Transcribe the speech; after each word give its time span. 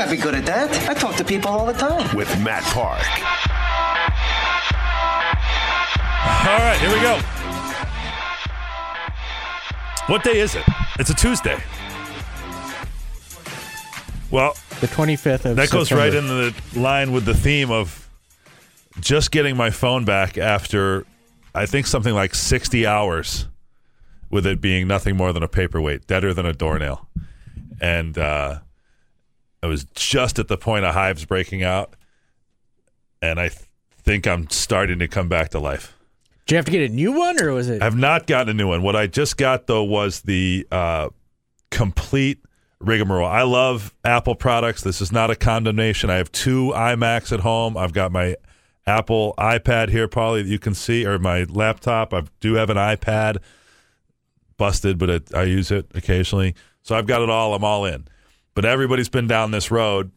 I 0.00 0.06
think 0.06 0.12
I'd 0.12 0.16
be 0.16 0.22
good 0.22 0.34
at 0.34 0.46
that. 0.46 0.88
I 0.88 0.94
talk 0.94 1.16
to 1.16 1.24
people 1.24 1.50
all 1.50 1.66
the 1.66 1.74
time. 1.74 2.16
with 2.16 2.28
Matt 2.42 2.62
Park. 2.64 3.04
All 6.48 6.58
right, 6.58 6.78
here 6.80 6.88
we 6.88 7.00
go. 7.02 7.20
What 10.10 10.24
day 10.24 10.40
is 10.40 10.54
it? 10.54 10.64
It's 10.98 11.10
a 11.10 11.14
Tuesday. 11.14 11.58
Well, 14.30 14.56
The 14.80 14.86
25th 14.86 15.44
of 15.44 15.56
that 15.56 15.70
goes 15.70 15.92
right 15.92 16.10
September. 16.12 16.44
in 16.48 16.54
the 16.74 16.80
line 16.80 17.12
with 17.12 17.26
the 17.26 17.34
theme 17.34 17.70
of 17.70 18.08
just 19.00 19.30
getting 19.30 19.54
my 19.56 19.68
phone 19.70 20.06
back 20.06 20.38
after 20.38 21.04
I 21.54 21.66
think 21.66 21.86
something 21.86 22.14
like 22.14 22.34
60 22.34 22.86
hours 22.86 23.48
with 24.30 24.46
it 24.46 24.60
being 24.62 24.88
nothing 24.88 25.16
more 25.16 25.32
than 25.34 25.42
a 25.42 25.48
paperweight, 25.48 26.06
deader 26.06 26.32
than 26.32 26.46
a 26.46 26.52
doornail. 26.54 27.06
And 27.82 28.16
uh, 28.16 28.60
I 29.62 29.66
was 29.66 29.84
just 29.94 30.38
at 30.38 30.48
the 30.48 30.56
point 30.56 30.84
of 30.84 30.94
hives 30.94 31.24
breaking 31.24 31.62
out. 31.62 31.94
And 33.22 33.38
I 33.38 33.48
th- 33.48 33.68
think 34.02 34.26
I'm 34.26 34.48
starting 34.48 34.98
to 35.00 35.08
come 35.08 35.28
back 35.28 35.50
to 35.50 35.58
life. 35.58 35.96
Did 36.46 36.54
you 36.54 36.56
have 36.56 36.64
to 36.64 36.72
get 36.72 36.90
a 36.90 36.94
new 36.94 37.12
one, 37.12 37.40
or 37.40 37.52
was 37.52 37.68
it? 37.68 37.82
I've 37.82 37.96
not 37.96 38.26
gotten 38.26 38.48
a 38.48 38.54
new 38.54 38.68
one. 38.68 38.82
What 38.82 38.96
I 38.96 39.06
just 39.06 39.36
got 39.36 39.66
though 39.66 39.84
was 39.84 40.22
the 40.22 40.66
uh, 40.72 41.10
complete 41.70 42.38
rigmarole. 42.80 43.28
I 43.28 43.42
love 43.42 43.94
Apple 44.04 44.34
products. 44.34 44.82
This 44.82 45.00
is 45.00 45.12
not 45.12 45.30
a 45.30 45.36
condemnation. 45.36 46.10
I 46.10 46.16
have 46.16 46.32
two 46.32 46.72
iMacs 46.74 47.30
at 47.30 47.40
home. 47.40 47.76
I've 47.76 47.92
got 47.92 48.10
my 48.10 48.36
Apple 48.86 49.34
iPad 49.38 49.90
here, 49.90 50.08
probably 50.08 50.42
that 50.42 50.48
you 50.48 50.58
can 50.58 50.74
see, 50.74 51.06
or 51.06 51.18
my 51.18 51.44
laptop. 51.44 52.14
I 52.14 52.22
do 52.40 52.54
have 52.54 52.70
an 52.70 52.78
iPad, 52.78 53.36
busted, 54.56 54.98
but 54.98 55.10
it, 55.10 55.34
I 55.34 55.42
use 55.44 55.70
it 55.70 55.86
occasionally. 55.94 56.54
So 56.82 56.96
I've 56.96 57.06
got 57.06 57.20
it 57.22 57.28
all. 57.28 57.54
I'm 57.54 57.62
all 57.62 57.84
in. 57.84 58.08
But 58.60 58.68
everybody's 58.68 59.08
been 59.08 59.26
down 59.26 59.52
this 59.52 59.70
road, 59.70 60.12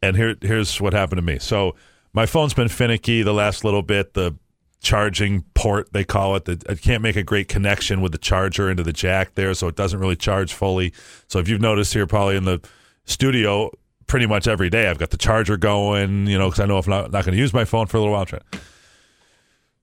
and 0.00 0.16
here 0.16 0.34
here's 0.40 0.80
what 0.80 0.94
happened 0.94 1.18
to 1.18 1.22
me. 1.22 1.38
So 1.38 1.74
my 2.14 2.24
phone's 2.24 2.54
been 2.54 2.68
finicky 2.68 3.20
the 3.20 3.34
last 3.34 3.64
little 3.64 3.82
bit. 3.82 4.14
The 4.14 4.34
charging 4.80 5.42
port 5.52 5.92
they 5.92 6.02
call 6.02 6.36
it. 6.36 6.46
The, 6.46 6.62
I 6.70 6.74
can't 6.74 7.02
make 7.02 7.16
a 7.16 7.22
great 7.22 7.48
connection 7.48 8.00
with 8.00 8.12
the 8.12 8.18
charger 8.18 8.70
into 8.70 8.82
the 8.82 8.94
jack 8.94 9.34
there, 9.34 9.52
so 9.52 9.68
it 9.68 9.76
doesn't 9.76 9.98
really 9.98 10.16
charge 10.16 10.54
fully. 10.54 10.94
So 11.28 11.38
if 11.38 11.50
you've 11.50 11.60
noticed 11.60 11.92
here, 11.92 12.06
probably 12.06 12.36
in 12.36 12.46
the 12.46 12.66
studio, 13.04 13.70
pretty 14.06 14.24
much 14.24 14.48
every 14.48 14.70
day 14.70 14.88
I've 14.88 14.96
got 14.96 15.10
the 15.10 15.18
charger 15.18 15.58
going. 15.58 16.28
You 16.28 16.38
know, 16.38 16.48
because 16.48 16.60
I 16.60 16.64
know 16.64 16.78
if 16.78 16.86
I'm 16.86 16.92
not, 16.92 17.12
not 17.12 17.26
going 17.26 17.34
to 17.34 17.38
use 17.38 17.52
my 17.52 17.66
phone 17.66 17.88
for 17.88 17.98
a 17.98 18.00
little 18.00 18.14
while. 18.14 18.24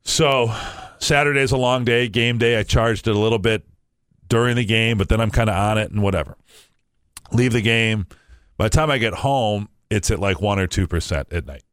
So 0.02 0.52
Saturday's 0.98 1.52
a 1.52 1.58
long 1.58 1.86
day, 1.86 2.08
game 2.08 2.40
day. 2.40 2.58
I 2.58 2.64
charged 2.64 3.08
it 3.08 3.16
a 3.16 3.20
little 3.20 3.38
bit 3.38 3.68
during 4.30 4.56
the 4.56 4.66
game, 4.66 4.98
but 4.98 5.10
then 5.10 5.22
I'm 5.22 5.30
kind 5.30 5.48
of 5.48 5.56
on 5.56 5.78
it 5.78 5.92
and 5.92 6.02
whatever. 6.02 6.38
Leave 7.32 7.54
the 7.54 7.62
game. 7.62 8.08
By 8.58 8.66
the 8.66 8.70
time 8.70 8.90
I 8.90 8.98
get 8.98 9.14
home, 9.14 9.70
it's 9.90 10.12
at 10.12 10.20
like 10.20 10.42
one 10.42 10.60
or 10.60 10.68
two 10.68 10.88
percent 10.88 11.32
at 11.32 11.46
night. 11.46 11.64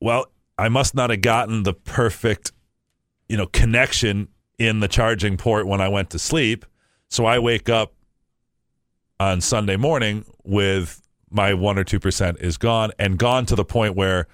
Well, 0.00 0.26
I 0.58 0.68
must 0.68 0.94
not 0.94 1.10
have 1.10 1.20
gotten 1.20 1.62
the 1.62 1.72
perfect, 1.74 2.52
you 3.28 3.36
know, 3.36 3.46
connection 3.46 4.28
in 4.58 4.80
the 4.80 4.88
charging 4.88 5.36
port 5.36 5.66
when 5.66 5.80
I 5.80 5.88
went 5.88 6.10
to 6.10 6.18
sleep. 6.18 6.64
So 7.08 7.24
I 7.24 7.38
wake 7.38 7.68
up 7.68 7.94
on 9.20 9.40
Sunday 9.40 9.76
morning 9.76 10.24
with 10.44 11.00
my 11.30 11.54
one 11.54 11.78
or 11.78 11.84
two 11.84 12.00
percent 12.00 12.38
is 12.40 12.56
gone 12.56 12.90
and 12.98 13.18
gone 13.18 13.46
to 13.46 13.54
the 13.54 13.64
point 13.64 13.96
where 13.96 14.26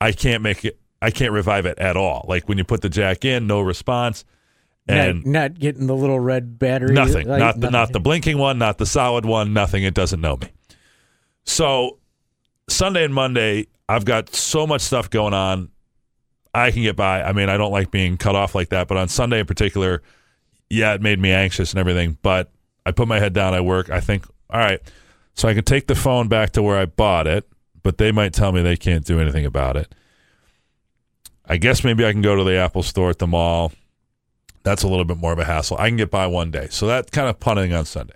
I 0.00 0.12
can't 0.12 0.42
make 0.42 0.64
it. 0.64 0.78
I 1.02 1.10
can't 1.10 1.32
revive 1.32 1.66
it 1.66 1.78
at 1.78 1.96
all. 1.96 2.24
Like 2.28 2.48
when 2.48 2.56
you 2.56 2.64
put 2.64 2.80
the 2.80 2.88
jack 2.88 3.24
in, 3.24 3.46
no 3.46 3.60
response, 3.60 4.24
and 4.86 5.24
not, 5.24 5.32
not 5.32 5.58
getting 5.58 5.86
the 5.86 5.96
little 5.96 6.20
red 6.20 6.58
battery. 6.58 6.94
Nothing. 6.94 7.28
light, 7.28 7.38
not 7.38 7.60
the 7.60 7.70
not 7.70 7.92
the 7.92 8.00
blinking 8.00 8.38
one, 8.38 8.58
not 8.58 8.78
the 8.78 8.86
solid 8.86 9.24
one, 9.24 9.52
nothing. 9.52 9.82
It 9.82 9.94
doesn't 9.94 10.20
know 10.20 10.36
me. 10.36 10.48
So 11.44 11.98
Sunday 12.68 13.04
and 13.04 13.14
Monday, 13.14 13.66
I've 13.88 14.04
got 14.04 14.34
so 14.34 14.66
much 14.66 14.82
stuff 14.82 15.10
going 15.10 15.34
on. 15.34 15.70
I 16.52 16.70
can 16.70 16.82
get 16.82 16.96
by. 16.96 17.22
I 17.22 17.32
mean, 17.32 17.48
I 17.48 17.56
don't 17.56 17.72
like 17.72 17.90
being 17.90 18.16
cut 18.16 18.36
off 18.36 18.54
like 18.54 18.68
that, 18.68 18.88
but 18.88 18.96
on 18.96 19.08
Sunday 19.08 19.40
in 19.40 19.46
particular, 19.46 20.02
yeah, 20.70 20.94
it 20.94 21.02
made 21.02 21.18
me 21.18 21.30
anxious 21.30 21.72
and 21.72 21.80
everything. 21.80 22.16
But 22.22 22.52
I 22.86 22.92
put 22.92 23.08
my 23.08 23.18
head 23.18 23.32
down, 23.32 23.54
I 23.54 23.60
work, 23.60 23.90
I 23.90 24.00
think, 24.00 24.26
all 24.50 24.60
right, 24.60 24.80
so 25.34 25.48
I 25.48 25.54
can 25.54 25.64
take 25.64 25.86
the 25.86 25.94
phone 25.94 26.28
back 26.28 26.52
to 26.52 26.62
where 26.62 26.78
I 26.78 26.84
bought 26.86 27.26
it, 27.26 27.48
but 27.82 27.98
they 27.98 28.12
might 28.12 28.32
tell 28.32 28.52
me 28.52 28.62
they 28.62 28.76
can't 28.76 29.04
do 29.04 29.18
anything 29.18 29.46
about 29.46 29.76
it. 29.76 29.92
I 31.46 31.56
guess 31.56 31.82
maybe 31.82 32.04
I 32.04 32.12
can 32.12 32.22
go 32.22 32.36
to 32.36 32.44
the 32.44 32.56
Apple 32.56 32.82
store 32.82 33.10
at 33.10 33.18
the 33.18 33.26
mall 33.26 33.72
that's 34.64 34.82
a 34.82 34.88
little 34.88 35.04
bit 35.04 35.18
more 35.18 35.32
of 35.32 35.38
a 35.38 35.44
hassle. 35.44 35.76
I 35.78 35.88
can 35.88 35.96
get 35.96 36.10
by 36.10 36.26
one 36.26 36.50
day. 36.50 36.68
So 36.70 36.86
that 36.88 37.12
kind 37.12 37.28
of 37.28 37.38
punting 37.38 37.72
on 37.72 37.84
Sunday. 37.84 38.14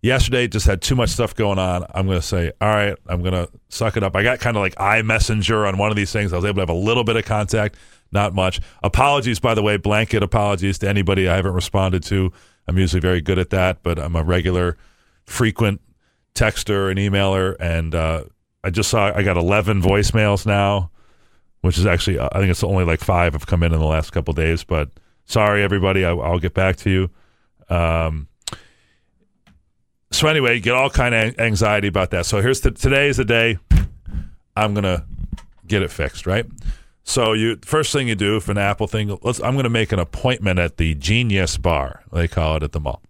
Yesterday 0.00 0.48
just 0.48 0.66
had 0.66 0.82
too 0.82 0.96
much 0.96 1.10
stuff 1.10 1.36
going 1.36 1.60
on. 1.60 1.84
I'm 1.94 2.06
going 2.06 2.18
to 2.18 2.26
say, 2.26 2.50
all 2.60 2.68
right, 2.68 2.96
I'm 3.06 3.20
going 3.20 3.34
to 3.34 3.48
suck 3.68 3.96
it 3.96 4.02
up. 4.02 4.16
I 4.16 4.24
got 4.24 4.40
kind 4.40 4.56
of 4.56 4.62
like 4.62 4.74
iMessenger 4.74 5.68
on 5.68 5.78
one 5.78 5.90
of 5.90 5.96
these 5.96 6.10
things. 6.10 6.32
I 6.32 6.36
was 6.36 6.44
able 6.44 6.56
to 6.56 6.62
have 6.62 6.70
a 6.70 6.74
little 6.74 7.04
bit 7.04 7.14
of 7.14 7.24
contact, 7.24 7.76
not 8.10 8.34
much. 8.34 8.60
Apologies, 8.82 9.38
by 9.38 9.54
the 9.54 9.62
way, 9.62 9.76
blanket 9.76 10.24
apologies 10.24 10.78
to 10.78 10.88
anybody 10.88 11.28
I 11.28 11.36
haven't 11.36 11.52
responded 11.52 12.02
to. 12.04 12.32
I'm 12.66 12.78
usually 12.78 13.00
very 13.00 13.20
good 13.20 13.38
at 13.38 13.50
that, 13.50 13.84
but 13.84 13.98
I'm 14.00 14.16
a 14.16 14.24
regular, 14.24 14.76
frequent 15.26 15.80
texter 16.34 16.90
and 16.90 16.98
emailer. 16.98 17.54
And 17.60 17.94
uh, 17.94 18.24
I 18.64 18.70
just 18.70 18.90
saw 18.90 19.12
I 19.14 19.22
got 19.22 19.36
11 19.36 19.82
voicemails 19.82 20.46
now, 20.46 20.90
which 21.60 21.78
is 21.78 21.86
actually, 21.86 22.18
I 22.18 22.38
think 22.38 22.50
it's 22.50 22.64
only 22.64 22.84
like 22.84 23.00
five 23.00 23.34
have 23.34 23.46
come 23.46 23.62
in 23.62 23.72
in 23.72 23.78
the 23.78 23.86
last 23.86 24.10
couple 24.10 24.34
days, 24.34 24.64
but 24.64 24.88
sorry 25.32 25.62
everybody. 25.62 26.04
I, 26.04 26.10
i'll 26.10 26.38
get 26.38 26.54
back 26.54 26.76
to 26.76 26.90
you. 26.90 27.10
Um, 27.74 28.28
so 30.10 30.28
anyway 30.28 30.60
get 30.60 30.74
all 30.74 30.90
kind 30.90 31.14
of 31.14 31.38
anxiety 31.38 31.88
about 31.88 32.10
that. 32.10 32.26
So 32.26 32.40
here's 32.42 32.60
the, 32.60 32.70
today 32.70 33.08
is 33.08 33.16
the 33.16 33.24
day 33.24 33.58
i'm 34.54 34.74
gonna 34.74 35.06
get 35.66 35.82
it 35.82 35.90
fixed 35.90 36.26
right? 36.26 36.44
So 37.04 37.32
you 37.32 37.56
first 37.62 37.92
thing 37.92 38.06
you 38.08 38.14
do 38.14 38.38
for 38.40 38.52
an 38.52 38.58
apple 38.58 38.86
thing 38.86 39.18
let's 39.22 39.40
i'm 39.40 39.56
gonna 39.56 39.70
make 39.70 39.90
an 39.92 39.98
appointment 39.98 40.58
at 40.58 40.76
the 40.76 40.94
genius 40.94 41.56
bar. 41.56 42.02
They 42.12 42.28
call 42.28 42.56
it 42.56 42.62
at 42.62 42.72
the 42.72 42.80
mall. 42.80 43.02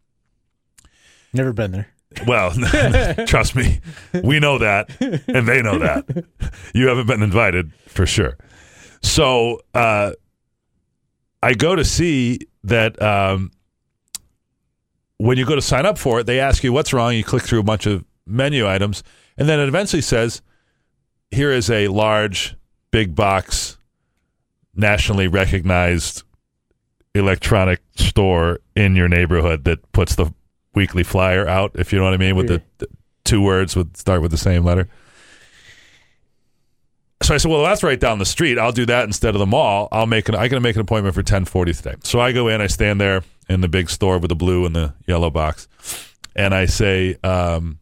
Never 1.33 1.53
been 1.53 1.73
there. 1.73 1.89
well, 2.27 2.53
trust 3.27 3.57
me, 3.57 3.81
we 4.23 4.39
know 4.39 4.59
that, 4.59 4.91
and 5.01 5.49
they 5.49 5.63
know 5.63 5.79
that. 5.79 6.05
You 6.75 6.89
haven't 6.89 7.07
been 7.07 7.23
invited 7.23 7.73
for 7.87 8.07
sure. 8.07 8.39
So 9.03 9.61
uh, 9.75 10.13
I 11.43 11.55
go 11.55 11.75
to 11.75 11.85
see 11.85 12.41
that 12.65 13.01
um, 13.03 13.51
when 15.19 15.39
you 15.39 15.45
go 15.45 15.55
to 15.55 15.63
sign 15.63 15.87
up 15.87 15.99
for 15.99 16.21
it, 16.21 16.27
they 16.27 16.41
ask 16.41 16.63
you 16.63 16.73
what's 16.73 16.93
wrong. 16.93 17.15
You 17.15 17.25
click 17.25 17.43
through 17.43 17.61
a 17.61 17.65
bunch 17.65 17.87
of 17.87 18.05
menu 18.27 18.69
items, 18.69 19.03
and 19.37 19.49
then 19.49 19.59
it 19.59 19.69
eventually 19.69 20.03
says, 20.03 20.43
"Here 21.31 21.51
is 21.51 21.71
a 21.71 21.89
large, 21.89 22.57
big 22.91 23.15
box, 23.15 23.79
nationally 24.75 25.29
recognized." 25.29 26.23
electronic 27.15 27.81
store 27.97 28.61
in 28.75 28.97
your 28.97 29.09
neighborhood 29.09 29.65
that 29.65 29.93
puts 29.93 30.15
the 30.15 30.33
weekly 30.75 31.03
flyer 31.03 31.47
out, 31.47 31.73
if 31.75 31.93
you 31.93 31.99
know 31.99 32.05
what 32.05 32.15
I 32.15 32.19
mean, 32.19 32.37
with 32.37 32.49
the, 32.49 32.63
the 32.79 32.89
two 33.25 33.43
words 33.43 33.77
would 33.77 33.97
start 33.97 34.23
with 34.23 34.31
the 34.31 34.39
same 34.39 34.65
letter. 34.65 34.89
So 37.23 37.35
I 37.35 37.39
said, 37.39 37.51
well, 37.51 37.63
that's 37.63 37.83
right 37.83 37.99
down 37.99 38.19
the 38.19 38.27
street. 38.27 38.59
I'll 38.59 38.73
do 38.73 38.87
that 38.87 39.05
instead 39.05 39.35
of 39.35 39.39
the 39.39 39.47
mall. 39.47 39.89
I'll 39.93 40.07
make 40.07 40.29
an. 40.29 40.35
I 40.35 40.49
can 40.49 40.63
make 40.63 40.77
an 40.77 40.83
appointment 40.83 41.15
for 41.15 41.23
ten 41.23 41.45
forty 41.45 41.73
today. 41.73 41.95
So 42.03 42.21
I 42.21 42.33
go 42.33 42.49
in. 42.49 42.61
I 42.61 42.67
stand 42.67 43.01
there 43.01 43.23
in 43.49 43.61
the 43.61 43.69
big 43.69 43.91
store 43.91 44.19
with 44.19 44.29
the 44.29 44.35
blue 44.37 44.67
and 44.67 44.75
the 44.75 44.95
yellow 45.07 45.31
box, 45.31 45.69
and 46.35 46.55
I 46.55 46.67
say, 46.67 47.17
um, 47.23 47.79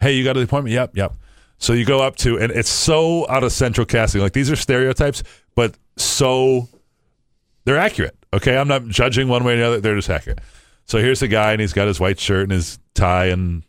"Hey, 0.00 0.12
you 0.12 0.24
got 0.24 0.36
an 0.36 0.42
appointment? 0.42 0.74
Yep, 0.74 0.96
yep." 0.96 1.14
So 1.58 1.74
you 1.74 1.84
go 1.84 2.02
up 2.02 2.16
to, 2.16 2.38
and 2.38 2.50
it's 2.50 2.68
so 2.68 3.28
out 3.28 3.44
of 3.44 3.52
central 3.52 3.86
casting. 3.86 4.20
Like 4.20 4.32
these 4.32 4.50
are 4.50 4.56
stereotypes, 4.56 5.22
but 5.54 5.76
so 5.96 6.68
they're 7.64 7.78
accurate. 7.78 8.16
Okay, 8.34 8.56
I'm 8.56 8.68
not 8.68 8.86
judging 8.88 9.28
one 9.28 9.44
way 9.44 9.54
or 9.54 9.56
the 9.56 9.66
other. 9.66 9.80
They're 9.80 9.96
just 9.96 10.10
accurate. 10.10 10.40
So 10.86 10.98
here's 10.98 11.20
the 11.20 11.28
guy, 11.28 11.52
and 11.52 11.60
he's 11.60 11.72
got 11.72 11.86
his 11.86 12.00
white 12.00 12.18
shirt 12.18 12.44
and 12.44 12.52
his 12.52 12.78
tie, 12.94 13.26
and 13.26 13.62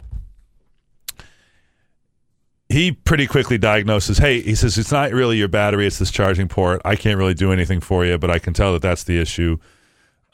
he 2.74 2.92
pretty 2.92 3.28
quickly 3.28 3.60
diagnoses, 3.60 4.18
"Hey," 4.18 4.42
he 4.42 4.56
says, 4.56 4.78
"It's 4.80 4.92
not 4.92 5.12
really 5.12 5.38
your 5.38 5.48
battery; 5.48 5.86
it's 5.86 6.00
this 6.00 6.10
charging 6.10 6.48
port. 6.48 6.82
I 6.84 6.96
can't 6.96 7.20
really 7.20 7.36
do 7.36 7.52
anything 7.52 7.80
for 7.80 8.04
you, 8.04 8.18
but 8.18 8.32
I 8.32 8.40
can 8.40 8.54
tell 8.54 8.74
that 8.74 8.82
that's 8.82 9.04
the 9.04 9.20
issue. 9.20 9.58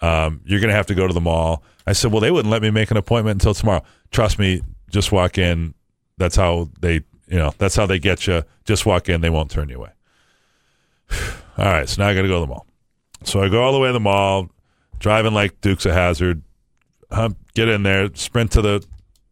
Um, 0.02 0.40
you're 0.46 0.62
going 0.62 0.70
to 0.70 0.76
have 0.76 0.86
to 0.88 0.96
go 0.96 1.06
to 1.06 1.14
the 1.14 1.22
mall." 1.22 1.64
I 1.86 1.92
said, 1.92 2.12
"Well, 2.14 2.22
they 2.22 2.32
wouldn't 2.32 2.52
let 2.52 2.62
me 2.62 2.72
make 2.72 2.92
an 2.92 2.98
appointment 2.98 3.42
until 3.42 3.54
tomorrow. 3.54 3.84
Trust 4.12 4.40
me, 4.40 4.62
just 4.90 5.12
walk 5.12 5.38
in. 5.38 5.74
That's 6.18 6.38
how 6.38 6.70
they 6.80 7.02
You 7.28 7.38
know, 7.38 7.54
that's 7.58 7.76
how 7.76 7.86
they 7.86 8.00
get 8.00 8.26
you. 8.26 8.44
Just 8.66 8.86
walk 8.86 9.10
in, 9.10 9.22
they 9.22 9.30
won't 9.30 9.52
turn 9.52 9.70
you 9.70 9.78
away. 9.78 9.92
All 11.58 11.66
right, 11.66 11.88
so 11.88 12.02
now 12.02 12.08
I 12.08 12.16
got 12.16 12.24
to 12.24 12.28
go 12.28 12.36
to 12.36 12.40
the 12.40 12.48
mall. 12.48 12.66
So 13.24 13.42
I 13.44 13.50
go 13.50 13.62
all 13.62 13.74
the 13.74 13.80
way 13.80 13.90
to 13.90 13.94
the 13.94 14.00
mall, 14.00 14.50
driving 14.98 15.34
like 15.34 15.60
Dukes 15.60 15.86
of 15.86 15.92
Hazzard. 15.92 16.42
Get 17.54 17.68
in 17.68 17.84
there, 17.84 18.10
sprint 18.14 18.52
to 18.54 18.62
the 18.62 18.86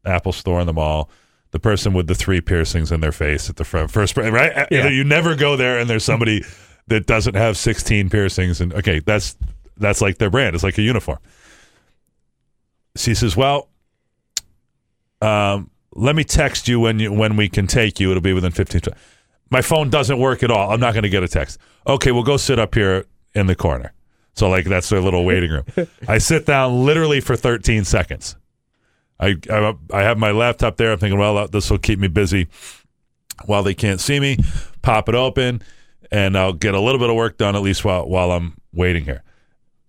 Apple 0.04 0.34
store 0.34 0.60
in 0.60 0.68
the 0.68 0.74
mall. 0.74 1.10
The 1.58 1.62
person 1.62 1.94
with 1.94 2.06
the 2.06 2.14
three 2.14 2.40
piercings 2.40 2.92
in 2.92 3.00
their 3.00 3.12
face 3.12 3.50
at 3.50 3.56
the 3.56 3.64
front, 3.64 3.90
first, 3.90 4.16
right? 4.16 4.68
Yeah. 4.70 4.90
You 4.90 5.04
never 5.04 5.36
go 5.36 5.56
there, 5.56 5.80
and 5.80 5.90
there's 5.90 6.04
somebody 6.04 6.44
that 6.86 7.08
doesn't 7.08 7.34
have 7.34 7.58
16 7.58 8.12
piercings, 8.12 8.62
and 8.62 8.72
okay, 8.76 9.00
that's 9.00 9.36
that's 9.76 10.00
like 10.00 10.20
their 10.20 10.30
brand. 10.30 10.54
It's 10.54 10.64
like 10.64 10.78
a 10.78 10.84
uniform. 10.84 11.18
She 12.96 13.16
says, 13.16 13.36
"Well, 13.36 13.70
um, 15.20 15.72
let 15.96 16.16
me 16.16 16.24
text 16.24 16.68
you 16.68 16.80
when 16.80 17.00
you 17.00 17.12
when 17.12 17.38
we 17.38 17.50
can 17.50 17.66
take 17.66 18.00
you. 18.00 18.12
It'll 18.12 18.22
be 18.22 18.34
within 18.34 18.52
15 18.52 18.82
tw- 18.82 18.90
My 19.50 19.64
phone 19.64 19.90
doesn't 19.90 20.20
work 20.20 20.44
at 20.44 20.52
all. 20.52 20.70
I'm 20.70 20.80
not 20.80 20.94
going 20.94 21.06
to 21.06 21.10
get 21.10 21.24
a 21.24 21.28
text. 21.28 21.58
Okay, 21.88 22.12
we'll 22.12 22.22
go 22.22 22.38
sit 22.38 22.60
up 22.60 22.76
here 22.76 23.08
in 23.34 23.48
the 23.48 23.56
corner. 23.56 23.94
So 24.36 24.48
like 24.48 24.66
that's 24.66 24.90
their 24.90 25.02
little 25.02 25.26
waiting 25.26 25.50
room. 25.50 25.66
I 26.08 26.20
sit 26.20 26.46
down 26.46 26.86
literally 26.86 27.20
for 27.20 27.36
13 27.36 27.84
seconds. 27.84 28.36
I 29.20 29.36
I, 29.50 29.76
I 29.94 30.04
have 30.04 30.18
my 30.18 30.32
laptop 30.32 30.78
there. 30.78 30.92
I'm 30.92 31.00
thinking, 31.00 31.20
well, 31.20 31.48
this 31.48 31.70
will 31.70 31.78
keep 31.78 32.00
me 32.00 32.08
busy 32.08 32.48
while 33.46 33.64
they 33.64 33.74
can't 33.74 34.00
see 34.00 34.20
me. 34.20 34.38
Pop 34.82 35.10
it 35.10 35.16
open, 35.16 35.62
and 36.12 36.38
I'll 36.38 36.54
get 36.54 36.74
a 36.74 36.80
little 36.80 37.00
bit 37.00 37.10
of 37.10 37.16
work 37.16 37.38
done 37.38 37.56
at 37.56 37.62
least 37.62 37.84
while 37.84 38.08
while 38.08 38.32
I'm 38.32 38.58
waiting 38.74 39.06
here. 39.06 39.24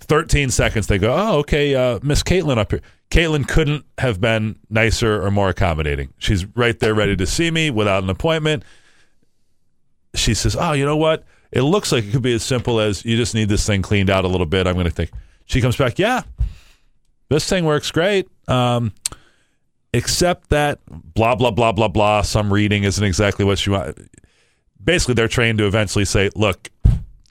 13 0.01 0.51
seconds. 0.51 0.87
They 0.87 0.99
go, 0.99 1.15
oh, 1.15 1.39
okay, 1.41 1.75
uh, 1.75 1.99
Miss 2.03 2.23
Caitlin 2.23 2.59
up 2.59 2.71
here. 2.73 2.81
Caitlin 3.11 3.47
couldn't 3.47 3.85
have 3.99 4.21
been 4.21 4.59
nicer 4.71 5.23
or 5.23 5.31
more 5.31 5.49
accommodating. 5.49 6.13
She's 6.19 6.45
right 6.57 6.79
there 6.79 6.95
ready 6.95 7.17
to 7.17 7.27
see 7.27 7.51
me 7.51 7.71
without 7.71 8.03
an 8.03 8.11
appointment. 8.11 8.65
She 10.15 10.35
says, 10.35 10.57
oh, 10.57 10.73
you 10.73 10.85
know 10.85 10.97
what? 10.97 11.25
It 11.51 11.63
looks 11.63 11.91
like 11.93 12.05
it 12.05 12.13
could 12.13 12.23
be 12.23 12.35
as 12.35 12.43
simple 12.43 12.81
as 12.81 13.05
you 13.05 13.17
just 13.17 13.35
need 13.35 13.49
this 13.49 13.67
thing 13.67 13.83
cleaned 13.83 14.11
out 14.11 14.25
a 14.25 14.29
little 14.29 14.47
bit. 14.47 14.67
I'm 14.67 14.75
going 14.75 14.87
to 14.87 14.91
think. 14.91 15.11
She 15.47 15.63
comes 15.63 15.77
back, 15.77 15.99
yeah, 15.99 16.23
this 17.31 17.49
thing 17.49 17.65
works 17.65 17.91
great. 17.91 18.29
Um, 18.49 18.93
except 19.93 20.51
that 20.51 20.81
blah, 20.89 21.35
blah, 21.35 21.51
blah, 21.51 21.73
blah, 21.73 21.89
blah. 21.89 22.23
Some 22.23 22.53
reading 22.53 22.85
isn't 22.85 23.03
exactly 23.03 23.45
what 23.45 23.65
you 23.65 23.73
want. 23.73 23.99
Basically, 24.83 25.15
they're 25.15 25.29
trained 25.29 25.59
to 25.59 25.67
eventually 25.67 26.05
say, 26.05 26.31
look, 26.35 26.71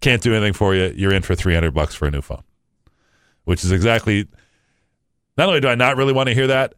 can't 0.02 0.22
do 0.22 0.34
anything 0.34 0.54
for 0.54 0.76
you. 0.76 0.94
You're 0.96 1.14
in 1.14 1.24
for 1.24 1.36
300 1.36 1.72
bucks 1.74 1.96
for 1.96 2.08
a 2.08 2.12
new 2.12 2.22
phone, 2.22 2.44
which 3.46 3.64
is 3.64 3.72
exactly. 3.72 4.28
Not 5.38 5.50
only 5.50 5.62
do 5.62 5.68
I 5.68 5.76
not 5.76 5.98
really 5.98 6.14
want 6.14 6.30
to 6.30 6.36
hear 6.36 6.48
that, 6.48 6.74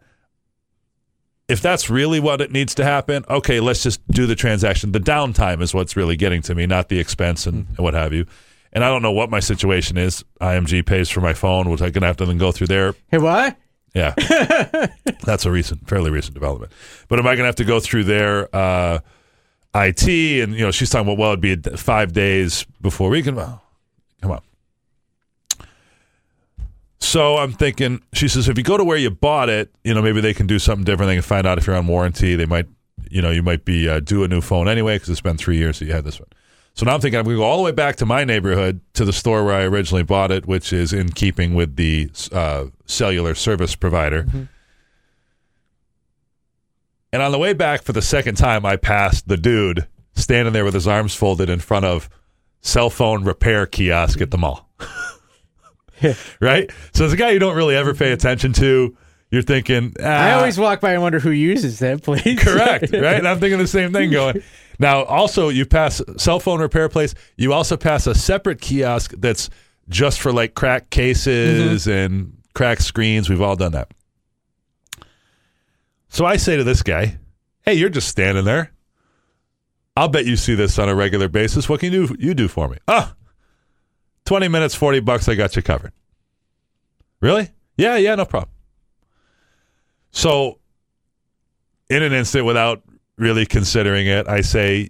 if 1.47 1.61
that's 1.61 1.89
really 1.89 2.19
what 2.19 2.41
it 2.41 2.51
needs 2.51 2.75
to 2.75 2.83
happen, 2.83 3.25
okay, 3.29 3.59
let's 3.59 3.81
just 3.83 4.05
do 4.07 4.27
the 4.27 4.35
transaction. 4.35 4.91
The 4.91 4.99
downtime 4.99 5.61
is 5.61 5.73
what's 5.73 5.95
really 5.95 6.15
getting 6.15 6.41
to 6.43 6.55
me, 6.55 6.67
not 6.67 6.89
the 6.89 6.99
expense 6.99 7.47
and, 7.47 7.63
mm-hmm. 7.63 7.75
and 7.75 7.83
what 7.83 7.93
have 7.95 8.13
you. 8.13 8.25
And 8.71 8.83
I 8.83 8.89
don't 8.89 9.01
know 9.01 9.11
what 9.11 9.31
my 9.31 9.39
situation 9.39 9.97
is. 9.97 10.23
IMG 10.39 10.85
pays 10.85 11.09
for 11.09 11.21
my 11.21 11.33
phone, 11.33 11.69
which 11.69 11.81
I'm 11.81 11.91
going 11.91 12.01
to 12.01 12.07
have 12.07 12.17
to 12.17 12.25
then 12.25 12.37
go 12.37 12.51
through 12.51 12.67
there. 12.67 12.93
Hey, 13.09 13.17
what? 13.17 13.57
Yeah. 13.93 14.13
That's 15.23 15.45
a 15.45 15.51
recent, 15.51 15.87
fairly 15.87 16.11
recent 16.11 16.33
development. 16.33 16.71
But 17.07 17.19
am 17.19 17.27
I 17.27 17.31
going 17.31 17.43
to 17.43 17.45
have 17.45 17.55
to 17.55 17.65
go 17.65 17.79
through 17.79 18.05
their 18.05 18.53
uh, 18.55 18.99
IT? 19.75 20.07
And, 20.07 20.53
you 20.53 20.61
know, 20.61 20.71
she's 20.71 20.89
talking 20.89 21.07
about, 21.07 21.17
well, 21.17 21.33
it'd 21.33 21.41
be 21.41 21.55
five 21.77 22.13
days 22.13 22.65
before 22.81 23.09
we 23.09 23.21
can. 23.21 23.35
Well, 23.35 23.63
come 24.21 24.31
on. 24.31 24.41
So 26.99 27.37
I'm 27.37 27.53
thinking, 27.53 28.03
she 28.13 28.27
says, 28.27 28.49
if 28.49 28.57
you 28.57 28.63
go 28.63 28.77
to 28.77 28.83
where 28.83 28.97
you 28.97 29.09
bought 29.09 29.49
it, 29.49 29.73
you 29.83 29.93
know, 29.93 30.01
maybe 30.01 30.21
they 30.21 30.33
can 30.33 30.47
do 30.47 30.59
something 30.59 30.83
different. 30.83 31.09
They 31.09 31.15
can 31.15 31.23
find 31.23 31.47
out 31.47 31.57
if 31.57 31.65
you're 31.65 31.75
on 31.75 31.87
warranty. 31.87 32.35
They 32.35 32.45
might, 32.45 32.67
you 33.09 33.21
know, 33.21 33.31
you 33.31 33.41
might 33.41 33.65
be 33.65 33.87
uh, 33.87 34.01
due 34.01 34.23
a 34.23 34.27
new 34.27 34.41
phone 34.41 34.67
anyway 34.67 34.95
because 34.95 35.09
it's 35.09 35.21
been 35.21 35.37
three 35.37 35.57
years 35.57 35.79
that 35.79 35.85
you 35.85 35.93
had 35.93 36.03
this 36.03 36.19
one. 36.19 36.29
So 36.79 36.85
now 36.85 36.93
I'm 36.93 37.01
thinking 37.01 37.19
I'm 37.19 37.25
going 37.25 37.35
to 37.35 37.41
go 37.41 37.43
all 37.43 37.57
the 37.57 37.63
way 37.63 37.73
back 37.73 37.97
to 37.97 38.05
my 38.05 38.23
neighborhood 38.23 38.79
to 38.93 39.03
the 39.03 39.11
store 39.11 39.43
where 39.43 39.53
I 39.53 39.63
originally 39.63 40.03
bought 40.03 40.31
it, 40.31 40.45
which 40.45 40.71
is 40.71 40.93
in 40.93 41.11
keeping 41.11 41.53
with 41.53 41.75
the 41.75 42.09
uh, 42.31 42.67
cellular 42.85 43.35
service 43.35 43.75
provider. 43.75 44.25
And 47.11 47.21
on 47.21 47.33
the 47.33 47.37
way 47.37 47.51
back 47.51 47.83
for 47.83 47.91
the 47.91 48.01
second 48.01 48.35
time, 48.35 48.65
I 48.65 48.77
passed 48.77 49.27
the 49.27 49.35
dude 49.35 49.89
standing 50.15 50.53
there 50.53 50.63
with 50.63 50.73
his 50.73 50.87
arms 50.87 51.13
folded 51.13 51.49
in 51.49 51.59
front 51.59 51.83
of 51.83 52.09
cell 52.61 52.89
phone 52.89 53.25
repair 53.25 53.65
kiosk 53.65 54.21
at 54.21 54.31
the 54.31 54.37
mall. 54.37 54.69
right? 56.39 56.71
So 56.93 57.03
as 57.03 57.11
a 57.11 57.17
guy 57.17 57.31
you 57.31 57.39
don't 57.39 57.57
really 57.57 57.75
ever 57.75 57.93
pay 57.93 58.13
attention 58.13 58.53
to, 58.53 58.95
you're 59.31 59.41
thinking, 59.41 59.95
I 59.99 60.31
ah, 60.31 60.37
always 60.37 60.57
walk 60.57 60.79
by 60.79 60.93
and 60.93 61.01
wonder 61.01 61.19
who 61.19 61.31
uses 61.31 61.79
that 61.79 62.03
place. 62.03 62.41
correct, 62.41 62.83
right? 62.93 63.15
And 63.15 63.27
I'm 63.27 63.41
thinking 63.41 63.59
the 63.59 63.67
same 63.67 63.91
thing 63.91 64.11
going. 64.11 64.41
Now, 64.79 65.03
also, 65.03 65.49
you 65.49 65.65
pass 65.65 66.01
cell 66.17 66.39
phone 66.39 66.61
repair 66.61 66.87
place. 66.87 67.13
You 67.35 67.51
also 67.51 67.75
pass 67.75 68.07
a 68.07 68.15
separate 68.15 68.61
kiosk 68.61 69.13
that's 69.17 69.49
just 69.89 70.21
for 70.21 70.31
like 70.31 70.55
crack 70.55 70.89
cases 70.89 71.85
and 71.87 72.37
cracked 72.53 72.83
screens. 72.83 73.29
We've 73.29 73.41
all 73.41 73.57
done 73.57 73.73
that. 73.73 73.91
So 76.07 76.25
I 76.25 76.37
say 76.37 76.55
to 76.55 76.63
this 76.63 76.81
guy, 76.81 77.19
"Hey, 77.63 77.73
you're 77.73 77.89
just 77.89 78.07
standing 78.07 78.45
there. 78.45 78.71
I'll 79.97 80.07
bet 80.07 80.25
you 80.25 80.37
see 80.37 80.55
this 80.55 80.79
on 80.79 80.87
a 80.87 80.95
regular 80.95 81.27
basis. 81.27 81.67
What 81.67 81.81
can 81.81 81.91
you 81.91 82.15
you 82.17 82.33
do 82.33 82.47
for 82.47 82.69
me? 82.69 82.77
Ah, 82.87 83.15
20 84.25 84.47
minutes, 84.47 84.75
40 84.75 85.01
bucks. 85.01 85.27
I 85.27 85.35
got 85.35 85.55
you 85.55 85.61
covered. 85.61 85.91
Really? 87.19 87.49
Yeah, 87.75 87.97
yeah, 87.97 88.15
no 88.15 88.25
problem. 88.25 88.51
So, 90.11 90.59
in 91.89 92.01
an 92.01 92.13
instant, 92.13 92.45
without 92.45 92.81
really 93.19 93.45
considering 93.45 94.07
it, 94.07 94.27
I 94.27 94.41
say, 94.41 94.89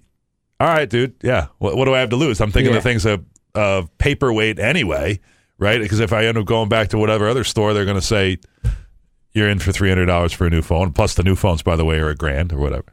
"All 0.60 0.68
right, 0.68 0.90
dude. 0.90 1.16
Yeah. 1.24 1.48
What, 1.58 1.76
what 1.76 1.86
do 1.86 1.94
I 1.96 2.00
have 2.00 2.10
to 2.12 2.16
lose? 2.16 2.40
I'm 2.42 2.52
thinking 2.52 2.72
Yeah. 2.74 2.80
the 2.80 2.84
thing's 2.84 3.06
a, 3.06 3.22
a 3.56 3.88
paperweight 3.98 4.60
anyway, 4.60 5.20
right? 5.58 5.82
Because 5.82 6.00
if 6.00 6.14
I 6.14 6.26
end 6.26 6.38
up 6.38 6.46
going 6.46 6.70
back 6.70 6.90
to 6.90 6.98
whatever 6.98 7.28
other 7.28 7.44
store, 7.44 7.74
they're 7.74 7.86
going 7.86 7.96
to 7.96 8.02
say 8.02 8.38
you're 9.34 9.50
in 9.50 9.60
for 9.60 9.72
three 9.72 9.90
hundred 9.90 10.06
dollars 10.06 10.32
for 10.34 10.48
a 10.48 10.50
new 10.50 10.62
phone. 10.62 10.94
Plus, 10.94 11.16
the 11.16 11.24
new 11.24 11.36
phones, 11.36 11.62
by 11.64 11.76
the 11.76 11.86
way, 11.86 11.98
are 12.00 12.10
a 12.10 12.16
grand 12.16 12.54
or 12.54 12.60
whatever." 12.60 12.86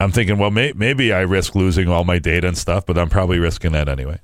I'm 0.00 0.12
thinking, 0.12 0.38
well, 0.38 0.52
may, 0.52 0.72
maybe 0.76 1.12
I 1.12 1.22
risk 1.22 1.56
losing 1.56 1.88
all 1.88 2.04
my 2.04 2.20
data 2.20 2.46
and 2.46 2.56
stuff, 2.56 2.86
but 2.86 2.96
I'm 2.96 3.08
probably 3.10 3.40
risking 3.40 3.72
that 3.72 3.88
anyway. 3.88 4.20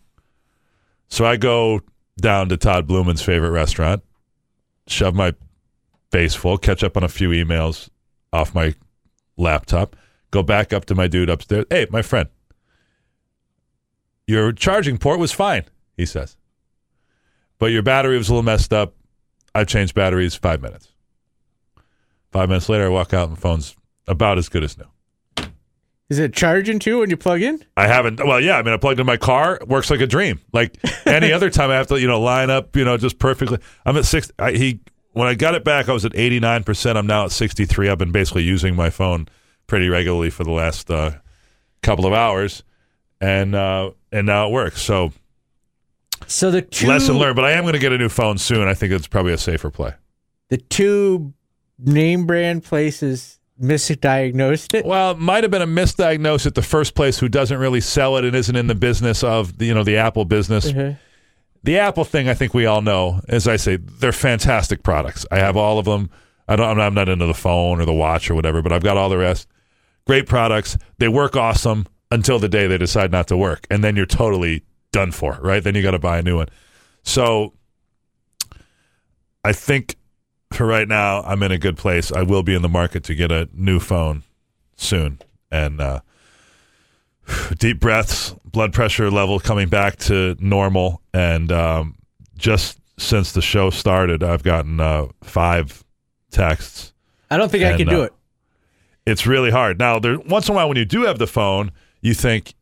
So 1.08 1.24
I 1.24 1.36
go 1.36 1.80
down 2.20 2.48
to 2.50 2.56
Todd 2.56 2.86
Blumen's 2.86 3.22
favorite 3.22 3.50
restaurant, 3.50 4.04
shove 4.86 5.16
my 5.16 5.34
face 6.12 6.34
full, 6.36 6.58
catch 6.58 6.84
up 6.84 6.96
on 6.96 7.02
a 7.02 7.08
few 7.08 7.30
emails 7.30 7.88
off 8.32 8.54
my 8.54 8.74
laptop, 9.36 9.96
go 10.30 10.42
back 10.42 10.72
up 10.72 10.84
to 10.86 10.94
my 10.94 11.06
dude 11.06 11.30
upstairs. 11.30 11.66
Hey, 11.70 11.86
my 11.90 12.02
friend, 12.02 12.28
your 14.26 14.52
charging 14.52 14.98
port 14.98 15.18
was 15.18 15.32
fine, 15.32 15.64
he 15.96 16.06
says, 16.06 16.36
but 17.58 17.66
your 17.66 17.82
battery 17.82 18.16
was 18.18 18.28
a 18.28 18.32
little 18.32 18.42
messed 18.42 18.72
up. 18.72 18.94
I 19.54 19.64
changed 19.64 19.94
batteries 19.94 20.34
five 20.34 20.60
minutes. 20.60 20.88
Five 22.32 22.48
minutes 22.48 22.68
later, 22.68 22.86
I 22.86 22.88
walk 22.88 23.14
out 23.14 23.28
and 23.28 23.36
the 23.36 23.40
phone's 23.40 23.76
about 24.08 24.38
as 24.38 24.48
good 24.48 24.64
as 24.64 24.76
new. 24.76 24.86
Is 26.10 26.18
it 26.18 26.34
charging 26.34 26.78
too 26.78 26.98
when 27.00 27.10
you 27.10 27.16
plug 27.16 27.40
in? 27.40 27.64
I 27.76 27.86
haven't. 27.86 28.24
Well, 28.24 28.40
yeah. 28.40 28.58
I 28.58 28.62
mean, 28.62 28.74
I 28.74 28.76
plugged 28.76 29.00
in 29.00 29.06
my 29.06 29.16
car. 29.16 29.58
Works 29.66 29.90
like 29.90 30.00
a 30.00 30.06
dream. 30.06 30.40
Like 30.52 30.76
any 31.06 31.32
other 31.36 31.48
time, 31.48 31.70
I 31.70 31.76
have 31.76 31.86
to, 31.88 32.00
you 32.00 32.06
know, 32.06 32.20
line 32.20 32.50
up, 32.50 32.76
you 32.76 32.84
know, 32.84 32.96
just 32.96 33.18
perfectly. 33.18 33.58
I'm 33.86 33.96
at 33.96 34.04
six. 34.04 34.30
I, 34.38 34.52
he 34.52 34.80
when 35.14 35.26
I 35.28 35.34
got 35.34 35.54
it 35.54 35.64
back, 35.64 35.88
I 35.88 35.92
was 35.92 36.04
at 36.04 36.14
89. 36.14 36.64
percent 36.64 36.98
I'm 36.98 37.06
now 37.06 37.24
at 37.24 37.32
63. 37.32 37.88
I've 37.88 37.98
been 37.98 38.12
basically 38.12 38.42
using 38.44 38.76
my 38.76 38.90
phone 38.90 39.26
pretty 39.66 39.88
regularly 39.88 40.28
for 40.30 40.44
the 40.44 40.50
last 40.52 40.90
uh, 40.90 41.12
couple 41.82 42.04
of 42.06 42.12
hours, 42.12 42.62
and 43.20 43.54
uh, 43.54 43.90
and 44.12 44.26
now 44.26 44.46
it 44.48 44.52
works. 44.52 44.82
So 44.82 45.12
So 46.26 46.50
the 46.50 46.62
two 46.62 46.86
lesson 46.86 47.16
learned. 47.18 47.36
But 47.36 47.46
I 47.46 47.52
am 47.52 47.62
going 47.64 47.72
to 47.74 47.78
get 47.80 47.92
a 47.92 47.98
new 47.98 48.08
phone 48.08 48.38
soon. 48.38 48.68
I 48.68 48.74
think 48.74 48.92
it's 48.92 49.06
probably 49.06 49.32
a 49.32 49.38
safer 49.38 49.70
play. 49.70 49.94
the 50.50 50.58
two 50.58 51.32
name 51.78 52.26
brand 52.26 52.62
places 52.64 53.38
misdiagnosed 53.60 54.74
it. 54.74 54.84
Well, 54.84 55.12
it 55.12 55.18
might 55.18 55.44
have 55.44 55.50
been 55.50 55.62
a 55.62 55.66
misdiagnosis 55.66 56.46
at 56.46 56.54
the 56.54 56.62
first 56.62 56.94
place 56.94 57.18
who 57.18 57.28
doesn't 57.28 57.58
really 57.58 57.80
sell 57.80 58.16
it 58.16 58.24
and 58.24 58.34
isn't 58.34 58.56
in 58.56 58.66
the 58.66 58.74
business 58.74 59.22
of 59.22 59.58
the, 59.58 59.66
you 59.66 59.74
know 59.74 59.84
the 59.84 59.96
Apple 59.96 60.24
business. 60.24 60.70
Mhm. 60.72 60.98
The 61.64 61.78
Apple 61.78 62.04
thing, 62.04 62.28
I 62.28 62.34
think 62.34 62.52
we 62.52 62.66
all 62.66 62.82
know. 62.82 63.22
As 63.26 63.48
I 63.48 63.56
say, 63.56 63.76
they're 63.76 64.12
fantastic 64.12 64.82
products. 64.82 65.24
I 65.30 65.38
have 65.38 65.56
all 65.56 65.78
of 65.78 65.86
them. 65.86 66.10
I 66.46 66.56
don't. 66.56 66.78
I'm 66.78 66.92
not, 66.92 67.08
into 67.08 67.24
the 67.24 67.32
phone 67.32 67.80
or 67.80 67.86
the 67.86 67.92
watch 67.92 68.30
or 68.30 68.34
whatever, 68.34 68.60
but 68.60 68.70
I've 68.70 68.82
got 68.82 68.98
all 68.98 69.08
the 69.08 69.16
rest. 69.16 69.48
Great 70.06 70.26
products. 70.26 70.76
They 70.98 71.08
work 71.08 71.36
awesome 71.36 71.86
until 72.10 72.38
the 72.38 72.50
day 72.50 72.66
they 72.66 72.76
decide 72.76 73.10
not 73.10 73.28
to 73.28 73.36
work, 73.36 73.66
and 73.70 73.82
then 73.82 73.96
you're 73.96 74.04
totally 74.04 74.62
done 74.92 75.10
for. 75.10 75.38
Right? 75.40 75.64
Then 75.64 75.74
you 75.74 75.80
got 75.80 75.92
to 75.92 75.98
buy 75.98 76.18
a 76.18 76.22
new 76.22 76.36
one. 76.36 76.48
So, 77.02 77.54
I 79.42 79.54
think 79.54 79.96
for 80.52 80.66
right 80.66 80.86
now, 80.86 81.22
I'm 81.22 81.42
in 81.42 81.50
a 81.50 81.58
good 81.58 81.78
place. 81.78 82.12
I 82.12 82.24
will 82.24 82.42
be 82.42 82.54
in 82.54 82.60
the 82.60 82.68
market 82.68 83.04
to 83.04 83.14
get 83.14 83.32
a 83.32 83.48
new 83.54 83.80
phone 83.80 84.22
soon, 84.76 85.18
and 85.50 85.80
uh, 85.80 86.00
deep 87.58 87.80
breaths, 87.80 88.34
blood 88.54 88.72
pressure 88.72 89.10
level 89.10 89.38
coming 89.38 89.68
back 89.68 89.96
to 89.96 90.34
normal, 90.40 91.02
and 91.12 91.52
um, 91.52 91.96
just 92.38 92.78
since 92.96 93.32
the 93.32 93.42
show 93.42 93.68
started, 93.68 94.22
I've 94.22 94.42
gotten 94.42 94.80
uh, 94.80 95.08
five 95.22 95.84
texts. 96.30 96.94
I 97.30 97.36
don't 97.36 97.50
think 97.50 97.64
I 97.64 97.70
And, 97.70 97.78
can 97.78 97.88
do 97.88 98.00
uh, 98.02 98.04
it. 98.04 98.12
it's 99.04 99.26
really 99.26 99.50
hard. 99.50 99.78
Now, 99.78 99.98
there 99.98 100.18
once 100.18 100.48
in 100.48 100.54
a 100.54 100.56
while 100.56 100.68
when 100.68 100.78
you 100.78 100.84
do 100.86 101.02
have 101.02 101.18
the 101.18 101.26
phone, 101.26 101.72
you 102.00 102.14
think, 102.14 102.54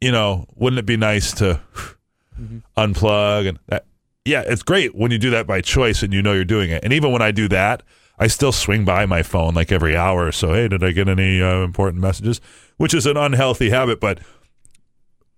you 0.00 0.10
know, 0.10 0.46
wouldn't 0.56 0.78
it 0.80 0.86
be 0.86 0.96
nice 0.96 1.32
to 1.34 1.60
unplug 2.76 3.48
and 3.48 3.58
that? 3.68 3.84
Yeah, 4.24 4.42
it's 4.46 4.62
great 4.62 4.94
when 4.94 5.10
you 5.10 5.18
do 5.18 5.30
that 5.30 5.46
by 5.46 5.60
choice 5.60 6.02
and 6.02 6.12
you 6.14 6.22
know 6.22 6.32
you're 6.32 6.46
doing 6.46 6.70
it. 6.70 6.82
And 6.82 6.92
even 6.94 7.12
when 7.12 7.20
I 7.20 7.30
do 7.30 7.46
that, 7.48 7.82
I 8.18 8.26
still 8.28 8.52
swing 8.52 8.84
by 8.86 9.04
my 9.04 9.22
phone 9.22 9.52
like 9.54 9.70
every 9.70 9.94
hour 9.96 10.26
or 10.26 10.32
so. 10.32 10.54
Hey, 10.54 10.68
did 10.68 10.82
I 10.82 10.92
get 10.92 11.08
any 11.08 11.42
uh, 11.42 11.62
important 11.62 12.00
messages? 12.00 12.40
Which 12.78 12.94
is 12.94 13.04
an 13.06 13.16
unhealthy 13.18 13.68
habit, 13.70 14.00
but 14.00 14.18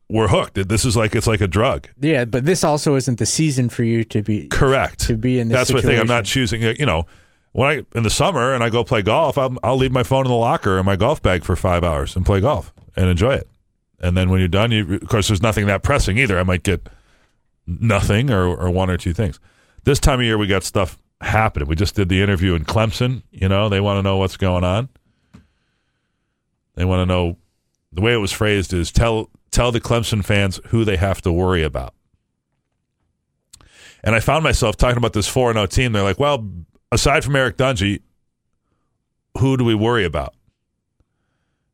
we're 0.09 0.29
hooked. 0.29 0.69
This 0.69 0.85
is 0.85 0.97
like 0.97 1.15
it's 1.15 1.27
like 1.27 1.41
a 1.41 1.49
drug. 1.49 1.89
Yeah, 2.01 2.25
but 2.25 2.45
this 2.45 2.63
also 2.63 2.95
isn't 2.95 3.19
the 3.19 3.27
season 3.27 3.69
for 3.69 3.83
you 3.83 4.05
to 4.05 4.23
be 4.23 4.49
Correct. 4.49 5.01
to 5.01 5.17
be 5.17 5.39
in 5.39 5.49
this 5.49 5.57
That's 5.57 5.71
the 5.71 5.83
thing. 5.87 5.99
I'm 5.99 6.07
not 6.07 6.25
choosing. 6.25 6.63
You 6.63 6.87
know, 6.87 7.07
when 7.53 7.69
I 7.69 7.97
in 7.97 8.03
the 8.03 8.11
summer 8.11 8.55
and 8.55 8.63
I 8.63 8.71
go 8.71 8.85
play 8.85 9.03
golf, 9.03 9.37
I'll, 9.39 9.57
I'll 9.63 9.77
leave 9.77 9.93
my 9.93 10.03
phone 10.03 10.25
in 10.25 10.31
the 10.31 10.37
locker 10.37 10.79
in 10.79 10.87
my 10.87 10.97
golf 10.97 11.23
bag 11.23 11.45
for 11.45 11.57
five 11.57 11.83
hours 11.83 12.15
and 12.15 12.25
play 12.25 12.41
golf 12.41 12.73
and 12.95 13.09
enjoy 13.09 13.35
it. 13.35 13.49
And 13.99 14.17
then 14.17 14.31
when 14.31 14.41
you're 14.41 14.49
done, 14.49 14.71
you 14.73 14.95
of 14.95 15.09
course 15.09 15.29
there's 15.29 15.43
nothing 15.43 15.67
that 15.67 15.83
pressing 15.83 16.19
either. 16.19 16.39
I 16.39 16.43
might 16.45 16.63
get 16.63 16.89
nothing 17.67 18.31
or, 18.31 18.47
or 18.47 18.71
one 18.71 18.91
or 18.91 18.97
two 18.97 19.13
things. 19.13 19.41
This 19.85 19.99
time 19.99 20.21
of 20.21 20.27
year, 20.27 20.39
we 20.39 20.47
got 20.47 20.65
stuff 20.65 20.99
happening. 21.21 21.69
We 21.69 21.77
just 21.77 21.95
did 21.95 22.09
the 22.09 22.23
interview 22.23 22.55
in 22.55 22.65
Clemson. 22.65 23.23
You 23.31 23.49
know, 23.49 23.69
they 23.69 23.81
want 23.81 23.99
to 23.99 24.03
know 24.03 24.19
what's 24.19 24.37
going 24.37 24.65
on. 24.65 24.89
They 26.75 26.85
want 26.85 27.01
to 27.01 27.07
know. 27.07 27.39
The 27.93 28.03
way 28.03 28.13
it 28.13 28.19
was 28.19 28.33
phrased 28.33 28.75
is 28.75 28.93
tell 28.93 29.31
tell 29.51 29.73
the 29.73 29.81
Clemson 29.81 30.25
fans 30.25 30.61
who 30.67 30.85
they 30.85 30.97
have 30.97 31.23
to 31.23 31.33
worry 31.33 31.63
about. 31.63 31.95
And 34.05 34.15
I 34.15 34.21
found 34.21 34.45
myself 34.45 34.77
talking 34.77 34.99
about 34.99 35.13
this 35.15 35.27
4 35.27 35.53
0 35.53 35.67
team. 35.67 35.93
They're 35.93 36.03
like, 36.03 36.21
well, 36.21 36.49
aside 36.93 37.25
from 37.25 37.35
Eric 37.37 37.57
Dungey, 37.57 38.03
who 39.39 39.57
do 39.57 39.65
we 39.65 39.75
worry 39.75 40.05
about? 40.05 40.35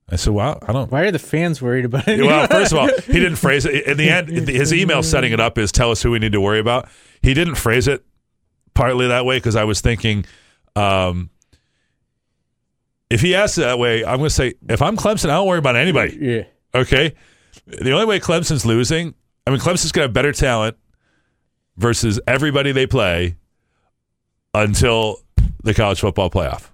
I 0.08 0.16
said, 0.16 0.32
well, 0.34 0.58
I 0.66 0.72
don't. 0.72 0.90
Why 0.90 1.02
are 1.02 1.10
the 1.10 1.18
fans 1.18 1.62
worried 1.62 1.84
about 1.84 2.06
it? 2.06 2.20
Well, 2.20 2.46
first 2.46 2.72
of 2.72 2.78
all, 2.78 2.88
he 2.88 3.14
didn't 3.14 3.36
phrase 3.36 3.64
it. 3.64 3.86
In 3.86 3.96
the 3.96 4.10
end, 4.10 4.28
his 4.28 4.72
email 4.72 5.02
setting 5.02 5.32
it 5.32 5.40
up 5.40 5.56
is 5.58 5.72
tell 5.72 5.90
us 5.90 6.02
who 6.02 6.10
we 6.10 6.18
need 6.18 6.32
to 6.32 6.40
worry 6.40 6.58
about. 6.58 6.88
He 7.22 7.34
didn't 7.34 7.54
phrase 7.54 7.88
it 7.88 8.04
partly 8.74 9.08
that 9.08 9.24
way 9.24 9.38
because 9.38 9.56
I 9.56 9.64
was 9.64 9.80
thinking, 9.80 10.26
um, 10.76 11.30
if 13.08 13.20
he 13.20 13.34
asks 13.34 13.58
it 13.58 13.62
that 13.62 13.78
way, 13.78 14.04
I'm 14.04 14.18
going 14.18 14.28
to 14.28 14.34
say, 14.34 14.54
if 14.68 14.82
I'm 14.82 14.96
Clemson, 14.96 15.26
I 15.26 15.34
don't 15.34 15.46
worry 15.46 15.58
about 15.58 15.76
anybody. 15.76 16.18
yeah. 16.20 16.42
Okay. 16.74 17.14
The 17.66 17.92
only 17.92 18.06
way 18.06 18.20
Clemson's 18.20 18.64
losing, 18.64 19.14
I 19.46 19.50
mean, 19.50 19.60
Clemson's 19.60 19.92
going 19.92 20.04
to 20.04 20.08
have 20.08 20.12
better 20.12 20.32
talent 20.32 20.76
versus 21.76 22.20
everybody 22.26 22.72
they 22.72 22.86
play 22.86 23.36
until 24.54 25.18
the 25.62 25.74
college 25.74 26.00
football 26.00 26.30
playoff. 26.30 26.68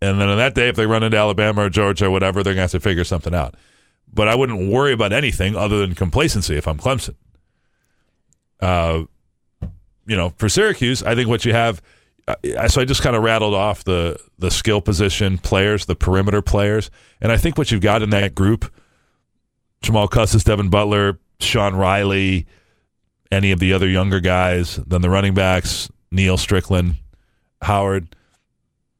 And 0.00 0.20
then 0.20 0.28
on 0.28 0.36
that 0.38 0.54
day, 0.54 0.68
if 0.68 0.76
they 0.76 0.86
run 0.86 1.02
into 1.02 1.16
Alabama 1.16 1.62
or 1.62 1.70
Georgia 1.70 2.06
or 2.06 2.10
whatever, 2.10 2.42
they're 2.42 2.54
going 2.54 2.58
to 2.58 2.62
have 2.62 2.70
to 2.72 2.80
figure 2.80 3.04
something 3.04 3.34
out. 3.34 3.54
But 4.12 4.28
I 4.28 4.34
wouldn't 4.34 4.68
worry 4.68 4.92
about 4.92 5.12
anything 5.12 5.54
other 5.54 5.78
than 5.78 5.94
complacency 5.94 6.56
if 6.56 6.66
I'm 6.66 6.78
Clemson. 6.78 7.14
Uh, 8.60 9.04
you 10.06 10.16
know, 10.16 10.30
for 10.36 10.48
Syracuse, 10.48 11.02
I 11.02 11.14
think 11.14 11.28
what 11.28 11.44
you 11.44 11.52
have. 11.52 11.80
So 12.68 12.80
I 12.80 12.84
just 12.84 13.02
kind 13.02 13.16
of 13.16 13.22
rattled 13.22 13.54
off 13.54 13.84
the 13.84 14.16
the 14.38 14.50
skill 14.50 14.80
position 14.80 15.38
players, 15.38 15.86
the 15.86 15.96
perimeter 15.96 16.42
players, 16.42 16.90
and 17.20 17.32
I 17.32 17.36
think 17.36 17.58
what 17.58 17.70
you've 17.70 17.80
got 17.80 18.02
in 18.02 18.10
that 18.10 18.34
group: 18.34 18.72
Jamal 19.82 20.08
Custis, 20.08 20.44
Devin 20.44 20.70
Butler, 20.70 21.18
Sean 21.40 21.74
Riley, 21.74 22.46
any 23.30 23.50
of 23.50 23.58
the 23.58 23.72
other 23.72 23.88
younger 23.88 24.20
guys, 24.20 24.76
then 24.76 25.02
the 25.02 25.10
running 25.10 25.34
backs, 25.34 25.90
Neil 26.10 26.36
Strickland, 26.36 26.96
Howard. 27.62 28.14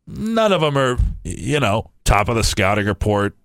None 0.06 0.52
of 0.52 0.60
them 0.60 0.76
are, 0.76 0.98
you 1.24 1.60
know, 1.60 1.90
top 2.04 2.28
of 2.28 2.36
the 2.36 2.42
scouting 2.42 2.86
report. 2.86 3.36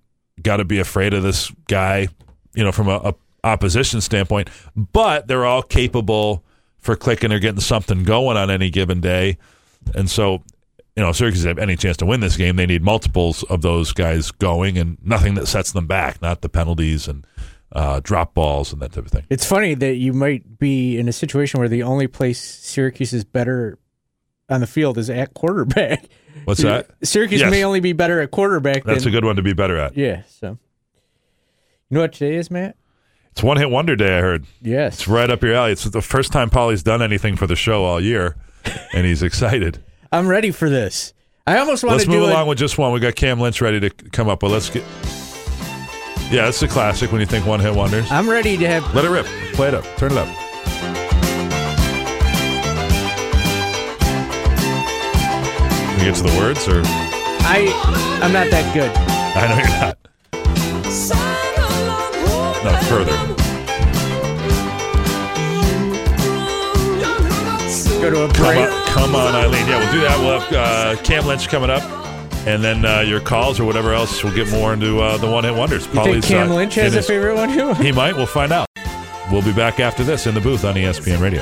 Got 0.42 0.58
to 0.58 0.66
be 0.66 0.80
afraid 0.80 1.14
of 1.14 1.24
this 1.24 1.52
guy, 1.68 2.08
you 2.56 2.64
know, 2.64 2.72
from 2.72 2.88
a, 2.88 2.96
a 2.98 3.16
opposition 3.44 4.02
standpoint. 4.02 4.50
But 4.76 5.28
they're 5.28 5.46
all 5.46 5.62
capable 5.64 6.44
for 6.78 6.96
clicking 6.96 7.32
or 7.32 7.40
getting 7.40 7.60
something 7.62 8.04
going 8.04 8.38
on 8.38 8.50
any 8.50 8.70
given 8.70 9.02
day. 9.02 9.38
And 9.94 10.10
so, 10.10 10.44
you 10.98 11.04
know, 11.04 11.12
Syracuse 11.12 11.44
have 11.44 11.60
any 11.60 11.76
chance 11.76 11.96
to 11.98 12.08
win 12.08 12.22
this 12.22 12.36
game, 12.36 12.56
they 12.56 12.66
need 12.66 12.82
multiples 12.82 13.44
of 13.44 13.62
those 13.62 13.94
guys 13.94 14.32
going 14.32 14.80
and 14.80 14.98
nothing 15.06 15.36
that 15.36 15.46
sets 15.46 15.72
them 15.72 15.86
back, 15.86 16.20
not 16.24 16.42
the 16.42 16.50
penalties 16.50 17.08
and 17.08 17.26
uh, 17.72 18.00
drop 18.04 18.34
balls 18.34 18.74
and 18.74 18.82
that 18.82 18.94
type 18.94 19.06
of 19.06 19.12
thing. 19.12 19.24
It's 19.30 19.46
funny 19.46 19.76
that 19.76 19.98
you 19.98 20.12
might 20.12 20.58
be 20.58 20.98
in 20.98 21.08
a 21.08 21.14
situation 21.14 21.60
where 21.60 21.70
the 21.70 21.84
only 21.84 22.08
place 22.08 22.42
Syracuse 22.42 23.14
is 23.14 23.24
better 23.24 23.78
on 24.50 24.60
the 24.60 24.66
field 24.66 24.98
is 24.98 25.08
at 25.12 25.36
quarterback. 25.36 26.08
What's 26.46 26.64
that? 26.64 26.90
Syracuse 27.04 27.42
Yes. 27.42 27.52
may 27.52 27.64
only 27.64 27.80
be 27.80 27.94
better 27.94 28.20
at 28.20 28.32
quarterback. 28.32 28.84
That's 28.84 29.04
than, 29.04 29.14
a 29.14 29.16
good 29.16 29.24
one 29.26 29.36
to 29.36 29.44
be 29.44 29.54
better 29.54 29.78
at. 29.78 29.96
Yeah. 29.96 30.24
So, 30.30 30.58
you 31.90 31.96
know 31.96 32.02
what 32.02 32.14
today 32.14 32.38
is, 32.38 32.50
Matt? 32.50 32.76
It's 33.34 33.44
one 33.44 33.58
hit 33.58 33.70
wonder 33.70 33.96
day, 33.96 34.18
I 34.18 34.22
heard. 34.22 34.48
Yes. 34.64 34.96
It's 34.96 35.08
right 35.08 35.30
up 35.30 35.44
your 35.44 35.54
alley. 35.54 35.74
It's 35.74 35.84
the 35.84 36.02
first 36.02 36.32
time 36.32 36.50
Polly's 36.50 36.82
done 36.82 37.04
anything 37.04 37.36
for 37.36 37.46
the 37.46 37.56
show 37.56 37.84
all 37.84 38.02
year, 38.02 38.36
and 38.94 39.06
he's 39.06 39.22
excited. 39.30 39.84
I'm 40.12 40.28
ready 40.28 40.52
for 40.52 40.70
this. 40.70 41.14
I 41.46 41.58
almost 41.60 41.84
want 41.84 41.94
to 42.02 42.08
Let's 42.08 42.08
move 42.08 42.30
along 42.30 42.48
it. 42.48 42.50
with 42.50 42.58
just 42.58 42.78
one. 42.78 42.92
We 42.92 43.00
got 43.00 43.16
Cam 43.16 43.40
Lynch 43.40 43.62
ready 43.62 43.80
to 43.80 43.90
come 43.90 44.28
up, 44.30 44.40
but 44.42 44.52
let's 44.52 44.70
get. 44.70 44.84
Yeah, 46.30 46.48
it's 46.50 46.62
a 46.62 46.68
classic 46.68 47.12
when 47.12 47.22
you 47.22 47.28
think 47.28 47.46
one 47.46 47.60
hit 47.62 47.74
wonders. 47.74 48.10
I'm 48.12 48.30
ready 48.30 48.58
to 48.58 48.68
have. 48.68 48.94
Let 48.94 49.06
it 49.06 49.10
rip. 49.10 49.26
Play 49.54 49.70
it 49.70 49.74
up. 49.74 49.86
Turn 49.98 50.12
it 50.12 50.18
up. 50.18 50.28
We 55.98 56.04
get 56.04 56.16
to 56.16 56.24
the 56.24 56.36
words, 56.38 56.68
or 56.68 56.82
I. 56.86 57.68
I'm 58.22 58.32
not 58.34 58.50
that 58.52 58.74
good. 58.74 58.92
I 59.36 59.48
know 59.48 59.58
you're 59.58 59.80
not. 59.82 59.98
No, 62.64 62.72
further. 62.90 63.18
Go 68.02 68.10
to 68.12 68.24
a 68.26 68.28
Come 68.34 68.46
break. 68.46 68.70
on, 68.70 68.87
come 68.98 69.16
on, 69.16 69.36
Eileen. 69.36 69.68
Yeah, 69.68 69.80
we'll 69.80 69.92
do 69.92 70.02
that. 70.02 70.20
We'll 70.20 70.40
have 70.40 70.54
uh, 70.98 71.02
Cam 71.04 71.26
Lynch 71.26 71.48
coming 71.50 71.70
up, 71.70 71.84
and 72.48 72.64
then 72.64 72.86
uh, 72.86 73.02
your 73.02 73.20
calls 73.20 73.60
or 73.60 73.66
whatever 73.66 73.94
else. 73.94 74.24
We'll 74.24 74.36
get 74.36 74.50
more 74.52 74.74
into 74.74 75.00
uh, 75.00 75.18
the 75.18 75.30
one 75.30 75.44
hit 75.44 75.56
wonders. 75.56 75.86
You 75.88 76.04
think 76.04 76.26
Cam 76.26 76.52
uh, 76.52 76.56
Lynch 76.56 76.76
has 76.76 76.94
a 76.94 76.98
his- 76.98 77.08
favorite 77.08 77.36
one? 77.36 77.54
too? 77.54 77.74
He 77.76 77.92
might. 77.92 78.16
We'll 78.16 78.26
find 78.26 78.52
out. 78.52 78.68
We'll 79.32 79.42
be 79.44 79.54
back 79.54 79.80
after 79.80 80.04
this 80.04 80.26
in 80.26 80.34
the 80.36 80.42
booth 80.42 80.64
on 80.64 80.76
ESPN 80.76 81.20
Radio. 81.22 81.42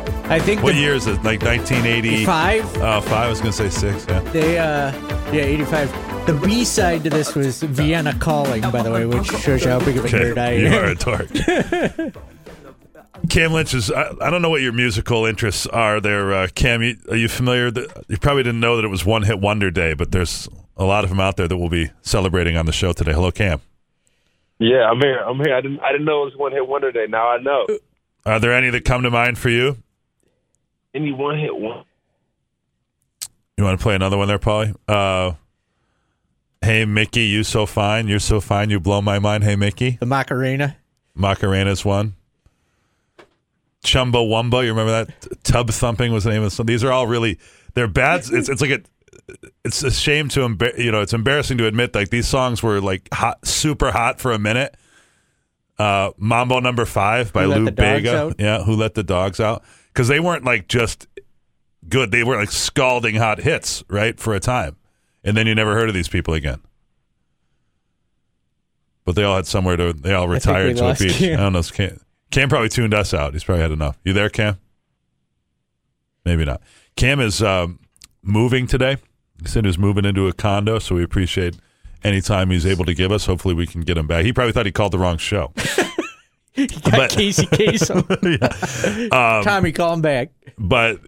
I 0.31 0.39
think 0.39 0.63
What 0.63 0.75
the 0.75 0.79
year 0.79 0.93
is 0.95 1.07
it? 1.07 1.21
Like 1.23 1.41
1980? 1.41 2.23
five. 2.25 2.63
Oh, 2.77 3.01
five. 3.01 3.11
I 3.11 3.29
was 3.29 3.41
going 3.41 3.51
to 3.51 3.57
say 3.57 3.69
six. 3.69 4.05
Yeah. 4.07 4.21
They 4.31 4.57
uh 4.57 4.91
yeah, 5.33 5.43
85. 5.43 6.25
The 6.25 6.33
B 6.33 6.63
side 6.63 7.03
to 7.03 7.09
this 7.09 7.35
was 7.35 7.61
Vienna 7.63 8.17
Calling, 8.17 8.61
by 8.61 8.81
the 8.81 8.91
way, 8.91 9.05
which 9.05 9.27
shows 9.27 9.65
you 9.65 9.71
how 9.71 9.79
big 9.79 9.97
of 9.97 10.05
a 10.05 10.07
nerd 10.07 10.37
I 10.37 10.51
am. 10.51 10.61
You 10.61 10.77
are 10.77 10.85
a 10.85 10.95
dork. 10.95 12.13
Cam 13.29 13.51
Lynch 13.51 13.73
is. 13.73 13.91
I, 13.91 14.13
I 14.21 14.29
don't 14.29 14.41
know 14.41 14.49
what 14.49 14.61
your 14.61 14.71
musical 14.71 15.25
interests 15.25 15.67
are 15.67 15.99
there, 15.99 16.33
uh, 16.33 16.47
Cam. 16.55 16.81
You, 16.81 16.95
are 17.09 17.17
you 17.17 17.27
familiar? 17.27 17.69
That, 17.69 18.05
you 18.07 18.17
probably 18.17 18.43
didn't 18.43 18.61
know 18.61 18.77
that 18.77 18.85
it 18.85 18.89
was 18.89 19.05
One 19.05 19.23
Hit 19.23 19.39
Wonder 19.39 19.69
Day, 19.69 19.93
but 19.93 20.11
there's 20.11 20.47
a 20.77 20.85
lot 20.85 21.03
of 21.03 21.09
them 21.09 21.19
out 21.19 21.35
there 21.35 21.47
that 21.49 21.57
we'll 21.57 21.69
be 21.69 21.91
celebrating 22.03 22.55
on 22.55 22.65
the 22.65 22.71
show 22.71 22.93
today. 22.93 23.11
Hello, 23.11 23.31
Cam. 23.31 23.59
Yeah, 24.59 24.89
I'm 24.89 24.99
here. 24.99 25.19
I'm 25.19 25.37
here. 25.37 25.55
I 25.55 25.61
didn't. 25.61 25.79
I 25.81 25.91
didn't 25.91 26.05
know 26.05 26.21
it 26.21 26.25
was 26.25 26.37
one 26.37 26.53
hit 26.53 26.65
wonder 26.67 26.89
day. 26.93 27.07
Now 27.09 27.29
I 27.29 27.37
know. 27.41 27.67
Are 28.25 28.39
there 28.39 28.53
any 28.53 28.69
that 28.69 28.85
come 28.85 29.03
to 29.03 29.11
mind 29.11 29.37
for 29.37 29.49
you? 29.49 29.77
Any 30.93 31.11
one 31.11 31.37
hit 31.37 31.55
one. 31.55 31.85
You 33.57 33.63
want 33.63 33.79
to 33.79 33.83
play 33.83 33.95
another 33.95 34.17
one 34.17 34.27
there, 34.27 34.39
Polly? 34.39 34.73
Uh, 34.87 35.33
hey, 36.61 36.85
Mickey, 36.85 37.25
you 37.25 37.43
so 37.43 37.65
fine. 37.65 38.07
You're 38.07 38.19
so 38.19 38.41
fine. 38.41 38.69
You 38.69 38.79
blow 38.79 39.01
my 39.01 39.19
mind. 39.19 39.43
Hey, 39.43 39.55
Mickey. 39.55 39.97
The 39.99 40.05
Macarena. 40.05 40.77
Macarena's 41.15 41.85
one. 41.85 42.15
Chumbawamba, 43.83 44.63
you 44.63 44.69
remember 44.69 44.91
that? 45.05 45.43
Tub 45.43 45.69
thumping 45.69 46.11
was 46.13 46.23
the 46.23 46.29
name 46.29 46.43
of 46.43 46.45
the 46.45 46.51
song. 46.55 46.67
These 46.67 46.83
are 46.83 46.91
all 46.91 47.07
really 47.07 47.39
they're 47.73 47.87
bad. 47.87 48.21
It's 48.31 48.47
it's 48.47 48.61
like 48.61 48.69
a 48.69 48.81
it's 49.65 49.81
a 49.83 49.89
shame 49.91 50.29
to 50.29 50.41
embar- 50.41 50.77
you 50.77 50.91
know 50.91 51.01
it's 51.01 51.13
embarrassing 51.13 51.57
to 51.57 51.65
admit 51.65 51.95
like 51.95 52.09
these 52.09 52.27
songs 52.27 52.61
were 52.61 52.79
like 52.79 53.09
hot, 53.11 53.45
super 53.45 53.91
hot 53.91 54.19
for 54.19 54.31
a 54.33 54.39
minute. 54.39 54.75
Uh, 55.79 56.11
Mambo 56.17 56.59
Number 56.59 56.85
Five 56.85 57.33
by 57.33 57.45
Lou 57.45 57.71
Bega, 57.71 58.15
Out? 58.15 58.35
yeah, 58.37 58.63
who 58.63 58.75
let 58.75 58.93
the 58.93 59.03
dogs 59.03 59.39
out? 59.39 59.63
Because 59.93 60.07
they 60.07 60.19
weren't 60.19 60.43
like 60.43 60.67
just 60.67 61.07
good. 61.87 62.11
They 62.11 62.23
were 62.23 62.37
like 62.37 62.51
scalding 62.51 63.15
hot 63.15 63.39
hits, 63.39 63.83
right, 63.89 64.19
for 64.19 64.33
a 64.33 64.39
time, 64.39 64.77
and 65.23 65.35
then 65.35 65.47
you 65.47 65.55
never 65.55 65.73
heard 65.73 65.89
of 65.89 65.95
these 65.95 66.07
people 66.07 66.33
again. 66.33 66.61
But 69.03 69.15
they 69.15 69.23
all 69.23 69.35
had 69.35 69.47
somewhere 69.47 69.75
to. 69.77 69.93
They 69.93 70.13
all 70.13 70.27
retired 70.27 70.77
to 70.77 70.91
a 70.91 70.95
beach. 70.95 71.17
Cam. 71.17 71.39
I 71.39 71.43
don't 71.43 71.53
know. 71.53 71.63
Cam, 71.63 71.99
Cam 72.29 72.49
probably 72.49 72.69
tuned 72.69 72.93
us 72.93 73.13
out. 73.13 73.33
He's 73.33 73.43
probably 73.43 73.63
had 73.63 73.71
enough. 73.71 73.97
You 74.05 74.13
there, 74.13 74.29
Cam? 74.29 74.59
Maybe 76.23 76.45
not. 76.45 76.61
Cam 76.95 77.19
is 77.19 77.41
um, 77.41 77.79
moving 78.21 78.67
today. 78.67 78.97
He 79.41 79.47
said 79.47 79.63
he 79.65 79.67
was 79.67 79.77
moving 79.79 80.05
into 80.05 80.27
a 80.27 80.33
condo, 80.33 80.77
so 80.77 80.95
we 80.95 81.03
appreciate 81.03 81.55
any 82.03 82.21
time 82.21 82.51
he's 82.51 82.65
able 82.65 82.85
to 82.85 82.93
give 82.93 83.11
us. 83.11 83.25
Hopefully, 83.25 83.55
we 83.55 83.65
can 83.65 83.81
get 83.81 83.97
him 83.97 84.07
back. 84.07 84.23
He 84.23 84.31
probably 84.31 84.53
thought 84.53 84.65
he 84.67 84.71
called 84.71 84.91
the 84.91 84.99
wrong 84.99 85.17
show. 85.17 85.51
Got 86.55 86.83
But- 86.91 87.11
Casey 87.11 87.45
Kasem. 87.47 89.11
Um, 89.13 89.43
Tommy, 89.43 89.71
call 89.71 89.93
him 89.93 90.01
back. 90.01 90.29
but 90.57 90.99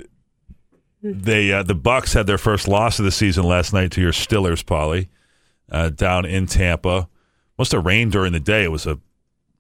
they 1.02 1.52
uh, 1.52 1.64
the 1.64 1.76
Bucs 1.76 2.14
had 2.14 2.28
their 2.28 2.38
first 2.38 2.68
loss 2.68 2.98
of 3.00 3.06
the 3.06 3.12
season 3.12 3.44
last 3.44 3.74
night 3.74 3.92
to 3.92 4.02
your 4.02 4.14
Stillers, 4.14 4.66
Polly, 4.66 5.10
uh, 5.72 5.90
down 5.90 6.26
in 6.26 6.46
Tampa. 6.48 7.10
Must 7.58 7.72
have 7.74 7.86
rained 7.86 8.12
during 8.14 8.32
the 8.32 8.40
day. 8.40 8.64
It 8.64 8.72
was 8.72 8.88
a 8.88 9.00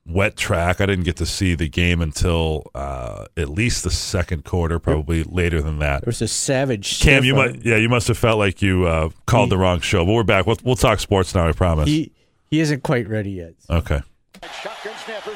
wet 0.06 0.36
track. 0.38 0.80
I 0.82 0.86
didn't 0.86 1.04
get 1.04 1.18
to 1.18 1.26
see 1.26 1.54
the 1.54 1.68
game 1.70 2.02
until 2.02 2.72
uh, 2.74 3.26
at 3.38 3.50
least 3.50 3.84
the 3.84 3.92
second 3.92 4.46
quarter, 4.46 4.80
probably 4.80 5.24
later 5.24 5.62
than 5.62 5.80
that. 5.80 6.02
There 6.02 6.08
was 6.08 6.22
a 6.22 6.28
savage. 6.30 7.02
Cam, 7.02 7.24
you 7.26 7.36
must 7.36 7.58
yeah, 7.64 7.76
you 7.76 7.90
must 7.90 8.08
have 8.08 8.18
felt 8.18 8.40
like 8.40 8.62
you 8.62 8.86
uh, 8.88 9.10
called 9.26 9.50
the 9.50 9.58
wrong 9.58 9.82
show. 9.82 10.06
But 10.06 10.14
we're 10.14 10.24
back. 10.24 10.46
We'll, 10.48 10.58
we'll 10.64 10.76
talk 10.78 11.00
sports 11.00 11.36
now. 11.36 11.48
I 11.48 11.52
promise. 11.52 11.88
He 11.90 12.14
he 12.50 12.62
isn't 12.62 12.84
quite 12.84 13.08
ready 13.10 13.32
yet. 13.32 13.54
Okay. 13.70 14.02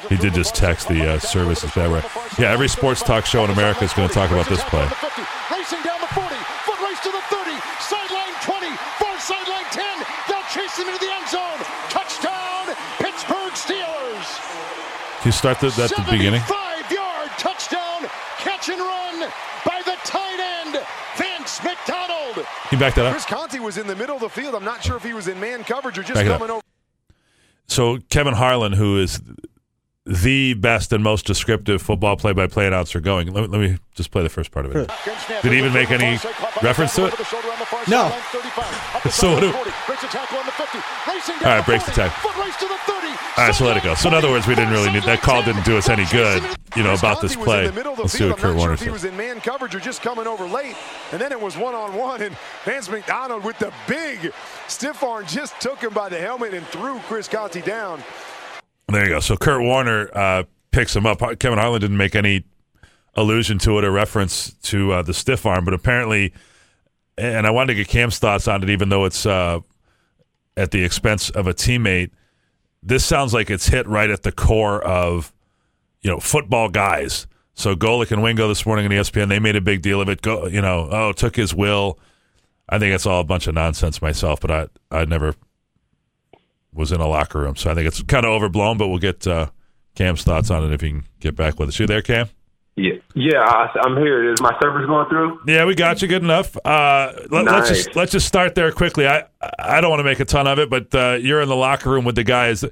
He 0.08 0.16
did 0.16 0.34
just 0.34 0.54
text 0.54 0.88
the 0.88 1.14
uh, 1.14 1.18
service 1.18 1.64
is 1.64 1.70
bad. 1.72 1.90
Yeah, 2.38 2.52
every 2.52 2.68
sports 2.68 3.02
talk 3.02 3.26
show 3.26 3.44
in 3.44 3.50
America 3.50 3.84
is 3.84 3.92
going 3.92 4.08
to 4.08 4.14
talk 4.14 4.30
about 4.30 4.48
this 4.48 4.62
play. 4.64 4.84
Racing 5.52 5.82
down 5.84 6.00
the 6.00 6.10
40, 6.12 6.28
foot 6.64 6.80
race 6.80 7.00
to 7.04 7.10
the 7.12 7.22
30, 7.28 7.52
sideline 7.80 8.34
20, 8.42 8.68
far 9.00 9.16
sideline 9.20 9.68
10. 9.70 9.84
They'll 10.28 10.48
chase 10.52 10.76
him 10.76 10.88
into 10.88 11.00
the 11.00 11.12
end 11.12 11.28
zone. 11.28 11.60
Touchdown, 11.88 12.74
Pittsburgh 12.98 13.52
Steelers. 13.52 14.28
Can 15.20 15.28
you 15.28 15.32
start 15.32 15.60
the, 15.60 15.68
at 15.68 15.90
the 15.92 16.06
beginning? 16.10 16.40
Five-yard 16.42 17.30
touchdown, 17.38 18.08
catch 18.38 18.68
and 18.68 18.80
run 18.80 19.30
by 19.64 19.82
the 19.84 19.96
tight 20.04 20.40
end, 20.40 20.80
Vance 21.16 21.62
McDonald. 21.62 22.34
Can 22.34 22.44
you 22.72 22.78
back 22.78 22.94
that 22.94 23.06
up? 23.06 23.12
Chris 23.12 23.26
Conte 23.26 23.58
was 23.58 23.78
in 23.78 23.86
the 23.86 23.96
middle 23.96 24.16
of 24.16 24.22
the 24.22 24.28
field. 24.28 24.54
I'm 24.54 24.64
not 24.64 24.82
sure 24.82 24.96
if 24.96 25.04
he 25.04 25.12
was 25.12 25.28
in 25.28 25.38
man 25.40 25.64
coverage 25.64 25.98
or 25.98 26.02
just 26.02 26.14
Back 26.14 26.26
coming 26.26 26.50
over. 26.50 26.62
So 27.68 27.98
Kevin 28.08 28.34
Harlan, 28.34 28.72
who 28.72 28.98
is 28.98 29.20
the 30.08 30.54
best 30.54 30.90
and 30.92 31.04
most 31.04 31.26
descriptive 31.26 31.82
football 31.82 32.16
play-by-play 32.16 32.66
announcer 32.66 32.98
going, 32.98 33.30
let 33.30 33.42
me, 33.42 33.48
let 33.58 33.60
me 33.60 33.78
just 33.94 34.10
play 34.10 34.22
the 34.22 34.30
first 34.30 34.50
part 34.50 34.64
of 34.64 34.74
it. 34.74 34.90
Did 35.42 35.52
he 35.52 35.58
even 35.58 35.72
make 35.74 35.90
any 35.90 36.18
reference 36.62 36.94
to 36.96 37.06
it? 37.06 37.14
No. 37.88 38.12
So 39.10 39.32
what 39.32 39.40
do- 39.40 39.46
All 39.48 39.54
right, 41.44 41.64
breaks 41.64 41.84
the 41.84 41.92
tackle. 41.92 42.30
All 42.30 43.44
right, 43.46 43.54
so 43.54 43.64
let 43.66 43.76
it 43.76 43.82
go. 43.84 43.94
So 43.94 44.08
in 44.08 44.14
other 44.14 44.30
words, 44.30 44.46
we 44.48 44.54
didn't 44.54 44.72
really 44.72 44.90
need 44.90 45.04
that 45.04 45.20
call. 45.22 45.42
Didn't 45.44 45.64
do 45.64 45.76
us 45.76 45.88
any 45.88 46.04
good, 46.06 46.42
you 46.74 46.82
know, 46.82 46.94
about 46.94 47.20
this 47.20 47.36
play. 47.36 47.60
in 47.60 47.66
the 47.66 47.72
middle 47.72 47.92
of 47.92 47.98
the 47.98 48.02
Let's 48.04 48.14
see 48.14 48.28
what 48.28 48.38
Kurt 48.38 48.56
Warner 48.56 48.74
if 48.74 48.82
he 48.82 48.90
was 48.90 49.04
in 49.04 49.16
man 49.16 49.40
coverage 49.40 49.74
or 49.74 49.80
just 49.80 50.02
coming 50.02 50.26
over 50.26 50.46
late. 50.46 50.74
And 51.12 51.20
then 51.20 51.30
it 51.32 51.40
was 51.40 51.56
one 51.56 51.74
on 51.74 51.94
one, 51.94 52.22
and 52.22 52.36
Vance 52.64 52.88
McDonald 52.90 53.44
with 53.44 53.58
the 53.58 53.72
big 53.86 54.32
stiff 54.66 55.02
arm 55.02 55.26
just 55.26 55.60
took 55.60 55.80
him 55.80 55.92
by 55.94 56.08
the 56.08 56.18
helmet 56.18 56.54
and 56.54 56.66
threw 56.66 56.98
Chris 57.00 57.28
Conte 57.28 57.60
down. 57.62 58.02
There 58.90 59.04
you 59.04 59.10
go. 59.10 59.20
So 59.20 59.36
Kurt 59.36 59.62
Warner 59.62 60.10
uh, 60.14 60.44
picks 60.70 60.96
him 60.96 61.06
up. 61.06 61.18
Kevin 61.38 61.58
Harlan 61.58 61.80
didn't 61.80 61.96
make 61.96 62.14
any 62.14 62.44
allusion 63.14 63.58
to 63.58 63.78
it 63.78 63.84
or 63.84 63.90
reference 63.90 64.52
to 64.62 64.92
uh, 64.92 65.02
the 65.02 65.12
stiff 65.12 65.44
arm, 65.44 65.64
but 65.64 65.74
apparently, 65.74 66.32
and 67.18 67.46
I 67.46 67.50
wanted 67.50 67.74
to 67.74 67.74
get 67.74 67.88
Cam's 67.88 68.18
thoughts 68.18 68.48
on 68.48 68.62
it, 68.62 68.70
even 68.70 68.88
though 68.88 69.04
it's 69.04 69.26
uh, 69.26 69.60
at 70.56 70.70
the 70.70 70.84
expense 70.84 71.28
of 71.30 71.46
a 71.46 71.54
teammate. 71.54 72.10
This 72.82 73.04
sounds 73.04 73.34
like 73.34 73.50
it's 73.50 73.68
hit 73.68 73.86
right 73.86 74.08
at 74.08 74.22
the 74.22 74.32
core 74.32 74.82
of 74.82 75.32
you 76.00 76.10
know 76.10 76.20
football 76.20 76.68
guys. 76.68 77.26
So 77.54 77.74
Golic 77.74 78.12
and 78.12 78.22
Wingo 78.22 78.46
this 78.46 78.64
morning 78.64 78.86
on 78.86 78.92
ESPN, 78.92 79.28
they 79.28 79.40
made 79.40 79.56
a 79.56 79.60
big 79.60 79.82
deal 79.82 80.00
of 80.00 80.08
it. 80.08 80.22
Go, 80.22 80.46
you 80.46 80.62
know, 80.62 80.88
oh, 80.90 81.12
took 81.12 81.34
his 81.34 81.52
will. 81.52 81.98
I 82.68 82.78
think 82.78 82.94
it's 82.94 83.04
all 83.04 83.20
a 83.20 83.24
bunch 83.24 83.48
of 83.48 83.54
nonsense 83.54 84.00
myself, 84.00 84.40
but 84.40 84.50
I 84.50 84.68
I 84.90 85.04
never 85.04 85.34
was 86.78 86.92
in 86.92 87.00
a 87.00 87.06
locker 87.06 87.40
room, 87.40 87.56
so 87.56 87.70
I 87.70 87.74
think 87.74 87.86
it's 87.86 88.02
kind 88.02 88.24
of 88.24 88.30
overblown. 88.30 88.78
But 88.78 88.88
we'll 88.88 88.98
get 88.98 89.26
uh, 89.26 89.50
Cam's 89.94 90.22
thoughts 90.22 90.50
on 90.50 90.64
it 90.64 90.72
if 90.72 90.80
he 90.80 90.90
can 90.90 91.04
get 91.20 91.36
back 91.36 91.58
with 91.58 91.68
us. 91.68 91.78
You 91.78 91.86
there, 91.86 92.02
Cam? 92.02 92.28
Yeah, 92.76 92.92
yeah, 93.14 93.40
I, 93.40 93.76
I'm 93.82 93.96
here. 93.96 94.32
Is 94.32 94.40
my 94.40 94.56
service 94.62 94.86
going 94.86 95.08
through? 95.08 95.40
Yeah, 95.48 95.64
we 95.64 95.74
got 95.74 96.00
you 96.00 96.06
good 96.06 96.22
enough. 96.22 96.56
Uh, 96.64 97.12
let, 97.28 97.48
us 97.48 97.68
just 97.68 97.96
let's 97.96 98.12
just 98.12 98.28
start 98.28 98.54
there 98.54 98.70
quickly. 98.70 99.08
I 99.08 99.24
I 99.58 99.80
don't 99.80 99.90
want 99.90 100.00
to 100.00 100.04
make 100.04 100.20
a 100.20 100.24
ton 100.24 100.46
of 100.46 100.60
it, 100.60 100.70
but 100.70 100.94
uh, 100.94 101.18
you're 101.20 101.40
in 101.40 101.48
the 101.48 101.56
locker 101.56 101.90
room 101.90 102.04
with 102.04 102.14
the 102.14 102.22
guys. 102.22 102.64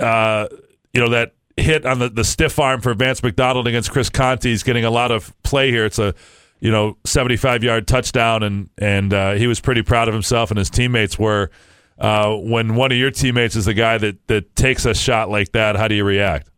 Uh, 0.00 0.48
you 0.92 1.00
know 1.00 1.10
that 1.10 1.34
hit 1.56 1.86
on 1.86 2.00
the, 2.00 2.08
the 2.08 2.24
stiff 2.24 2.58
arm 2.58 2.80
for 2.80 2.92
Vance 2.94 3.22
McDonald 3.22 3.68
against 3.68 3.92
Chris 3.92 4.10
Conte. 4.10 4.42
He's 4.42 4.64
getting 4.64 4.84
a 4.84 4.90
lot 4.90 5.12
of 5.12 5.32
play 5.44 5.70
here. 5.70 5.84
It's 5.84 6.00
a 6.00 6.14
you 6.58 6.72
know 6.72 6.96
75 7.04 7.62
yard 7.62 7.86
touchdown, 7.86 8.42
and 8.42 8.68
and 8.78 9.14
uh, 9.14 9.32
he 9.34 9.46
was 9.46 9.60
pretty 9.60 9.82
proud 9.82 10.08
of 10.08 10.14
himself, 10.14 10.50
and 10.50 10.58
his 10.58 10.70
teammates 10.70 11.18
were. 11.18 11.50
Uh, 12.00 12.34
when 12.36 12.76
one 12.76 12.90
of 12.90 12.98
your 12.98 13.10
teammates 13.10 13.56
is 13.56 13.66
the 13.66 13.74
guy 13.74 13.98
that 13.98 14.26
that 14.28 14.56
takes 14.56 14.86
a 14.86 14.94
shot 14.94 15.28
like 15.28 15.52
that, 15.52 15.76
how 15.76 15.86
do 15.86 15.94
you 15.94 16.04
react? 16.04 16.50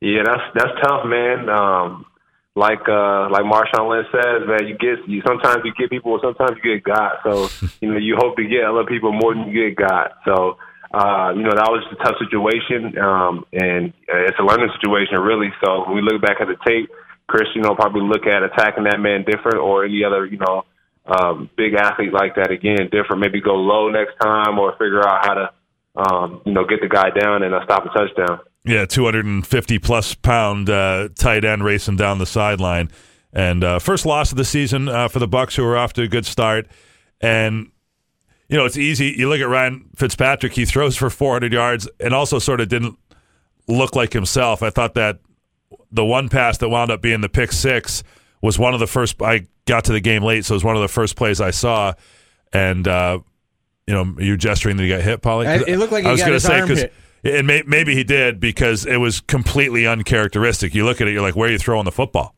Yeah, 0.00 0.22
that's 0.24 0.42
that's 0.54 0.80
tough, 0.82 1.06
man. 1.06 1.48
Um, 1.48 2.04
like 2.54 2.86
uh, 2.86 3.30
like 3.30 3.42
Marshawn 3.42 3.88
Lynch 3.88 4.06
says, 4.12 4.46
man, 4.46 4.68
you 4.68 4.76
get 4.76 5.08
you 5.08 5.22
sometimes 5.26 5.64
you 5.64 5.72
get 5.78 5.88
people, 5.88 6.20
sometimes 6.22 6.58
you 6.62 6.74
get 6.76 6.84
God. 6.84 7.16
So 7.24 7.48
you 7.80 7.90
know 7.90 7.98
you 7.98 8.16
hope 8.18 8.36
to 8.36 8.44
get 8.44 8.64
other 8.64 8.84
people 8.84 9.12
more 9.12 9.34
than 9.34 9.48
you 9.48 9.70
get 9.70 9.76
God. 9.76 10.12
So 10.26 10.58
uh, 10.92 11.32
you 11.34 11.42
know 11.42 11.56
that 11.56 11.72
was 11.72 11.82
a 11.90 12.04
tough 12.04 12.16
situation, 12.20 12.98
um, 12.98 13.46
and 13.52 13.94
uh, 14.12 14.28
it's 14.28 14.38
a 14.38 14.44
learning 14.44 14.70
situation, 14.76 15.18
really. 15.18 15.48
So 15.64 15.88
when 15.88 15.96
we 15.96 16.02
look 16.02 16.20
back 16.20 16.36
at 16.40 16.48
the 16.48 16.56
tape, 16.66 16.90
Chris, 17.26 17.48
you 17.54 17.62
know, 17.62 17.74
probably 17.74 18.02
look 18.02 18.26
at 18.26 18.42
attacking 18.42 18.84
that 18.84 19.00
man 19.00 19.24
different, 19.24 19.56
or 19.56 19.84
any 19.84 20.04
other, 20.04 20.26
you 20.26 20.36
know, 20.36 20.64
um, 21.06 21.50
big 21.56 21.74
athlete 21.74 22.12
like 22.12 22.36
that 22.36 22.50
again 22.50 22.88
different. 22.90 23.20
Maybe 23.20 23.40
go 23.40 23.54
low 23.54 23.90
next 23.90 24.16
time, 24.20 24.58
or 24.58 24.72
figure 24.72 25.06
out 25.06 25.24
how 25.24 25.34
to, 25.34 25.50
um, 25.96 26.42
you 26.46 26.52
know, 26.52 26.64
get 26.64 26.80
the 26.80 26.88
guy 26.88 27.10
down 27.10 27.42
and 27.42 27.54
uh, 27.54 27.62
stop 27.64 27.84
a 27.84 27.88
touchdown. 27.88 28.40
Yeah, 28.64 28.86
250 28.86 29.78
plus 29.80 30.14
pound 30.14 30.70
uh, 30.70 31.10
tight 31.14 31.44
end 31.44 31.64
racing 31.64 31.96
down 31.96 32.18
the 32.18 32.26
sideline. 32.26 32.90
And 33.32 33.62
uh, 33.62 33.78
first 33.78 34.06
loss 34.06 34.30
of 34.30 34.38
the 34.38 34.44
season 34.44 34.88
uh, 34.88 35.08
for 35.08 35.18
the 35.18 35.28
Bucs, 35.28 35.56
who 35.56 35.64
are 35.64 35.76
off 35.76 35.92
to 35.94 36.02
a 36.02 36.08
good 36.08 36.24
start. 36.24 36.68
And 37.20 37.70
you 38.48 38.56
know, 38.56 38.64
it's 38.64 38.76
easy. 38.76 39.14
You 39.16 39.28
look 39.28 39.40
at 39.40 39.48
Ryan 39.48 39.90
Fitzpatrick; 39.96 40.52
he 40.52 40.64
throws 40.64 40.96
for 40.96 41.10
400 41.10 41.52
yards, 41.52 41.88
and 42.00 42.14
also 42.14 42.38
sort 42.38 42.60
of 42.60 42.68
didn't 42.68 42.98
look 43.66 43.96
like 43.96 44.12
himself. 44.12 44.62
I 44.62 44.70
thought 44.70 44.94
that 44.94 45.18
the 45.90 46.04
one 46.04 46.28
pass 46.28 46.58
that 46.58 46.68
wound 46.68 46.90
up 46.90 47.02
being 47.02 47.20
the 47.20 47.28
pick 47.28 47.52
six 47.52 48.02
was 48.44 48.58
one 48.58 48.74
of 48.74 48.80
the 48.80 48.86
first. 48.86 49.20
I 49.22 49.46
got 49.66 49.84
to 49.84 49.92
the 49.92 50.00
game 50.00 50.22
late, 50.22 50.44
so 50.44 50.54
it 50.54 50.56
was 50.56 50.64
one 50.64 50.76
of 50.76 50.82
the 50.82 50.88
first 50.88 51.16
plays 51.16 51.40
I 51.40 51.50
saw. 51.50 51.94
And 52.52 52.86
uh, 52.86 53.20
you 53.86 53.94
know, 53.94 54.14
you 54.18 54.36
gesturing 54.36 54.76
that 54.76 54.82
he 54.82 54.88
got 54.88 55.00
hit, 55.00 55.22
Polly. 55.22 55.46
It 55.46 55.78
looked 55.78 55.92
like 55.92 56.04
he 56.04 56.08
I 56.08 56.12
was 56.12 56.22
gonna 56.22 56.40
say 56.40 56.60
because. 56.60 56.84
and 57.24 57.46
may, 57.46 57.62
maybe 57.66 57.94
he 57.94 58.04
did 58.04 58.38
because 58.40 58.84
it 58.86 58.98
was 58.98 59.20
completely 59.22 59.86
uncharacteristic. 59.86 60.74
You 60.74 60.84
look 60.84 61.00
at 61.00 61.08
it, 61.08 61.12
you're 61.12 61.22
like, 61.22 61.36
where 61.36 61.48
are 61.48 61.52
you 61.52 61.58
throwing 61.58 61.84
the 61.86 61.92
football? 61.92 62.34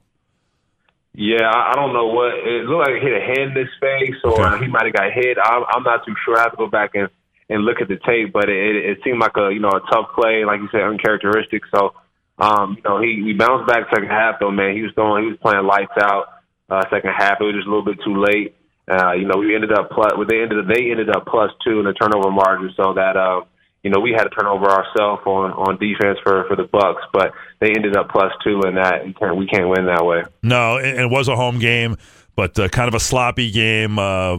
Yeah, 1.13 1.49
I, 1.49 1.73
I 1.73 1.75
don't 1.75 1.93
know 1.93 2.07
what 2.07 2.35
it 2.35 2.67
looked 2.67 2.89
like. 2.91 3.03
He 3.03 3.09
hit 3.09 3.17
a 3.17 3.25
hand 3.25 3.57
in 3.57 3.67
his 3.67 3.75
face, 3.81 4.15
or 4.23 4.47
Okay. 4.47 4.65
he 4.67 4.71
might 4.71 4.85
have 4.85 4.95
got 4.95 5.11
hit. 5.13 5.39
I'm, 5.43 5.65
I'm 5.73 5.83
not 5.83 6.05
too 6.07 6.15
sure. 6.25 6.39
I 6.39 6.43
have 6.43 6.53
to 6.53 6.57
go 6.57 6.67
back 6.69 6.91
and 6.95 7.09
and 7.49 7.65
look 7.65 7.81
at 7.81 7.89
the 7.89 7.97
tape, 8.05 8.33
but 8.33 8.49
it, 8.49 8.77
it 8.77 8.99
seemed 9.05 9.19
like 9.21 9.37
a 9.37 9.51
you 9.53 9.61
know 9.61 9.71
a 9.71 9.81
tough 9.91 10.11
play, 10.15 10.45
like 10.45 10.61
you 10.61 10.69
said, 10.71 10.83
uncharacteristic. 10.83 11.63
So, 11.75 11.95
um, 12.39 12.77
you 12.77 12.83
know, 12.83 13.01
he, 13.01 13.23
he 13.25 13.33
bounced 13.33 13.67
back 13.67 13.89
second 13.93 14.09
half 14.09 14.37
though, 14.41 14.51
man. 14.51 14.77
He 14.77 14.83
was 14.83 14.93
throwing, 14.95 15.25
he 15.25 15.31
was 15.31 15.39
playing 15.41 15.67
lights 15.67 15.97
out. 16.01 16.29
Uh, 16.69 16.83
second 16.91 17.13
half, 17.17 17.41
it 17.41 17.45
was 17.45 17.55
just 17.55 17.67
a 17.67 17.71
little 17.71 17.85
bit 17.85 17.99
too 18.05 18.17
late. 18.21 18.57
Uh, 18.91 19.13
you 19.13 19.27
know, 19.27 19.39
we 19.39 19.55
ended 19.55 19.73
up 19.73 19.91
plus. 19.91 20.13
Well, 20.17 20.27
they 20.29 20.43
ended 20.43 20.59
up 20.61 20.67
they 20.67 20.91
ended 20.91 21.11
up 21.11 21.27
plus 21.27 21.51
two 21.65 21.81
in 21.81 21.87
the 21.87 21.93
turnover 21.93 22.31
margin, 22.31 22.73
so 22.77 22.95
that 22.95 23.17
uh, 23.17 23.43
you 23.83 23.91
know 23.91 23.99
we 24.01 24.13
had 24.13 24.27
a 24.27 24.31
turnover 24.31 24.67
ourselves 24.67 25.23
on 25.27 25.51
on 25.53 25.79
defense 25.79 26.19
for 26.23 26.45
for 26.47 26.57
the 26.57 26.65
Bucs, 26.65 27.03
but 27.13 27.33
they 27.61 27.73
ended 27.75 27.97
up 27.97 28.11
plus 28.11 28.33
two 28.45 28.61
in 28.67 28.77
that. 28.77 29.03
Can't, 29.19 29.37
we 29.37 29.47
can't 29.47 29.69
win 29.69 29.87
that 29.87 30.05
way. 30.05 30.23
No, 30.43 30.77
it, 30.77 31.01
it 31.01 31.11
was 31.11 31.27
a 31.27 31.35
home 31.35 31.59
game, 31.59 31.97
but 32.37 32.59
uh, 32.61 32.69
kind 32.69 32.87
of 32.87 32.95
a 32.95 33.01
sloppy 33.01 33.51
game 33.51 33.99
uh, 33.99 34.39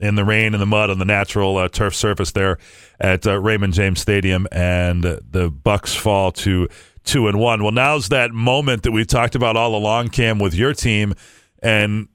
in 0.00 0.14
the 0.14 0.24
rain 0.24 0.54
and 0.54 0.62
the 0.62 0.66
mud 0.66 0.88
on 0.88 0.98
the 0.98 1.04
natural 1.04 1.56
uh, 1.58 1.68
turf 1.68 1.94
surface 1.94 2.32
there 2.32 2.58
at 2.98 3.26
uh, 3.26 3.38
Raymond 3.38 3.74
James 3.74 4.00
Stadium, 4.00 4.46
and 4.50 5.02
the 5.02 5.50
Bucs 5.50 5.94
fall 5.94 6.32
to 6.32 6.68
two 7.04 7.28
and 7.28 7.38
one. 7.38 7.62
Well, 7.62 7.72
now's 7.72 8.08
that 8.08 8.32
moment 8.32 8.82
that 8.82 8.92
we've 8.92 9.06
talked 9.06 9.34
about 9.34 9.56
all 9.56 9.76
along, 9.76 10.08
Cam, 10.08 10.38
with 10.38 10.54
your 10.54 10.74
team, 10.74 11.14
and 11.62 12.08